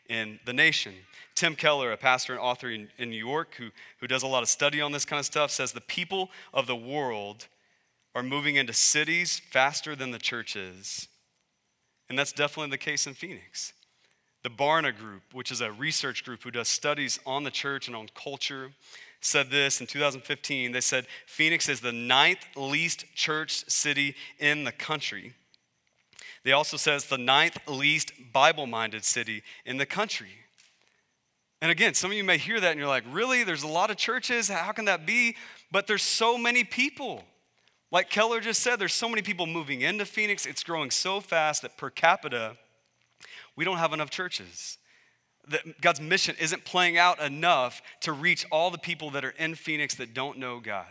in 0.07 0.39
the 0.45 0.53
nation. 0.53 0.93
Tim 1.35 1.55
Keller, 1.55 1.91
a 1.91 1.97
pastor 1.97 2.33
and 2.33 2.41
author 2.41 2.71
in, 2.71 2.89
in 2.97 3.11
New 3.11 3.23
York 3.23 3.53
who, 3.57 3.69
who 3.99 4.07
does 4.07 4.23
a 4.23 4.27
lot 4.27 4.41
of 4.41 4.49
study 4.49 4.81
on 4.81 4.91
this 4.91 5.05
kind 5.05 5.19
of 5.19 5.25
stuff, 5.25 5.51
says 5.51 5.73
the 5.73 5.81
people 5.81 6.31
of 6.51 6.65
the 6.65 6.75
world 6.75 7.47
are 8.15 8.23
moving 8.23 8.55
into 8.55 8.73
cities 8.73 9.41
faster 9.49 9.95
than 9.95 10.11
the 10.11 10.19
church 10.19 10.55
is. 10.55 11.07
And 12.09 12.17
that's 12.17 12.31
definitely 12.31 12.71
the 12.71 12.77
case 12.77 13.05
in 13.05 13.13
Phoenix. 13.13 13.73
The 14.43 14.49
Barna 14.49 14.95
Group, 14.95 15.23
which 15.33 15.51
is 15.51 15.61
a 15.61 15.71
research 15.71 16.23
group 16.23 16.43
who 16.43 16.51
does 16.51 16.67
studies 16.67 17.19
on 17.25 17.43
the 17.43 17.51
church 17.51 17.87
and 17.87 17.95
on 17.95 18.09
culture, 18.15 18.71
said 19.21 19.51
this 19.51 19.81
in 19.81 19.87
2015. 19.87 20.71
They 20.71 20.81
said 20.81 21.07
Phoenix 21.25 21.67
is 21.67 21.81
the 21.81 21.91
ninth 21.91 22.39
least 22.55 23.05
church 23.15 23.69
city 23.69 24.15
in 24.39 24.63
the 24.63 24.71
country. 24.71 25.33
They 26.43 26.53
also 26.53 26.77
says 26.77 27.05
the 27.05 27.17
ninth 27.17 27.57
least 27.67 28.13
Bible-minded 28.31 29.03
city 29.03 29.43
in 29.65 29.77
the 29.77 29.85
country. 29.85 30.31
And 31.61 31.69
again, 31.69 31.93
some 31.93 32.11
of 32.11 32.17
you 32.17 32.23
may 32.23 32.37
hear 32.37 32.59
that 32.61 32.71
and 32.71 32.79
you're 32.79 32.87
like, 32.87 33.03
really? 33.11 33.43
There's 33.43 33.63
a 33.63 33.67
lot 33.67 33.91
of 33.91 33.97
churches. 33.97 34.47
How 34.47 34.71
can 34.71 34.85
that 34.85 35.05
be? 35.05 35.35
But 35.69 35.85
there's 35.87 36.03
so 36.03 36.37
many 36.37 36.63
people. 36.63 37.25
Like 37.91 38.09
Keller 38.09 38.39
just 38.39 38.61
said, 38.61 38.77
there's 38.77 38.93
so 38.93 39.09
many 39.09 39.21
people 39.21 39.47
moving 39.47 39.81
into 39.81 40.05
Phoenix. 40.05 40.45
It's 40.45 40.63
growing 40.63 40.91
so 40.91 41.19
fast 41.19 41.63
that 41.63 41.77
per 41.77 41.89
capita, 41.89 42.55
we 43.55 43.65
don't 43.65 43.77
have 43.77 43.93
enough 43.93 44.11
churches. 44.11 44.77
That 45.47 45.81
God's 45.81 45.99
mission 45.99 46.35
isn't 46.39 46.65
playing 46.65 46.97
out 46.97 47.19
enough 47.19 47.81
to 48.01 48.13
reach 48.13 48.45
all 48.51 48.69
the 48.69 48.77
people 48.77 49.09
that 49.11 49.25
are 49.25 49.31
in 49.31 49.55
Phoenix 49.55 49.95
that 49.95 50.13
don't 50.13 50.37
know 50.37 50.59
God. 50.59 50.85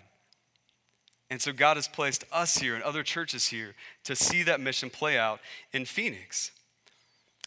And 1.30 1.40
so 1.40 1.53
God 1.53 1.76
has 1.76 1.86
placed 1.86 2.24
us 2.32 2.57
here 2.57 2.74
and 2.74 2.82
other 2.82 3.03
churches 3.03 3.49
here 3.49 3.74
to 4.05 4.16
see 4.16 4.42
that 4.44 4.61
mission 4.61 4.90
play 4.90 5.18
out 5.18 5.40
in 5.72 5.84
Phoenix. 5.84 6.51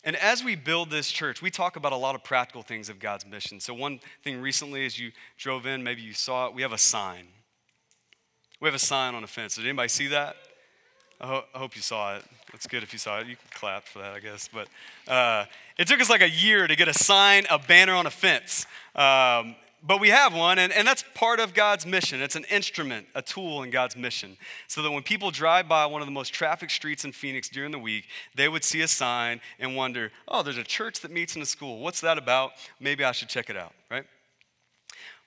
And 0.04 0.16
as 0.16 0.43
we 0.43 0.56
build 0.56 0.89
this 0.89 1.12
church, 1.12 1.41
we 1.41 1.52
talk 1.52 1.76
about 1.76 1.91
a 1.91 1.97
lot 1.97 2.16
of 2.16 2.24
practical 2.24 2.64
things 2.64 2.89
of 2.89 2.99
God's 2.99 3.26
mission. 3.26 3.60
So, 3.60 3.74
one 3.74 3.99
thing 4.24 4.41
recently, 4.41 4.86
as 4.86 4.97
you 4.97 5.12
drove 5.38 5.66
in, 5.66 5.84
maybe 5.84 6.02
you 6.02 6.14
saw 6.14 6.47
it, 6.47 6.56
we 6.56 6.64
have 6.64 6.74
a 6.74 6.78
sign. 6.78 7.28
We 8.62 8.68
have 8.68 8.76
a 8.76 8.80
sign 8.80 9.16
on 9.16 9.24
a 9.24 9.28
fence. 9.28 9.55
Did 9.55 9.66
anybody 9.66 9.89
see 9.89 10.07
that? 10.09 10.36
I, 11.20 11.26
ho- 11.26 11.43
I 11.55 11.57
hope 11.57 11.76
you 11.76 11.82
saw 11.82 12.16
it. 12.16 12.24
That's 12.51 12.68
good 12.68 12.84
if 12.84 12.93
you 12.93 12.99
saw 12.99 13.20
it. 13.20 13.26
You 13.26 13.36
can 13.36 13.47
clap 13.55 13.88
for 13.88 13.99
that, 13.99 14.14
I 14.14 14.20
guess. 14.20 14.47
But 14.53 14.68
uh, 15.12 15.45
it 15.80 15.88
took 15.88 15.99
us 15.99 16.12
like 16.12 16.22
a 16.22 16.30
year 16.30 16.68
to 16.68 16.76
get 16.76 16.88
a 16.88 16.93
sign, 16.93 17.45
a 17.49 17.57
banner 17.57 17.93
on 17.95 18.05
a 18.05 18.12
fence. 18.12 18.68
Um, 18.95 19.55
but 19.84 19.99
we 19.99 20.09
have 20.09 20.36
one, 20.36 20.59
and, 20.59 20.72
and 20.72 20.88
that's 20.88 21.03
part 21.16 21.39
of 21.39 21.55
God's 21.55 21.88
mission. 21.88 22.22
It's 22.22 22.36
an 22.36 22.45
instrument, 22.51 23.07
a 23.16 23.24
tool 23.24 23.64
in 23.64 23.72
God's 23.72 23.97
mission. 23.97 24.38
So 24.68 24.84
that 24.84 24.91
when 24.91 25.01
people 25.01 25.32
drive 25.32 25.68
by 25.68 25.88
one 25.88 26.03
of 26.03 26.07
the 26.07 26.12
most 26.12 26.32
trafficked 26.32 26.72
streets 26.72 27.03
in 27.03 27.14
Phoenix 27.14 27.49
during 27.49 27.72
the 27.72 27.80
week, 27.80 28.05
they 28.36 28.47
would 28.47 28.64
see 28.64 28.82
a 28.82 28.88
sign 28.88 29.41
and 29.59 29.76
wonder, 29.76 30.12
oh, 30.28 30.43
there's 30.43 30.59
a 30.59 30.64
church 30.64 31.01
that 31.01 31.09
meets 31.09 31.36
in 31.36 31.41
a 31.41 31.47
school. 31.47 31.80
What's 31.80 32.01
that 32.01 32.20
about? 32.20 32.51
Maybe 32.80 33.03
I 33.03 33.12
should 33.12 33.30
check 33.30 33.49
it 33.49 33.57
out, 33.57 33.74
right? 33.89 34.05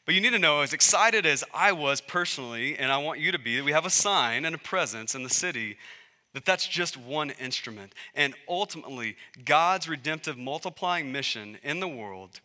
But 0.06 0.14
you 0.14 0.20
need 0.20 0.30
to 0.30 0.38
know, 0.38 0.60
as 0.60 0.72
excited 0.72 1.24
as 1.24 1.44
I 1.54 1.72
was 1.72 2.00
personally, 2.00 2.76
and 2.76 2.92
I 2.92 2.98
want 2.98 3.20
you 3.20 3.32
to 3.32 3.38
be, 3.38 3.56
that 3.56 3.64
we 3.64 3.72
have 3.72 3.86
a 3.86 3.90
sign 3.90 4.44
and 4.44 4.54
a 4.54 4.58
presence 4.58 5.14
in 5.14 5.22
the 5.22 5.30
city, 5.30 5.78
that 6.34 6.44
that's 6.44 6.66
just 6.66 6.96
one 6.96 7.30
instrument. 7.30 7.94
And 8.14 8.34
ultimately, 8.48 9.16
God's 9.44 9.88
redemptive 9.88 10.36
multiplying 10.36 11.10
mission 11.10 11.58
in 11.62 11.80
the 11.80 11.88
world 11.88 12.40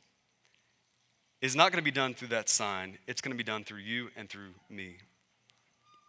is 1.42 1.56
not 1.56 1.72
going 1.72 1.82
to 1.82 1.86
be 1.86 1.92
done 1.92 2.14
through 2.14 2.30
that 2.30 2.50
sign, 2.50 2.98
it's 3.08 3.22
going 3.22 3.32
to 3.32 3.38
be 3.38 3.44
done 3.44 3.64
through 3.64 3.80
you 3.80 4.10
and 4.16 4.30
through 4.30 4.54
me. 4.70 4.98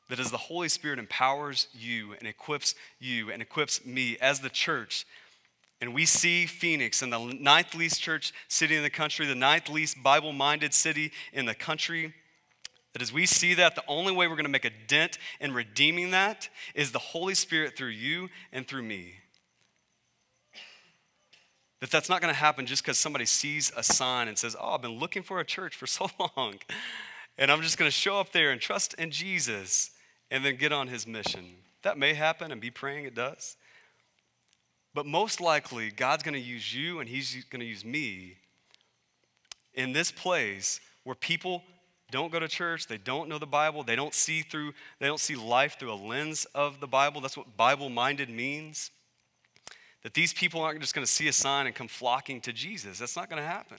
That 0.09 0.21
as 0.21 0.31
the 0.31 0.37
Holy 0.37 0.69
Spirit 0.69 0.99
empowers 0.99 1.69
you 1.73 2.15
and 2.19 2.29
equips 2.29 2.75
you 2.99 3.31
and 3.31 3.41
equips 3.41 3.85
me 3.85 4.19
as 4.21 4.41
the 4.41 4.51
church 4.51 5.07
and 5.81 5.95
we 5.95 6.05
see 6.05 6.47
Phoenix 6.47 7.01
and 7.01 7.13
the 7.13 7.19
ninth 7.19 7.75
least 7.75 8.03
church 8.03 8.33
city 8.49 8.77
in 8.77 8.83
the 8.83 8.91
country, 8.91 9.27
the 9.27 9.35
ninth 9.35 9.69
least 9.69 10.03
Bible 10.03 10.33
minded 10.33 10.75
city 10.75 11.13
in 11.33 11.47
the 11.47 11.55
country. 11.55 12.15
That 12.93 13.03
as 13.03 13.13
we 13.13 13.25
see 13.25 13.55
that, 13.55 13.77
the 13.77 13.85
only 13.87 14.13
way 14.13 14.27
we're 14.27 14.35
going 14.35 14.45
to 14.45 14.51
make 14.51 14.65
a 14.65 14.73
dent 14.89 15.19
in 15.41 15.55
redeeming 15.55 16.11
that 16.11 16.49
is 16.75 16.93
the 16.93 16.99
Holy 16.99 17.35
Spirit 17.35 17.77
through 17.77 17.89
you 17.89 18.29
and 18.53 18.67
through 18.67 18.83
me. 18.83 19.15
That 21.81 21.91
that's 21.91 22.11
not 22.11 22.21
going 22.21 22.33
to 22.33 22.39
happen 22.39 22.67
just 22.67 22.83
because 22.83 22.99
somebody 22.99 23.25
sees 23.25 23.73
a 23.77 23.83
sign 23.83 24.29
and 24.29 24.37
says, 24.37 24.55
Oh, 24.61 24.75
I've 24.75 24.83
been 24.83 24.99
looking 24.99 25.23
for 25.23 25.41
a 25.41 25.45
church 25.45 25.77
for 25.77 25.87
so 25.87 26.09
long. 26.37 26.57
And 27.39 27.51
I'm 27.51 27.63
just 27.63 27.79
going 27.79 27.89
to 27.89 27.95
show 27.97 28.21
up 28.21 28.33
there 28.33 28.51
and 28.51 28.61
trust 28.61 28.95
in 28.95 29.11
Jesus 29.11 29.93
and 30.31 30.45
then 30.45 30.57
get 30.57 30.73
on 30.73 30.89
his 30.89 31.07
mission. 31.07 31.55
That 31.83 31.97
may 31.97 32.13
happen 32.13 32.53
and 32.53 32.61
be 32.61 32.71
praying 32.71 33.07
it 33.07 33.15
does. 33.15 33.57
But 34.95 35.07
most 35.07 35.41
likely, 35.41 35.91
God's 35.91 36.23
going 36.23 36.35
to 36.35 36.41
use 36.41 36.75
you 36.75 37.01
and 37.01 37.09
He's 37.09 37.45
going 37.51 37.61
to 37.61 37.67
use 37.67 37.85
me 37.85 38.37
in 39.75 39.93
this 39.93 40.11
place 40.11 40.81
where 41.05 41.15
people 41.15 41.63
don't 42.11 42.33
go 42.33 42.41
to 42.41 42.49
church, 42.49 42.89
they 42.89 42.99
don't 42.99 43.29
know 43.29 43.39
the 43.39 43.47
Bible, 43.47 43.85
they 43.85 43.95
don't 43.95 44.15
see 44.15 44.43
through, 44.43 44.73
they 44.99 45.07
don't 45.07 45.21
see 45.21 45.37
life 45.37 45.79
through 45.79 45.93
a 45.93 45.95
lens 45.95 46.45
of 46.57 46.81
the 46.81 46.89
Bible. 46.89 47.21
That's 47.21 47.37
what 47.37 47.57
Bible-minded 47.57 48.29
means. 48.29 48.91
That 50.03 50.15
these 50.15 50.33
people 50.33 50.61
aren't 50.61 50.81
just 50.81 50.95
going 50.95 51.07
to 51.07 51.11
see 51.11 51.29
a 51.29 51.33
sign 51.33 51.67
and 51.67 51.75
come 51.75 51.87
flocking 51.87 52.41
to 52.43 52.53
Jesus. 52.53 52.99
That's 52.99 53.17
not 53.17 53.31
going 53.31 53.41
to 53.41 53.49
happen. 53.49 53.79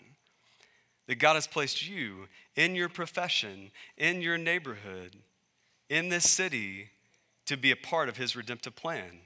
That 1.08 1.16
God 1.16 1.34
has 1.34 1.48
placed 1.48 1.86
you 1.86 2.28
in 2.56 2.76
your 2.76 2.88
profession, 2.88 3.72
in 3.98 4.22
your 4.22 4.38
neighborhood, 4.38 5.18
in 5.90 6.08
this 6.08 6.30
city 6.30 6.92
to 7.48 7.58
be 7.58 7.72
a 7.72 7.76
part 7.76 8.08
of 8.08 8.16
his 8.16 8.36
redemptive 8.36 8.76
plan 8.76 9.20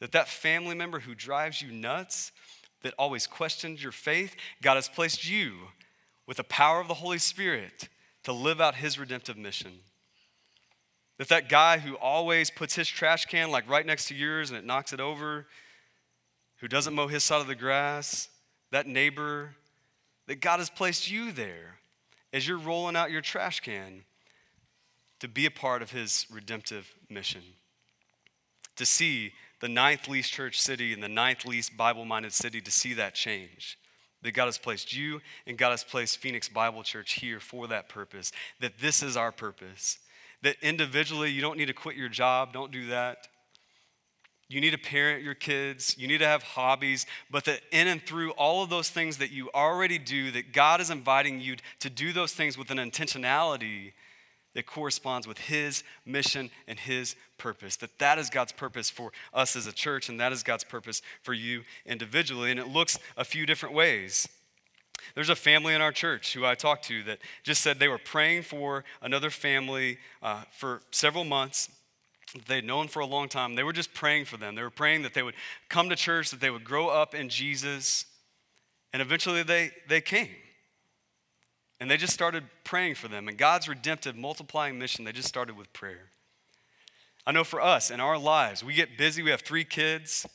that 0.00 0.12
that 0.12 0.28
family 0.28 0.74
member 0.74 1.00
who 1.00 1.14
drives 1.14 1.62
you 1.62 1.70
nuts, 1.70 2.32
that 2.82 2.94
always 2.98 3.26
questions 3.26 3.82
your 3.82 3.92
faith, 3.92 4.34
God 4.62 4.74
has 4.74 4.88
placed 4.88 5.28
you 5.28 5.68
with 6.26 6.38
the 6.38 6.44
power 6.44 6.80
of 6.80 6.88
the 6.88 6.94
Holy 6.94 7.18
Spirit 7.18 7.88
to 8.24 8.32
live 8.32 8.60
out 8.60 8.76
his 8.76 8.98
redemptive 8.98 9.36
mission. 9.36 9.80
That 11.18 11.28
that 11.28 11.48
guy 11.50 11.78
who 11.78 11.96
always 11.96 12.50
puts 12.50 12.74
his 12.74 12.88
trash 12.88 13.26
can 13.26 13.50
like 13.50 13.68
right 13.68 13.84
next 13.84 14.08
to 14.08 14.14
yours 14.14 14.50
and 14.50 14.58
it 14.58 14.64
knocks 14.64 14.92
it 14.92 15.00
over, 15.00 15.46
who 16.60 16.68
doesn't 16.68 16.94
mow 16.94 17.08
his 17.08 17.24
side 17.24 17.40
of 17.40 17.46
the 17.46 17.54
grass, 17.54 18.28
that 18.70 18.86
neighbor, 18.86 19.54
that 20.26 20.40
God 20.40 20.60
has 20.60 20.70
placed 20.70 21.10
you 21.10 21.32
there 21.32 21.78
as 22.32 22.46
you're 22.46 22.58
rolling 22.58 22.96
out 22.96 23.10
your 23.10 23.20
trash 23.20 23.60
can 23.60 24.04
to 25.18 25.28
be 25.28 25.44
a 25.44 25.50
part 25.50 25.82
of 25.82 25.90
his 25.90 26.26
redemptive 26.30 26.94
mission. 27.08 27.42
To 28.76 28.86
see 28.86 29.32
the 29.60 29.68
ninth 29.68 30.08
least 30.08 30.32
church 30.32 30.60
city 30.60 30.92
and 30.92 31.02
the 31.02 31.08
ninth 31.08 31.44
least 31.46 31.76
Bible 31.76 32.04
minded 32.04 32.32
city 32.32 32.60
to 32.60 32.70
see 32.70 32.94
that 32.94 33.14
change. 33.14 33.78
That 34.22 34.32
God 34.32 34.46
has 34.46 34.58
placed 34.58 34.94
you 34.94 35.20
and 35.46 35.56
God 35.56 35.70
has 35.70 35.84
placed 35.84 36.18
Phoenix 36.18 36.48
Bible 36.48 36.82
Church 36.82 37.12
here 37.14 37.40
for 37.40 37.66
that 37.68 37.88
purpose. 37.88 38.32
That 38.60 38.78
this 38.78 39.02
is 39.02 39.16
our 39.16 39.32
purpose. 39.32 39.98
That 40.42 40.56
individually, 40.62 41.30
you 41.30 41.40
don't 41.40 41.56
need 41.56 41.66
to 41.66 41.74
quit 41.74 41.96
your 41.96 42.08
job, 42.08 42.52
don't 42.52 42.72
do 42.72 42.88
that. 42.88 43.28
You 44.50 44.60
need 44.60 44.72
to 44.72 44.78
parent 44.78 45.22
your 45.22 45.34
kids. 45.34 45.96
You 45.96 46.08
need 46.08 46.18
to 46.18 46.26
have 46.26 46.42
hobbies, 46.42 47.06
but 47.30 47.44
that 47.44 47.60
in 47.70 47.86
and 47.86 48.02
through 48.02 48.32
all 48.32 48.64
of 48.64 48.68
those 48.68 48.90
things 48.90 49.18
that 49.18 49.30
you 49.30 49.48
already 49.54 49.96
do, 49.96 50.32
that 50.32 50.52
God 50.52 50.80
is 50.80 50.90
inviting 50.90 51.40
you 51.40 51.54
to 51.78 51.88
do 51.88 52.12
those 52.12 52.32
things 52.32 52.58
with 52.58 52.72
an 52.72 52.78
intentionality 52.78 53.92
that 54.54 54.66
corresponds 54.66 55.26
with 55.26 55.38
his 55.38 55.82
mission 56.04 56.50
and 56.66 56.78
his 56.78 57.16
purpose 57.38 57.76
that 57.76 57.98
that 57.98 58.18
is 58.18 58.30
god's 58.30 58.52
purpose 58.52 58.90
for 58.90 59.12
us 59.32 59.56
as 59.56 59.66
a 59.66 59.72
church 59.72 60.08
and 60.08 60.20
that 60.20 60.32
is 60.32 60.42
god's 60.42 60.64
purpose 60.64 61.02
for 61.22 61.32
you 61.32 61.62
individually 61.86 62.50
and 62.50 62.60
it 62.60 62.68
looks 62.68 62.98
a 63.16 63.24
few 63.24 63.46
different 63.46 63.74
ways. 63.74 64.28
There's 65.14 65.30
a 65.30 65.36
family 65.36 65.74
in 65.74 65.80
our 65.80 65.92
church 65.92 66.34
who 66.34 66.44
i 66.44 66.54
talked 66.54 66.84
to 66.86 67.02
that 67.04 67.18
just 67.42 67.62
said 67.62 67.78
they 67.78 67.88
were 67.88 67.98
praying 67.98 68.42
for 68.42 68.84
another 69.00 69.30
family 69.30 69.98
uh, 70.22 70.42
for 70.50 70.82
several 70.90 71.24
months. 71.24 71.70
They'd 72.46 72.64
known 72.64 72.86
for 72.86 73.00
a 73.00 73.06
long 73.06 73.28
time. 73.28 73.56
They 73.56 73.64
were 73.64 73.72
just 73.72 73.92
praying 73.92 74.26
for 74.26 74.36
them. 74.36 74.54
They 74.54 74.62
were 74.62 74.70
praying 74.70 75.02
that 75.02 75.14
they 75.14 75.22
would 75.22 75.34
come 75.68 75.88
to 75.88 75.96
church 75.96 76.30
that 76.30 76.40
they 76.40 76.50
would 76.50 76.64
grow 76.64 76.88
up 76.88 77.14
in 77.14 77.28
jesus 77.28 78.06
and 78.92 79.00
eventually 79.00 79.42
they, 79.42 79.70
they 79.88 80.00
came 80.00 80.28
and 81.80 81.90
they 81.90 81.96
just 81.96 82.12
started 82.12 82.44
praying 82.62 82.94
for 82.94 83.08
them. 83.08 83.26
And 83.26 83.38
God's 83.38 83.68
redemptive, 83.68 84.14
multiplying 84.14 84.78
mission, 84.78 85.04
they 85.04 85.12
just 85.12 85.28
started 85.28 85.56
with 85.56 85.72
prayer. 85.72 86.10
I 87.26 87.32
know 87.32 87.42
for 87.42 87.60
us 87.60 87.90
in 87.90 88.00
our 88.00 88.18
lives, 88.18 88.62
we 88.62 88.74
get 88.74 88.98
busy, 88.98 89.22
we 89.22 89.30
have 89.30 89.40
three 89.40 89.64
kids. 89.64 90.26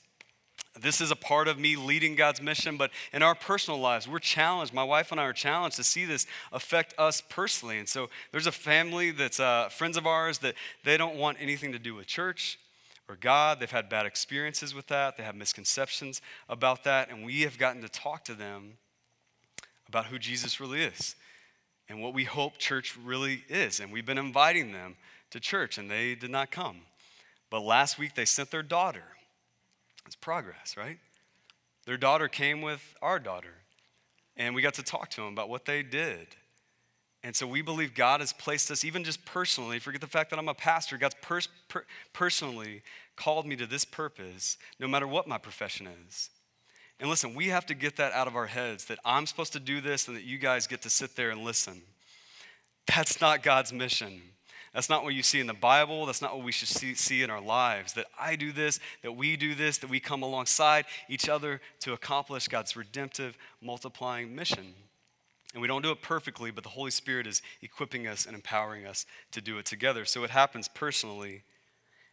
This 0.79 0.99
is 0.99 1.09
a 1.09 1.15
part 1.15 1.47
of 1.47 1.57
me 1.57 1.75
leading 1.75 2.15
God's 2.15 2.41
mission, 2.41 2.75
but 2.77 2.91
in 3.13 3.23
our 3.23 3.35
personal 3.35 3.79
lives, 3.79 4.07
we're 4.07 4.19
challenged. 4.19 4.73
My 4.73 4.83
wife 4.83 5.11
and 5.11 5.21
I 5.21 5.23
are 5.23 5.33
challenged 5.33 5.77
to 5.77 5.83
see 5.83 6.03
this 6.03 6.25
affect 6.51 6.93
us 6.97 7.21
personally. 7.29 7.79
And 7.79 7.87
so 7.87 8.09
there's 8.31 8.47
a 8.47 8.51
family 8.51 9.11
that's 9.11 9.39
uh, 9.39 9.69
friends 9.69 9.95
of 9.95 10.05
ours 10.05 10.39
that 10.39 10.55
they 10.83 10.97
don't 10.97 11.15
want 11.15 11.37
anything 11.39 11.71
to 11.71 11.79
do 11.79 11.95
with 11.95 12.07
church 12.07 12.59
or 13.07 13.15
God. 13.15 13.59
They've 13.59 13.71
had 13.71 13.87
bad 13.87 14.05
experiences 14.05 14.75
with 14.75 14.87
that, 14.87 15.15
they 15.15 15.23
have 15.23 15.35
misconceptions 15.35 16.21
about 16.49 16.83
that, 16.83 17.09
and 17.09 17.23
we 17.25 17.41
have 17.41 17.57
gotten 17.57 17.81
to 17.81 17.89
talk 17.89 18.25
to 18.25 18.33
them 18.33 18.73
about 19.87 20.07
who 20.07 20.19
Jesus 20.19 20.59
really 20.59 20.81
is 20.81 21.15
and 21.88 22.01
what 22.01 22.13
we 22.13 22.23
hope 22.23 22.57
church 22.57 22.97
really 23.03 23.43
is. 23.47 23.79
And 23.79 23.91
we've 23.91 24.05
been 24.05 24.17
inviting 24.17 24.71
them 24.71 24.95
to 25.31 25.39
church, 25.39 25.77
and 25.77 25.89
they 25.89 26.15
did 26.15 26.31
not 26.31 26.51
come. 26.51 26.77
But 27.49 27.61
last 27.61 27.99
week 27.99 28.15
they 28.15 28.25
sent 28.25 28.51
their 28.51 28.63
daughter. 28.63 29.03
It's 30.05 30.15
progress, 30.15 30.75
right? 30.77 30.97
Their 31.86 31.97
daughter 31.97 32.27
came 32.27 32.61
with 32.61 32.95
our 33.01 33.19
daughter, 33.19 33.53
and 34.36 34.55
we 34.55 34.61
got 34.61 34.73
to 34.75 34.83
talk 34.83 35.09
to 35.11 35.21
them 35.21 35.33
about 35.33 35.49
what 35.49 35.65
they 35.65 35.83
did. 35.83 36.27
And 37.23 37.36
so 37.36 37.47
we 37.47 37.63
believe 37.63 37.95
God 37.95 38.19
has 38.19 38.33
placed 38.33 38.69
us, 38.69 38.86
even 38.86 39.03
just 39.03 39.25
personally, 39.25 39.79
forget 39.79 40.01
the 40.01 40.07
fact 40.07 40.29
that 40.29 40.38
I'm 40.38 40.47
a 40.47 40.53
pastor, 40.53 40.97
God's 40.97 41.15
pers- 41.21 41.49
per- 41.69 41.86
personally 42.13 42.83
called 43.15 43.47
me 43.47 43.55
to 43.55 43.65
this 43.65 43.83
purpose, 43.83 44.57
no 44.79 44.88
matter 44.88 45.07
what 45.07 45.27
my 45.27 45.39
profession 45.39 45.88
is. 46.07 46.29
And 46.99 47.09
listen, 47.09 47.35
we 47.35 47.47
have 47.47 47.65
to 47.65 47.73
get 47.73 47.97
that 47.97 48.13
out 48.13 48.27
of 48.27 48.35
our 48.35 48.47
heads 48.47 48.85
that 48.85 48.99
I'm 49.03 49.25
supposed 49.25 49.53
to 49.53 49.59
do 49.59 49.81
this 49.81 50.07
and 50.07 50.15
that 50.15 50.23
you 50.23 50.37
guys 50.37 50.65
get 50.67 50.81
to 50.83 50.89
sit 50.89 51.15
there 51.15 51.29
and 51.29 51.43
listen. 51.43 51.81
That's 52.87 53.19
not 53.19 53.43
God's 53.43 53.73
mission. 53.73 54.21
That's 54.73 54.89
not 54.89 55.03
what 55.03 55.13
you 55.13 55.23
see 55.23 55.39
in 55.39 55.47
the 55.47 55.53
Bible. 55.53 56.05
That's 56.05 56.21
not 56.21 56.35
what 56.35 56.43
we 56.43 56.51
should 56.51 56.67
see, 56.67 56.95
see, 56.95 57.23
in 57.23 57.29
our 57.29 57.41
lives. 57.41 57.93
That 57.93 58.07
I 58.19 58.35
do 58.35 58.51
this, 58.51 58.79
that 59.03 59.13
we 59.13 59.37
do 59.37 59.55
this, 59.55 59.77
that 59.79 59.89
we 59.89 60.01
come 60.01 60.21
alongside 60.21 60.85
each 61.07 61.29
other 61.29 61.61
to 61.79 61.93
accomplish 61.93 62.49
God's 62.49 62.75
redemptive, 62.75 63.37
multiplying 63.61 64.35
mission. 64.35 64.73
And 65.53 65.61
we 65.61 65.69
don't 65.69 65.81
do 65.81 65.91
it 65.91 66.01
perfectly, 66.01 66.51
but 66.51 66.65
the 66.65 66.69
Holy 66.69 66.91
Spirit 66.91 67.25
is 67.25 67.41
equipping 67.61 68.07
us 68.07 68.25
and 68.25 68.35
empowering 68.35 68.85
us 68.85 69.05
to 69.31 69.39
do 69.39 69.57
it 69.57 69.65
together. 69.65 70.03
So 70.03 70.25
it 70.25 70.29
happens 70.29 70.67
personally, 70.67 71.43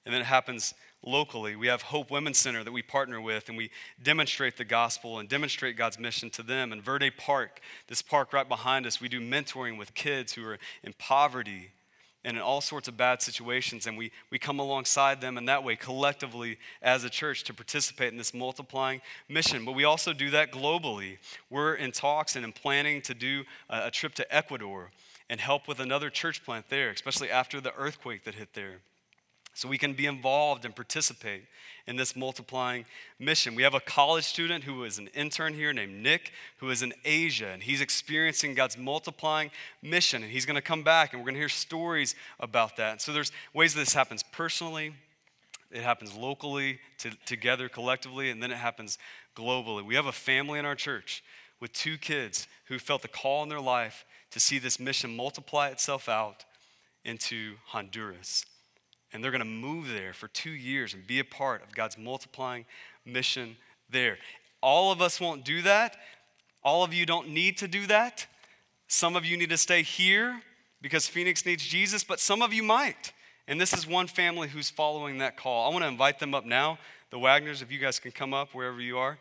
and 0.04 0.12
then 0.12 0.20
it 0.20 0.26
happens 0.26 0.74
locally. 1.04 1.56
We 1.56 1.66
have 1.66 1.82
Hope 1.82 2.10
Women's 2.10 2.38
Center 2.38 2.64
that 2.64 2.72
we 2.72 2.82
partner 2.82 3.20
with, 3.20 3.48
and 3.48 3.56
we 3.56 3.70
demonstrate 4.02 4.56
the 4.56 4.64
gospel 4.64 5.18
and 5.18 5.28
demonstrate 5.28 5.76
God's 5.76 5.98
mission 5.98 6.30
to 6.30 6.42
them. 6.42 6.72
And 6.72 6.82
Verde 6.82 7.10
Park, 7.10 7.60
this 7.88 8.02
park 8.02 8.32
right 8.32 8.48
behind 8.48 8.86
us, 8.86 9.00
we 9.00 9.08
do 9.08 9.20
mentoring 9.20 9.78
with 9.78 9.94
kids 9.94 10.32
who 10.32 10.44
are 10.44 10.58
in 10.82 10.92
poverty 10.98 11.70
and 12.24 12.36
in 12.36 12.42
all 12.42 12.60
sorts 12.60 12.86
of 12.86 12.96
bad 12.96 13.20
situations. 13.20 13.86
And 13.86 13.98
we, 13.98 14.12
we 14.30 14.38
come 14.38 14.60
alongside 14.60 15.20
them 15.20 15.36
in 15.36 15.46
that 15.46 15.64
way, 15.64 15.74
collectively 15.74 16.58
as 16.80 17.02
a 17.02 17.10
church, 17.10 17.42
to 17.44 17.54
participate 17.54 18.12
in 18.12 18.18
this 18.18 18.32
multiplying 18.32 19.00
mission. 19.28 19.64
But 19.64 19.72
we 19.72 19.84
also 19.84 20.12
do 20.12 20.30
that 20.30 20.52
globally. 20.52 21.18
We're 21.50 21.74
in 21.74 21.90
talks 21.90 22.36
and 22.36 22.44
in 22.44 22.52
planning 22.52 23.02
to 23.02 23.14
do 23.14 23.42
a, 23.68 23.86
a 23.86 23.90
trip 23.90 24.14
to 24.14 24.34
Ecuador 24.34 24.90
and 25.28 25.40
help 25.40 25.66
with 25.66 25.80
another 25.80 26.10
church 26.10 26.44
plant 26.44 26.66
there, 26.68 26.90
especially 26.90 27.30
after 27.30 27.60
the 27.60 27.74
earthquake 27.74 28.22
that 28.24 28.36
hit 28.36 28.54
there 28.54 28.82
so 29.54 29.68
we 29.68 29.78
can 29.78 29.92
be 29.92 30.06
involved 30.06 30.64
and 30.64 30.74
participate 30.74 31.44
in 31.86 31.96
this 31.96 32.16
multiplying 32.16 32.84
mission. 33.18 33.54
We 33.54 33.64
have 33.64 33.74
a 33.74 33.80
college 33.80 34.24
student 34.24 34.64
who 34.64 34.84
is 34.84 34.98
an 34.98 35.08
intern 35.08 35.54
here 35.54 35.72
named 35.72 36.02
Nick, 36.02 36.32
who 36.58 36.70
is 36.70 36.82
in 36.82 36.92
Asia, 37.04 37.48
and 37.48 37.62
he's 37.62 37.80
experiencing 37.80 38.54
God's 38.54 38.78
multiplying 38.78 39.50
mission. 39.82 40.22
And 40.22 40.32
he's 40.32 40.46
going 40.46 40.56
to 40.56 40.62
come 40.62 40.82
back, 40.82 41.12
and 41.12 41.20
we're 41.20 41.26
going 41.26 41.34
to 41.34 41.40
hear 41.40 41.48
stories 41.48 42.14
about 42.40 42.76
that. 42.76 43.02
So 43.02 43.12
there's 43.12 43.32
ways 43.52 43.74
this 43.74 43.94
happens 43.94 44.22
personally, 44.22 44.94
it 45.70 45.82
happens 45.82 46.14
locally, 46.14 46.78
to, 46.98 47.10
together, 47.26 47.68
collectively, 47.68 48.30
and 48.30 48.42
then 48.42 48.52
it 48.52 48.58
happens 48.58 48.98
globally. 49.36 49.84
We 49.84 49.96
have 49.96 50.06
a 50.06 50.12
family 50.12 50.58
in 50.58 50.64
our 50.64 50.74
church 50.74 51.22
with 51.60 51.72
two 51.72 51.98
kids 51.98 52.46
who 52.66 52.78
felt 52.78 53.02
the 53.02 53.08
call 53.08 53.42
in 53.42 53.48
their 53.48 53.60
life 53.60 54.04
to 54.30 54.40
see 54.40 54.58
this 54.58 54.78
mission 54.78 55.14
multiply 55.14 55.68
itself 55.68 56.08
out 56.08 56.44
into 57.04 57.54
Honduras 57.66 58.44
and 59.12 59.22
they're 59.22 59.30
going 59.30 59.40
to 59.40 59.44
move 59.44 59.88
there 59.88 60.12
for 60.12 60.28
two 60.28 60.50
years 60.50 60.94
and 60.94 61.06
be 61.06 61.18
a 61.18 61.24
part 61.24 61.62
of 61.62 61.74
God's 61.74 61.98
multiplying 61.98 62.64
mission 63.04 63.56
there. 63.90 64.18
All 64.62 64.92
of 64.92 65.02
us 65.02 65.20
won't 65.20 65.44
do 65.44 65.62
that. 65.62 65.96
All 66.64 66.84
of 66.84 66.94
you 66.94 67.04
don't 67.04 67.28
need 67.28 67.58
to 67.58 67.68
do 67.68 67.86
that. 67.88 68.26
Some 68.88 69.16
of 69.16 69.24
you 69.24 69.36
need 69.36 69.50
to 69.50 69.58
stay 69.58 69.82
here 69.82 70.40
because 70.80 71.06
Phoenix 71.06 71.44
needs 71.44 71.64
Jesus, 71.64 72.04
but 72.04 72.20
some 72.20 72.42
of 72.42 72.52
you 72.52 72.62
might. 72.62 73.12
And 73.48 73.60
this 73.60 73.72
is 73.72 73.86
one 73.86 74.06
family 74.06 74.48
who's 74.48 74.70
following 74.70 75.18
that 75.18 75.36
call. 75.36 75.68
I 75.68 75.72
want 75.72 75.82
to 75.84 75.88
invite 75.88 76.18
them 76.18 76.34
up 76.34 76.44
now. 76.44 76.78
The 77.10 77.18
Wagners, 77.18 77.62
if 77.62 77.70
you 77.70 77.78
guys 77.78 77.98
can 77.98 78.12
come 78.12 78.32
up 78.32 78.54
wherever 78.54 78.80
you 78.80 78.98
are. 78.98 79.18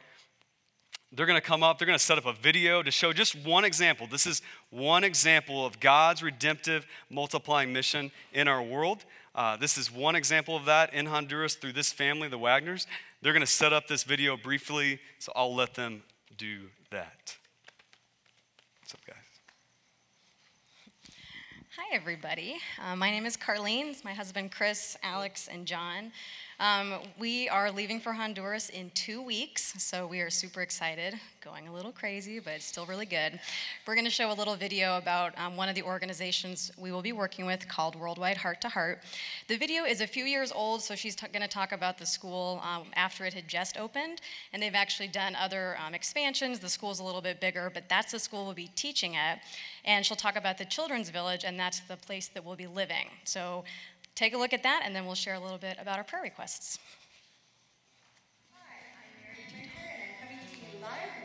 They're 1.14 1.26
going 1.26 1.40
to 1.40 1.46
come 1.46 1.62
up, 1.62 1.78
they're 1.78 1.86
going 1.86 2.00
to 2.00 2.04
set 2.04 2.18
up 2.18 2.26
a 2.26 2.32
video 2.32 2.82
to 2.82 2.90
show 2.90 3.12
just 3.12 3.36
one 3.36 3.66
example. 3.66 4.08
This 4.10 4.26
is 4.26 4.42
one 4.70 5.04
example 5.04 5.66
of 5.66 5.82
God's 5.82 6.24
redemptive 6.24 6.86
multiplying 7.10 7.74
mission 7.74 8.12
in 8.32 8.48
our 8.48 8.62
world. 8.62 9.04
Uh, 9.34 9.56
this 9.56 9.78
is 9.78 9.92
one 9.92 10.16
example 10.16 10.58
of 10.58 10.66
that 10.66 10.94
in 10.94 11.06
Honduras 11.06 11.56
through 11.56 11.72
this 11.72 11.92
family, 11.92 12.28
the 12.28 12.38
Wagners. 12.38 12.86
They're 13.22 13.32
going 13.32 13.46
to 13.46 13.48
set 13.48 13.72
up 13.72 13.88
this 13.88 14.04
video 14.04 14.36
briefly, 14.36 15.00
so 15.20 15.32
I'll 15.36 15.56
let 15.56 15.74
them 15.74 16.04
do 16.38 16.64
that. 16.90 17.38
What's 18.82 18.94
up, 18.94 19.00
guys? 19.08 19.16
Hi, 21.78 21.96
everybody. 21.96 22.58
Uh, 22.84 22.98
my 22.98 23.10
name 23.10 23.26
is 23.26 23.38
Carlene. 23.38 23.92
It's 23.92 24.04
my 24.04 24.14
husband, 24.14 24.52
Chris, 24.52 24.98
Alex, 25.02 25.48
and 25.50 25.66
John. 25.66 26.12
Um, 26.62 26.94
we 27.18 27.50
are 27.50 27.72
leaving 27.72 28.00
for 28.00 28.14
Honduras 28.14 28.70
in 28.70 28.92
two 28.92 29.20
weeks, 29.20 29.74
so 29.80 30.06
we 30.06 30.20
are 30.20 30.30
super 30.30 30.62
excited. 30.62 31.16
Going 31.44 31.68
a 31.68 31.74
little 31.74 31.92
crazy, 31.92 32.40
but 32.40 32.62
still 32.62 32.86
really 32.86 33.08
good. 33.08 33.40
We're 33.88 33.96
going 33.96 34.06
to 34.06 34.12
show 34.12 34.32
a 34.32 34.36
little 34.36 34.56
video 34.56 35.00
about 35.00 35.36
um, 35.40 35.58
one 35.58 35.70
of 35.70 35.74
the 35.74 35.82
organizations 35.82 36.72
we 36.78 36.92
will 36.92 37.02
be 37.02 37.14
working 37.14 37.48
with 37.48 37.68
called 37.68 37.96
Worldwide 37.96 38.38
Heart 38.38 38.62
to 38.62 38.70
Heart. 38.70 39.02
The 39.48 39.58
video 39.58 39.86
is 39.86 40.02
a 40.02 40.06
few 40.06 40.26
years 40.26 40.52
old, 40.52 40.84
so 40.84 40.94
she's 40.94 41.16
t- 41.16 41.26
going 41.34 41.42
to 41.42 41.48
talk 41.48 41.72
about 41.72 41.98
the 41.98 42.06
school 42.06 42.62
um, 42.64 42.84
after 42.94 43.26
it 43.26 43.34
had 43.34 43.48
just 43.48 43.80
opened, 43.80 44.22
and 44.54 44.62
they've 44.62 44.76
actually 44.76 45.08
done 45.08 45.36
other 45.36 45.76
um, 45.84 45.96
expansions. 45.96 46.60
The 46.60 46.70
school's 46.70 47.00
a 47.00 47.04
little 47.04 47.24
bit 47.24 47.42
bigger, 47.42 47.72
but 47.74 47.90
that's 47.90 48.12
the 48.12 48.20
school 48.20 48.46
we'll 48.46 48.54
be 48.54 48.70
teaching 48.76 49.16
at. 49.16 49.42
And 49.84 50.06
she'll 50.06 50.16
talk 50.16 50.36
about 50.36 50.60
the 50.60 50.66
Children's 50.66 51.10
Village, 51.10 51.44
and 51.44 51.60
that's 51.60 51.80
the 51.80 51.98
place 51.98 52.28
that 52.28 52.46
we'll 52.46 52.56
be 52.56 52.68
living. 52.68 53.08
So 53.24 53.64
take 54.16 54.34
a 54.34 54.38
look 54.38 54.54
at 54.54 54.64
that, 54.64 54.82
and 54.84 54.96
then 54.96 55.06
we'll 55.06 55.16
share 55.16 55.36
a 55.36 55.40
little 55.40 55.58
bit 55.58 55.78
about 55.80 55.98
our 55.98 56.04
prayer 56.04 56.24
requests. 56.24 56.80
Hi, 60.82 61.21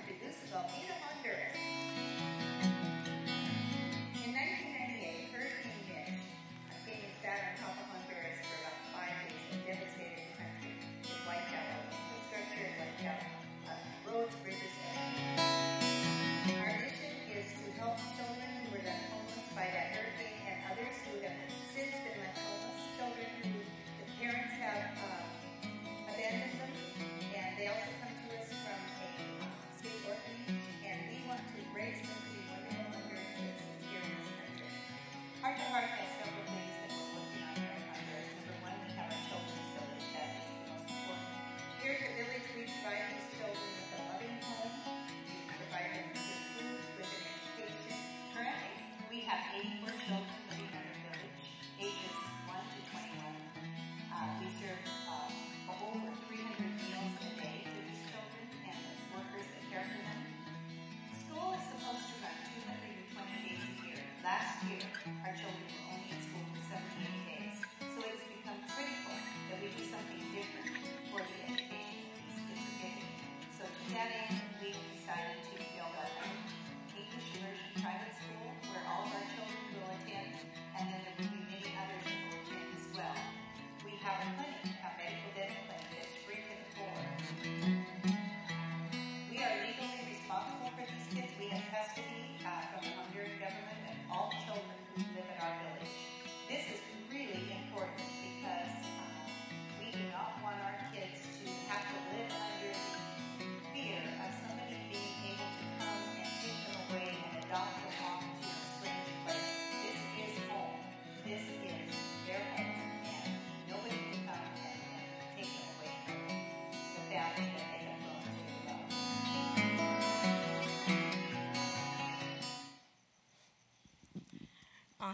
children. 65.36 65.85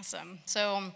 Awesome. 0.03 0.41
So, 0.47 0.75
um, 0.75 0.93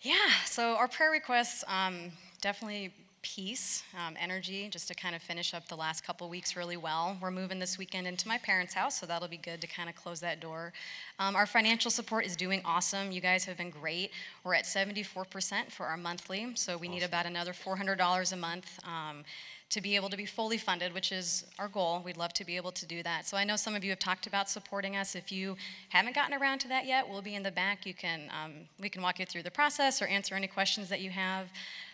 yeah, 0.00 0.16
so 0.44 0.74
our 0.74 0.88
prayer 0.88 1.12
requests 1.12 1.62
um, 1.68 2.10
definitely 2.40 2.92
peace, 3.34 3.84
um, 3.96 4.16
energy, 4.20 4.68
just 4.68 4.88
to 4.88 4.94
kind 4.94 5.14
of 5.14 5.22
finish 5.22 5.54
up 5.54 5.68
the 5.68 5.76
last 5.76 6.02
couple 6.02 6.28
weeks 6.28 6.56
really 6.56 6.76
well. 6.76 7.16
We're 7.20 7.30
moving 7.30 7.60
this 7.60 7.78
weekend 7.78 8.08
into 8.08 8.26
my 8.26 8.38
parents' 8.38 8.74
house, 8.74 8.98
so 8.98 9.06
that'll 9.06 9.28
be 9.28 9.36
good 9.36 9.60
to 9.60 9.68
kind 9.68 9.88
of 9.88 9.94
close 9.94 10.18
that 10.20 10.40
door. 10.40 10.72
Um, 11.20 11.36
our 11.36 11.46
financial 11.46 11.92
support 11.92 12.26
is 12.26 12.34
doing 12.34 12.60
awesome. 12.64 13.12
You 13.12 13.20
guys 13.20 13.44
have 13.44 13.56
been 13.56 13.70
great. 13.70 14.10
We're 14.42 14.54
at 14.54 14.64
74% 14.64 15.70
for 15.70 15.86
our 15.86 15.96
monthly, 15.96 16.48
so 16.56 16.76
we 16.76 16.88
need 16.88 17.04
about 17.04 17.24
another 17.24 17.52
$400 17.52 18.32
a 18.32 18.36
month. 18.36 18.80
Um, 18.84 19.24
to 19.70 19.80
be 19.80 19.94
able 19.94 20.08
to 20.08 20.16
be 20.16 20.26
fully 20.26 20.58
funded, 20.58 20.92
which 20.92 21.12
is 21.12 21.44
our 21.56 21.68
goal. 21.68 22.02
We'd 22.04 22.16
love 22.16 22.32
to 22.32 22.44
be 22.44 22.56
able 22.56 22.72
to 22.72 22.84
do 22.86 23.04
that. 23.04 23.28
So 23.28 23.36
I 23.36 23.44
know 23.44 23.54
some 23.54 23.76
of 23.76 23.84
you 23.84 23.90
have 23.90 24.00
talked 24.00 24.26
about 24.26 24.50
supporting 24.50 24.96
us. 24.96 25.14
If 25.14 25.30
you 25.30 25.56
haven't 25.90 26.16
gotten 26.16 26.36
around 26.36 26.58
to 26.60 26.68
that 26.68 26.86
yet, 26.86 27.08
we'll 27.08 27.22
be 27.22 27.36
in 27.36 27.44
the 27.44 27.52
back. 27.52 27.86
You 27.86 27.94
can 27.94 28.22
um, 28.30 28.52
we 28.80 28.88
can 28.88 29.00
walk 29.00 29.20
you 29.20 29.26
through 29.26 29.44
the 29.44 29.50
process 29.50 30.02
or 30.02 30.06
answer 30.06 30.34
any 30.34 30.48
questions 30.48 30.88
that 30.88 31.00
you 31.00 31.10
have. 31.10 31.46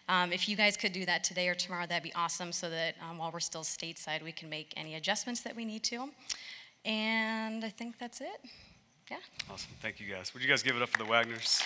Um, 0.08 0.32
if 0.32 0.48
you 0.48 0.56
guys 0.56 0.76
could 0.76 0.92
do 0.92 1.04
that 1.06 1.24
today 1.24 1.48
or 1.48 1.54
tomorrow, 1.54 1.86
that'd 1.86 2.02
be 2.02 2.14
awesome. 2.14 2.52
So 2.52 2.70
that 2.70 2.94
um, 3.02 3.18
while 3.18 3.30
we're 3.32 3.40
still 3.40 3.62
stateside, 3.62 4.22
we 4.22 4.32
can 4.32 4.48
make 4.48 4.72
any 4.76 4.94
adjustments 4.94 5.40
that 5.42 5.56
we 5.56 5.64
need 5.64 5.82
to. 5.84 6.08
And 6.84 7.64
I 7.64 7.68
think 7.68 7.98
that's 7.98 8.20
it. 8.20 8.40
Yeah. 9.10 9.18
Awesome. 9.50 9.70
Thank 9.80 10.00
you 10.00 10.06
guys. 10.12 10.32
Would 10.32 10.42
you 10.42 10.48
guys 10.48 10.62
give 10.62 10.76
it 10.76 10.82
up 10.82 10.88
for 10.88 10.98
the 10.98 11.04
Wagners? 11.04 11.62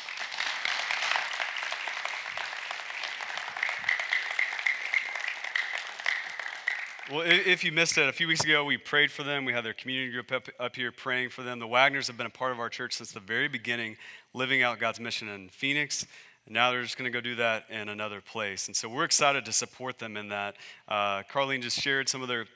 Well, 7.11 7.25
if 7.27 7.65
you 7.65 7.73
missed 7.73 7.99
it, 7.99 8.09
a 8.09 8.13
few 8.13 8.29
weeks 8.29 8.45
ago 8.45 8.65
we 8.65 8.77
prayed 8.77 9.11
for 9.11 9.25
them. 9.25 9.45
We 9.45 9.53
had 9.53 9.65
their 9.65 9.73
community 9.73 10.13
group 10.13 10.31
up, 10.31 10.49
up 10.61 10.77
here 10.77 10.93
praying 10.93 11.31
for 11.31 11.43
them. 11.43 11.59
The 11.59 11.67
Wagners 11.67 12.07
have 12.07 12.17
been 12.17 12.27
a 12.27 12.31
part 12.31 12.53
of 12.53 12.61
our 12.61 12.69
church 12.69 12.93
since 12.93 13.11
the 13.11 13.21
very 13.21 13.49
beginning, 13.49 13.97
living 14.33 14.63
out 14.63 14.79
God's 14.79 15.01
mission 15.01 15.29
in 15.29 15.49
Phoenix. 15.49 16.07
And 16.51 16.57
now 16.57 16.73
they're 16.73 16.83
just 16.83 16.99
going 16.99 17.05
to 17.05 17.17
go 17.17 17.21
do 17.21 17.37
that 17.37 17.67
in 17.71 17.89
another 17.89 18.21
place. 18.21 18.67
And 18.67 18.75
so 18.75 18.89
we're 18.89 19.05
excited 19.05 19.45
to 19.45 19.53
support 19.53 20.01
them 20.01 20.17
in 20.17 20.31
that. 20.31 20.57
Uh, 20.89 21.23
Carlene 21.33 21.63
just 21.63 21.79
shared 21.79 22.09
some 22.09 22.23
of 22.23 22.29
their 22.29 22.47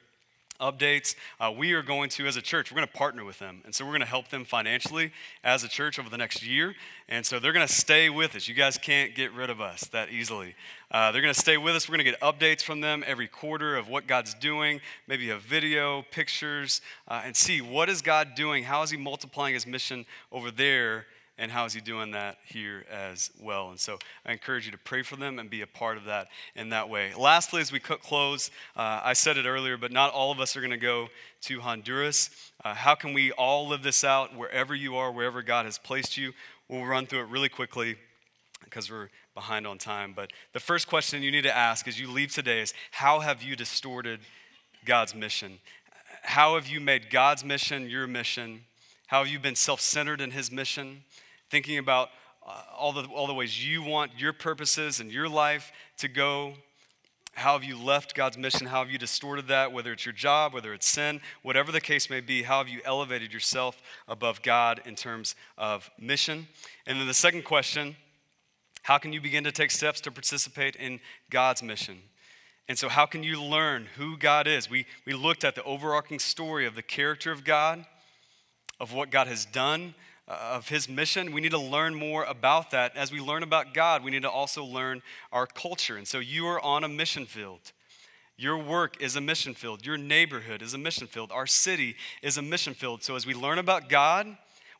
updates. 0.60 1.14
Uh, 1.38 1.52
we 1.56 1.74
are 1.74 1.82
going 1.82 2.10
to, 2.10 2.26
as 2.26 2.34
a 2.34 2.42
church, 2.42 2.72
we're 2.72 2.74
going 2.74 2.88
to 2.88 2.92
partner 2.92 3.24
with 3.24 3.38
them. 3.38 3.62
And 3.64 3.72
so 3.72 3.84
we're 3.84 3.92
going 3.92 4.00
to 4.00 4.06
help 4.06 4.30
them 4.30 4.44
financially 4.44 5.12
as 5.44 5.62
a 5.62 5.68
church 5.68 6.00
over 6.00 6.10
the 6.10 6.18
next 6.18 6.44
year. 6.44 6.74
And 7.08 7.24
so 7.24 7.38
they're 7.38 7.52
going 7.52 7.68
to 7.68 7.72
stay 7.72 8.10
with 8.10 8.34
us. 8.34 8.48
You 8.48 8.56
guys 8.56 8.78
can't 8.78 9.14
get 9.14 9.32
rid 9.32 9.48
of 9.48 9.60
us 9.60 9.84
that 9.92 10.10
easily. 10.10 10.56
Uh, 10.90 11.12
they're 11.12 11.22
going 11.22 11.32
to 11.32 11.40
stay 11.40 11.56
with 11.56 11.76
us. 11.76 11.88
We're 11.88 11.94
going 11.94 12.04
to 12.04 12.10
get 12.10 12.20
updates 12.20 12.64
from 12.64 12.80
them 12.80 13.04
every 13.06 13.28
quarter 13.28 13.76
of 13.76 13.88
what 13.88 14.08
God's 14.08 14.34
doing, 14.34 14.80
maybe 15.06 15.30
a 15.30 15.38
video, 15.38 16.02
pictures, 16.10 16.80
uh, 17.06 17.22
and 17.24 17.36
see 17.36 17.60
what 17.60 17.88
is 17.88 18.02
God 18.02 18.30
doing? 18.34 18.64
How 18.64 18.82
is 18.82 18.90
He 18.90 18.96
multiplying 18.96 19.54
His 19.54 19.68
mission 19.68 20.04
over 20.32 20.50
there 20.50 21.06
and 21.36 21.50
how 21.50 21.64
is 21.64 21.72
he 21.72 21.80
doing 21.80 22.12
that 22.12 22.38
here 22.46 22.84
as 22.90 23.30
well? 23.40 23.70
And 23.70 23.78
so 23.78 23.98
i 24.24 24.32
encourage 24.32 24.66
you 24.66 24.72
to 24.72 24.78
pray 24.78 25.02
for 25.02 25.16
them 25.16 25.38
and 25.38 25.50
be 25.50 25.62
a 25.62 25.66
part 25.66 25.96
of 25.96 26.04
that 26.04 26.28
in 26.54 26.68
that 26.70 26.88
way. 26.88 27.12
Lastly 27.16 27.60
as 27.60 27.72
we 27.72 27.80
close 27.80 28.50
uh, 28.76 29.00
i 29.02 29.12
said 29.12 29.36
it 29.36 29.46
earlier 29.46 29.76
but 29.76 29.92
not 29.92 30.12
all 30.12 30.30
of 30.30 30.40
us 30.40 30.56
are 30.56 30.60
going 30.60 30.70
to 30.70 30.76
go 30.76 31.08
to 31.42 31.60
honduras. 31.60 32.30
Uh, 32.64 32.74
how 32.74 32.94
can 32.94 33.12
we 33.12 33.32
all 33.32 33.68
live 33.68 33.82
this 33.82 34.04
out 34.04 34.36
wherever 34.36 34.74
you 34.74 34.96
are 34.96 35.10
wherever 35.12 35.42
god 35.42 35.66
has 35.66 35.78
placed 35.78 36.16
you? 36.16 36.32
We'll 36.68 36.84
run 36.84 37.06
through 37.06 37.20
it 37.20 37.28
really 37.28 37.48
quickly 37.48 37.96
because 38.62 38.90
we're 38.90 39.10
behind 39.34 39.66
on 39.66 39.78
time. 39.78 40.12
But 40.14 40.32
the 40.52 40.60
first 40.60 40.88
question 40.88 41.22
you 41.22 41.30
need 41.30 41.42
to 41.42 41.56
ask 41.56 41.86
as 41.86 42.00
you 42.00 42.10
leave 42.10 42.32
today 42.32 42.60
is 42.60 42.72
how 42.92 43.20
have 43.20 43.42
you 43.42 43.56
distorted 43.56 44.20
god's 44.84 45.14
mission? 45.14 45.58
How 46.22 46.54
have 46.54 46.66
you 46.66 46.80
made 46.80 47.10
god's 47.10 47.44
mission 47.44 47.90
your 47.90 48.06
mission? 48.06 48.62
How 49.08 49.22
have 49.22 49.32
you 49.32 49.38
been 49.38 49.56
self-centered 49.56 50.20
in 50.20 50.30
his 50.30 50.50
mission 50.50 51.02
thinking 51.54 51.78
about 51.78 52.10
uh, 52.44 52.62
all, 52.76 52.92
the, 52.92 53.04
all 53.14 53.28
the 53.28 53.32
ways 53.32 53.64
you 53.64 53.80
want 53.80 54.10
your 54.18 54.32
purposes 54.32 54.98
and 54.98 55.12
your 55.12 55.28
life 55.28 55.70
to 55.96 56.08
go. 56.08 56.52
How 57.34 57.52
have 57.52 57.62
you 57.62 57.78
left 57.78 58.16
God's 58.16 58.36
mission? 58.36 58.66
How 58.66 58.80
have 58.80 58.90
you 58.90 58.98
distorted 58.98 59.46
that? 59.46 59.70
Whether 59.70 59.92
it's 59.92 60.04
your 60.04 60.14
job, 60.14 60.52
whether 60.52 60.74
it's 60.74 60.84
sin, 60.84 61.20
whatever 61.42 61.70
the 61.70 61.80
case 61.80 62.10
may 62.10 62.20
be, 62.20 62.42
how 62.42 62.58
have 62.58 62.68
you 62.68 62.80
elevated 62.84 63.32
yourself 63.32 63.80
above 64.08 64.42
God 64.42 64.82
in 64.84 64.96
terms 64.96 65.36
of 65.56 65.88
mission? 65.96 66.48
And 66.88 66.98
then 66.98 67.06
the 67.06 67.14
second 67.14 67.44
question 67.44 67.94
how 68.82 68.98
can 68.98 69.12
you 69.12 69.20
begin 69.20 69.44
to 69.44 69.52
take 69.52 69.70
steps 69.70 70.00
to 70.00 70.10
participate 70.10 70.74
in 70.74 70.98
God's 71.30 71.62
mission? 71.62 72.00
And 72.66 72.76
so, 72.76 72.88
how 72.88 73.06
can 73.06 73.22
you 73.22 73.40
learn 73.40 73.86
who 73.96 74.18
God 74.18 74.48
is? 74.48 74.68
We, 74.68 74.86
we 75.06 75.12
looked 75.12 75.44
at 75.44 75.54
the 75.54 75.62
overarching 75.62 76.18
story 76.18 76.66
of 76.66 76.74
the 76.74 76.82
character 76.82 77.30
of 77.30 77.44
God, 77.44 77.86
of 78.80 78.92
what 78.92 79.12
God 79.12 79.28
has 79.28 79.44
done, 79.44 79.94
Uh, 80.26 80.52
of 80.54 80.68
his 80.68 80.88
mission. 80.88 81.32
We 81.32 81.42
need 81.42 81.50
to 81.50 81.58
learn 81.58 81.94
more 81.94 82.24
about 82.24 82.70
that. 82.70 82.96
As 82.96 83.12
we 83.12 83.20
learn 83.20 83.42
about 83.42 83.74
God, 83.74 84.02
we 84.02 84.10
need 84.10 84.22
to 84.22 84.30
also 84.30 84.64
learn 84.64 85.02
our 85.30 85.46
culture. 85.46 85.98
And 85.98 86.08
so 86.08 86.18
you 86.18 86.46
are 86.46 86.58
on 86.60 86.82
a 86.82 86.88
mission 86.88 87.26
field. 87.26 87.60
Your 88.38 88.56
work 88.56 88.96
is 89.02 89.16
a 89.16 89.20
mission 89.20 89.52
field. 89.52 89.84
Your 89.84 89.98
neighborhood 89.98 90.62
is 90.62 90.72
a 90.72 90.78
mission 90.78 91.08
field. 91.08 91.30
Our 91.30 91.46
city 91.46 91.94
is 92.22 92.38
a 92.38 92.42
mission 92.42 92.72
field. 92.72 93.02
So 93.02 93.16
as 93.16 93.26
we 93.26 93.34
learn 93.34 93.58
about 93.58 93.90
God, 93.90 94.26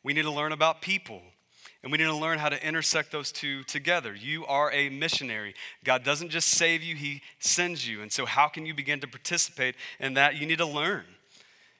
we 0.03 0.13
need 0.13 0.23
to 0.23 0.31
learn 0.31 0.51
about 0.51 0.81
people. 0.81 1.21
And 1.83 1.91
we 1.91 1.99
need 1.99 2.05
to 2.05 2.15
learn 2.15 2.39
how 2.39 2.49
to 2.49 2.67
intersect 2.67 3.11
those 3.11 3.31
two 3.31 3.63
together. 3.65 4.15
You 4.15 4.47
are 4.47 4.71
a 4.71 4.89
missionary. 4.89 5.53
God 5.83 6.03
doesn't 6.03 6.29
just 6.29 6.49
save 6.49 6.81
you, 6.81 6.95
He 6.95 7.21
sends 7.37 7.87
you. 7.87 8.01
And 8.01 8.11
so, 8.11 8.25
how 8.25 8.47
can 8.47 8.65
you 8.65 8.73
begin 8.73 8.99
to 9.01 9.07
participate 9.07 9.75
in 9.99 10.15
that? 10.15 10.37
You 10.37 10.47
need 10.47 10.57
to 10.57 10.65
learn. 10.65 11.05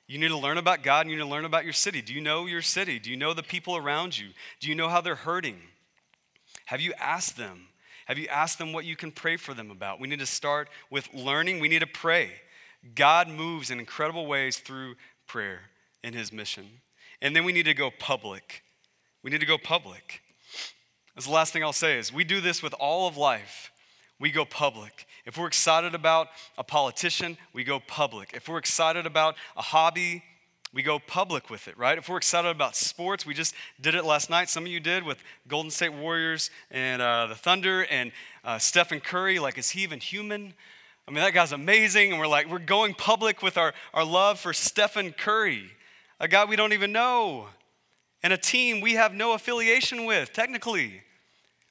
You 0.08 0.20
need 0.20 0.28
to 0.28 0.38
learn 0.38 0.58
about 0.58 0.84
God 0.84 1.02
and 1.02 1.10
you 1.10 1.18
need 1.18 1.24
to 1.24 1.30
learn 1.30 1.46
about 1.46 1.64
your 1.64 1.74
city. 1.74 2.02
Do 2.02 2.14
you 2.14 2.22
know 2.22 2.46
your 2.46 2.62
city? 2.62 3.00
Do 3.00 3.10
you 3.10 3.18
know 3.18 3.34
the 3.34 3.44
people 3.44 3.76
around 3.76 4.18
you? 4.18 4.28
Do 4.60 4.70
you 4.70 4.76
know 4.76 4.88
how 4.88 5.02
they're 5.02 5.16
hurting? 5.16 5.58
Have 6.66 6.82
you 6.82 6.94
asked 7.00 7.38
them? 7.38 7.68
Have 8.06 8.20
you 8.20 8.28
asked 8.28 8.60
them 8.60 8.72
what 8.72 8.86
you 8.86 8.96
can 8.96 9.12
pray 9.12 9.36
for 9.36 9.54
them 9.54 9.72
about? 9.72 10.00
We 10.00 10.08
need 10.08 10.20
to 10.20 10.28
start 10.28 10.70
with 10.92 11.12
learning. 11.14 11.60
We 11.60 11.70
need 11.70 11.80
to 11.80 11.88
pray. 11.88 12.30
God 12.94 13.28
moves 13.28 13.72
in 13.72 13.80
incredible 13.80 14.28
ways 14.28 14.58
through 14.58 14.96
prayer 15.28 15.62
in 16.04 16.14
his 16.14 16.32
mission. 16.32 16.68
And 17.22 17.36
then 17.36 17.44
we 17.44 17.52
need 17.52 17.66
to 17.66 17.74
go 17.74 17.90
public. 17.90 18.64
We 19.24 19.32
need 19.32 19.40
to 19.40 19.48
go 19.48 19.58
public. 19.58 20.22
That's 21.16 21.26
the 21.26 21.34
last 21.34 21.52
thing 21.52 21.64
I'll 21.64 21.74
say 21.74 21.98
is 21.98 22.14
we 22.14 22.24
do 22.24 22.42
this 22.42 22.62
with 22.62 22.74
all 22.74 23.08
of 23.08 23.18
life 23.18 23.72
we 24.20 24.32
go 24.32 24.46
public. 24.46 25.06
If 25.26 25.38
we're 25.38 25.48
excited 25.48 25.94
about 25.94 26.28
a 26.58 26.64
politician, 26.64 27.38
we 27.54 27.64
go 27.64 27.80
public. 27.80 28.32
If 28.34 28.48
we're 28.48 28.58
excited 28.58 29.06
about 29.06 29.36
a 29.58 29.62
hobby, 29.62 30.24
we 30.74 30.84
go 30.84 31.00
public 31.00 31.50
with 31.50 31.68
it, 31.68 31.78
right? 31.78 31.98
If 31.98 32.10
we're 32.10 32.18
excited 32.18 32.50
about 32.50 32.76
sports, 32.76 33.26
we 33.26 33.34
just 33.34 33.56
did 33.80 33.96
it 33.96 34.04
last 34.04 34.30
night. 34.30 34.50
Some 34.50 34.66
of 34.66 34.72
you 34.72 34.82
did 34.82 35.04
with 35.04 35.18
Golden 35.48 35.72
State 35.72 35.94
Warriors 35.94 36.52
and 36.70 37.02
uh, 37.02 37.28
the 37.28 37.36
Thunder 37.36 37.86
and 37.86 38.12
uh, 38.44 38.58
Stephen 38.58 39.00
Curry. 39.00 39.40
Like, 39.40 39.58
is 39.58 39.70
he 39.70 39.84
even 39.84 40.00
human? 40.00 40.54
I 41.08 41.12
mean, 41.12 41.24
that 41.24 41.34
guy's 41.34 41.54
amazing. 41.54 42.12
And 42.12 42.20
we're 42.20 42.28
like, 42.28 42.50
we're 42.50 42.60
going 42.60 42.94
public 42.94 43.42
with 43.42 43.58
our, 43.58 43.74
our 43.94 44.04
love 44.04 44.40
for 44.40 44.52
Stephen 44.52 45.12
Curry, 45.14 45.72
a 46.20 46.28
guy 46.28 46.44
we 46.46 46.56
don't 46.56 46.74
even 46.74 46.92
know, 46.92 47.48
and 48.22 48.34
a 48.34 48.38
team 48.38 48.82
we 48.82 48.94
have 48.94 49.14
no 49.14 49.34
affiliation 49.34 50.06
with, 50.06 50.34
technically. 50.34 51.04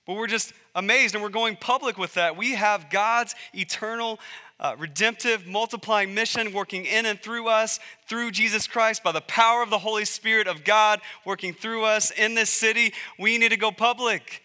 But 0.06 0.14
we're 0.14 0.26
just 0.26 0.52
amazed 0.74 1.14
and 1.14 1.22
we're 1.22 1.30
going 1.30 1.56
public 1.56 1.96
with 1.96 2.14
that. 2.14 2.36
We 2.36 2.52
have 2.52 2.90
God's 2.90 3.34
eternal, 3.54 4.20
uh, 4.60 4.76
redemptive, 4.78 5.46
multiplying 5.46 6.14
mission 6.14 6.52
working 6.52 6.84
in 6.84 7.06
and 7.06 7.18
through 7.20 7.48
us 7.48 7.80
through 8.06 8.32
Jesus 8.32 8.66
Christ 8.66 9.02
by 9.02 9.12
the 9.12 9.22
power 9.22 9.62
of 9.62 9.70
the 9.70 9.78
Holy 9.78 10.04
Spirit 10.04 10.46
of 10.46 10.62
God 10.62 11.00
working 11.24 11.54
through 11.54 11.84
us 11.84 12.10
in 12.10 12.34
this 12.34 12.50
city. 12.50 12.92
We 13.18 13.38
need 13.38 13.50
to 13.50 13.56
go 13.56 13.70
public. 13.70 14.42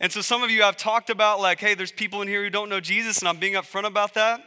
And 0.00 0.12
so 0.12 0.20
some 0.20 0.44
of 0.44 0.50
you 0.50 0.62
I've 0.62 0.76
talked 0.76 1.10
about, 1.10 1.40
like, 1.40 1.58
hey, 1.58 1.74
there's 1.74 1.90
people 1.90 2.22
in 2.22 2.28
here 2.28 2.44
who 2.44 2.50
don't 2.50 2.68
know 2.68 2.78
Jesus, 2.78 3.18
and 3.18 3.28
I'm 3.28 3.38
being 3.38 3.54
upfront 3.54 3.84
about 3.84 4.14
that. 4.14 4.40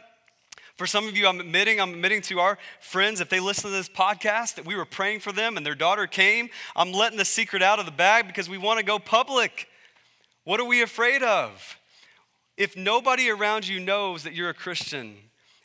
For 0.76 0.86
some 0.86 1.06
of 1.06 1.14
you, 1.14 1.26
I'm 1.26 1.38
admitting, 1.40 1.78
I'm 1.78 1.90
admitting 1.90 2.22
to 2.22 2.40
our 2.40 2.58
friends, 2.80 3.20
if 3.20 3.28
they 3.28 3.38
listen 3.38 3.64
to 3.64 3.76
this 3.76 3.90
podcast, 3.90 4.54
that 4.54 4.64
we 4.64 4.74
were 4.74 4.86
praying 4.86 5.20
for 5.20 5.30
them 5.30 5.58
and 5.58 5.66
their 5.66 5.74
daughter 5.74 6.06
came. 6.06 6.48
I'm 6.74 6.92
letting 6.92 7.18
the 7.18 7.26
secret 7.26 7.62
out 7.62 7.78
of 7.78 7.84
the 7.84 7.92
bag 7.92 8.26
because 8.26 8.48
we 8.48 8.56
want 8.56 8.78
to 8.78 8.84
go 8.84 8.98
public. 8.98 9.68
What 10.44 10.60
are 10.60 10.64
we 10.64 10.82
afraid 10.82 11.22
of? 11.22 11.78
If 12.56 12.76
nobody 12.76 13.30
around 13.30 13.66
you 13.66 13.80
knows 13.80 14.24
that 14.24 14.34
you're 14.34 14.50
a 14.50 14.54
Christian, 14.54 15.16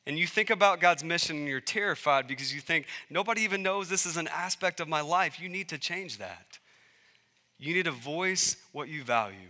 and 0.07 0.17
you 0.17 0.25
think 0.25 0.49
about 0.49 0.79
God's 0.79 1.03
mission 1.03 1.35
and 1.35 1.47
you're 1.49 1.59
terrified 1.59 2.27
because 2.27 2.55
you 2.55 2.61
think, 2.61 2.85
nobody 3.09 3.41
even 3.41 3.61
knows 3.61 3.89
this 3.89 4.05
is 4.05 4.15
an 4.15 4.29
aspect 4.29 4.79
of 4.79 4.87
my 4.87 5.01
life, 5.01 5.37
you 5.37 5.49
need 5.49 5.67
to 5.67 5.77
change 5.77 6.17
that. 6.19 6.59
You 7.59 7.73
need 7.73 7.85
to 7.85 7.91
voice 7.91 8.55
what 8.71 8.87
you 8.87 9.03
value. 9.03 9.49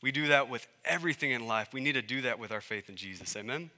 We 0.00 0.12
do 0.12 0.28
that 0.28 0.48
with 0.48 0.68
everything 0.84 1.32
in 1.32 1.48
life. 1.48 1.70
We 1.72 1.80
need 1.80 1.94
to 1.94 2.02
do 2.02 2.22
that 2.22 2.38
with 2.38 2.52
our 2.52 2.60
faith 2.60 2.88
in 2.88 2.94
Jesus. 2.94 3.34
Amen? 3.34 3.70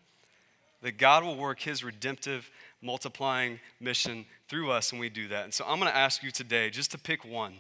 That 0.82 0.98
God 0.98 1.24
will 1.24 1.36
work 1.36 1.60
his 1.60 1.82
redemptive, 1.82 2.50
multiplying 2.82 3.58
mission 3.80 4.26
through 4.46 4.70
us 4.72 4.92
when 4.92 5.00
we 5.00 5.08
do 5.08 5.28
that. 5.28 5.44
And 5.44 5.54
so 5.54 5.64
I'm 5.66 5.78
going 5.78 5.90
to 5.90 5.96
ask 5.96 6.22
you 6.22 6.30
today 6.30 6.68
just 6.68 6.90
to 6.90 6.98
pick 6.98 7.24
one. 7.24 7.54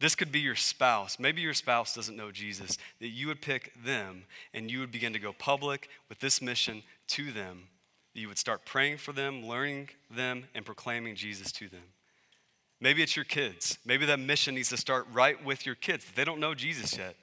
This 0.00 0.14
could 0.14 0.30
be 0.30 0.40
your 0.40 0.54
spouse. 0.54 1.18
Maybe 1.18 1.40
your 1.40 1.54
spouse 1.54 1.94
doesn't 1.94 2.16
know 2.16 2.30
Jesus, 2.30 2.78
that 3.00 3.08
you 3.08 3.26
would 3.26 3.42
pick 3.42 3.72
them 3.84 4.24
and 4.54 4.70
you 4.70 4.78
would 4.80 4.92
begin 4.92 5.12
to 5.12 5.18
go 5.18 5.32
public 5.32 5.88
with 6.08 6.20
this 6.20 6.40
mission 6.40 6.82
to 7.08 7.32
them. 7.32 7.64
You 8.14 8.28
would 8.28 8.38
start 8.38 8.64
praying 8.64 8.98
for 8.98 9.12
them, 9.12 9.46
learning 9.46 9.90
them, 10.10 10.44
and 10.54 10.64
proclaiming 10.64 11.14
Jesus 11.14 11.50
to 11.52 11.68
them. 11.68 11.82
Maybe 12.80 13.02
it's 13.02 13.16
your 13.16 13.24
kids. 13.24 13.78
Maybe 13.84 14.06
that 14.06 14.20
mission 14.20 14.54
needs 14.54 14.68
to 14.68 14.76
start 14.76 15.06
right 15.12 15.42
with 15.44 15.66
your 15.66 15.74
kids. 15.74 16.06
They 16.14 16.24
don't 16.24 16.40
know 16.40 16.54
Jesus 16.54 16.96
yet. 16.96 17.16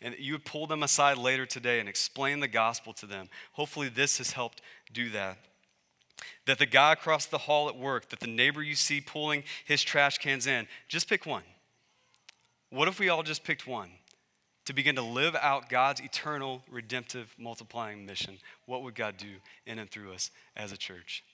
And 0.00 0.14
you 0.18 0.34
would 0.34 0.44
pull 0.44 0.66
them 0.66 0.82
aside 0.82 1.18
later 1.18 1.46
today 1.46 1.80
and 1.80 1.88
explain 1.88 2.40
the 2.40 2.48
gospel 2.48 2.92
to 2.94 3.06
them. 3.06 3.28
Hopefully, 3.52 3.88
this 3.88 4.18
has 4.18 4.32
helped 4.32 4.62
do 4.92 5.10
that. 5.10 5.36
That 6.46 6.58
the 6.58 6.66
guy 6.66 6.92
across 6.92 7.26
the 7.26 7.38
hall 7.38 7.68
at 7.68 7.76
work, 7.76 8.08
that 8.10 8.20
the 8.20 8.26
neighbor 8.26 8.62
you 8.62 8.76
see 8.76 9.00
pulling 9.00 9.42
his 9.64 9.82
trash 9.82 10.18
cans 10.18 10.46
in, 10.46 10.68
just 10.88 11.08
pick 11.08 11.26
one. 11.26 11.42
What 12.70 12.88
if 12.88 13.00
we 13.00 13.08
all 13.08 13.22
just 13.22 13.44
picked 13.44 13.66
one 13.66 13.90
to 14.64 14.72
begin 14.72 14.94
to 14.94 15.02
live 15.02 15.34
out 15.34 15.68
God's 15.68 16.00
eternal, 16.00 16.62
redemptive, 16.70 17.34
multiplying 17.36 18.06
mission? 18.06 18.38
What 18.66 18.82
would 18.82 18.94
God 18.94 19.16
do 19.16 19.26
in 19.66 19.78
and 19.78 19.90
through 19.90 20.12
us 20.12 20.30
as 20.56 20.70
a 20.70 20.76
church? 20.76 21.24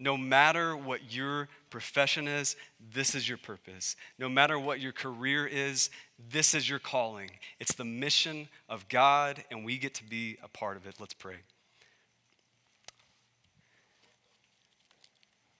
No 0.00 0.16
matter 0.16 0.76
what 0.76 1.12
your 1.12 1.48
profession 1.70 2.28
is, 2.28 2.56
this 2.94 3.14
is 3.14 3.28
your 3.28 3.36
purpose. 3.36 3.96
No 4.18 4.28
matter 4.28 4.58
what 4.58 4.80
your 4.80 4.92
career 4.92 5.46
is, 5.46 5.90
this 6.30 6.54
is 6.54 6.70
your 6.70 6.78
calling. 6.78 7.30
It's 7.58 7.74
the 7.74 7.84
mission 7.84 8.48
of 8.68 8.88
God, 8.88 9.42
and 9.50 9.64
we 9.64 9.76
get 9.76 9.94
to 9.94 10.04
be 10.04 10.38
a 10.42 10.48
part 10.48 10.76
of 10.76 10.86
it. 10.86 10.94
Let's 11.00 11.14
pray. 11.14 11.38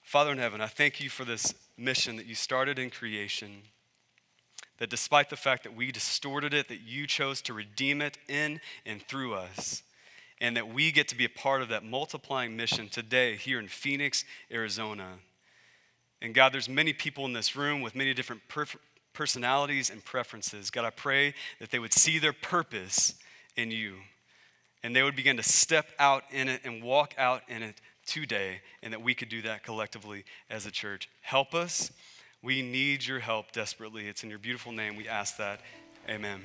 Father 0.02 0.32
in 0.32 0.38
heaven, 0.38 0.60
I 0.60 0.66
thank 0.66 1.00
you 1.00 1.10
for 1.10 1.24
this 1.24 1.52
mission 1.76 2.16
that 2.16 2.26
you 2.26 2.34
started 2.34 2.78
in 2.78 2.88
creation. 2.88 3.62
That 4.78 4.90
despite 4.90 5.30
the 5.30 5.36
fact 5.36 5.64
that 5.64 5.74
we 5.74 5.90
distorted 5.90 6.54
it, 6.54 6.68
that 6.68 6.80
you 6.80 7.06
chose 7.06 7.42
to 7.42 7.52
redeem 7.52 8.00
it 8.00 8.16
in 8.28 8.60
and 8.86 9.02
through 9.02 9.34
us 9.34 9.82
and 10.40 10.56
that 10.56 10.72
we 10.72 10.92
get 10.92 11.08
to 11.08 11.16
be 11.16 11.24
a 11.24 11.28
part 11.28 11.62
of 11.62 11.68
that 11.68 11.84
multiplying 11.84 12.56
mission 12.56 12.88
today 12.88 13.36
here 13.36 13.58
in 13.58 13.66
Phoenix, 13.68 14.24
Arizona. 14.52 15.18
And 16.22 16.34
God, 16.34 16.52
there's 16.52 16.68
many 16.68 16.92
people 16.92 17.24
in 17.24 17.32
this 17.32 17.56
room 17.56 17.82
with 17.82 17.94
many 17.94 18.14
different 18.14 18.42
perf- 18.48 18.76
personalities 19.12 19.90
and 19.90 20.04
preferences. 20.04 20.70
God, 20.70 20.84
I 20.84 20.90
pray 20.90 21.34
that 21.58 21.70
they 21.70 21.78
would 21.78 21.92
see 21.92 22.18
their 22.18 22.32
purpose 22.32 23.14
in 23.56 23.70
you 23.70 23.96
and 24.82 24.94
they 24.94 25.02
would 25.02 25.16
begin 25.16 25.36
to 25.36 25.42
step 25.42 25.88
out 25.98 26.22
in 26.30 26.48
it 26.48 26.60
and 26.64 26.82
walk 26.82 27.14
out 27.18 27.42
in 27.48 27.62
it 27.62 27.80
today, 28.06 28.60
and 28.82 28.92
that 28.92 29.02
we 29.02 29.14
could 29.14 29.28
do 29.28 29.42
that 29.42 29.62
collectively 29.62 30.24
as 30.48 30.66
a 30.66 30.70
church. 30.70 31.10
Help 31.20 31.54
us. 31.54 31.90
We 32.42 32.62
need 32.62 33.06
your 33.06 33.18
help 33.20 33.52
desperately. 33.52 34.06
It's 34.06 34.22
in 34.22 34.30
your 34.30 34.38
beautiful 34.38 34.72
name 34.72 34.96
we 34.96 35.08
ask 35.08 35.36
that. 35.38 35.60
Amen. 36.08 36.40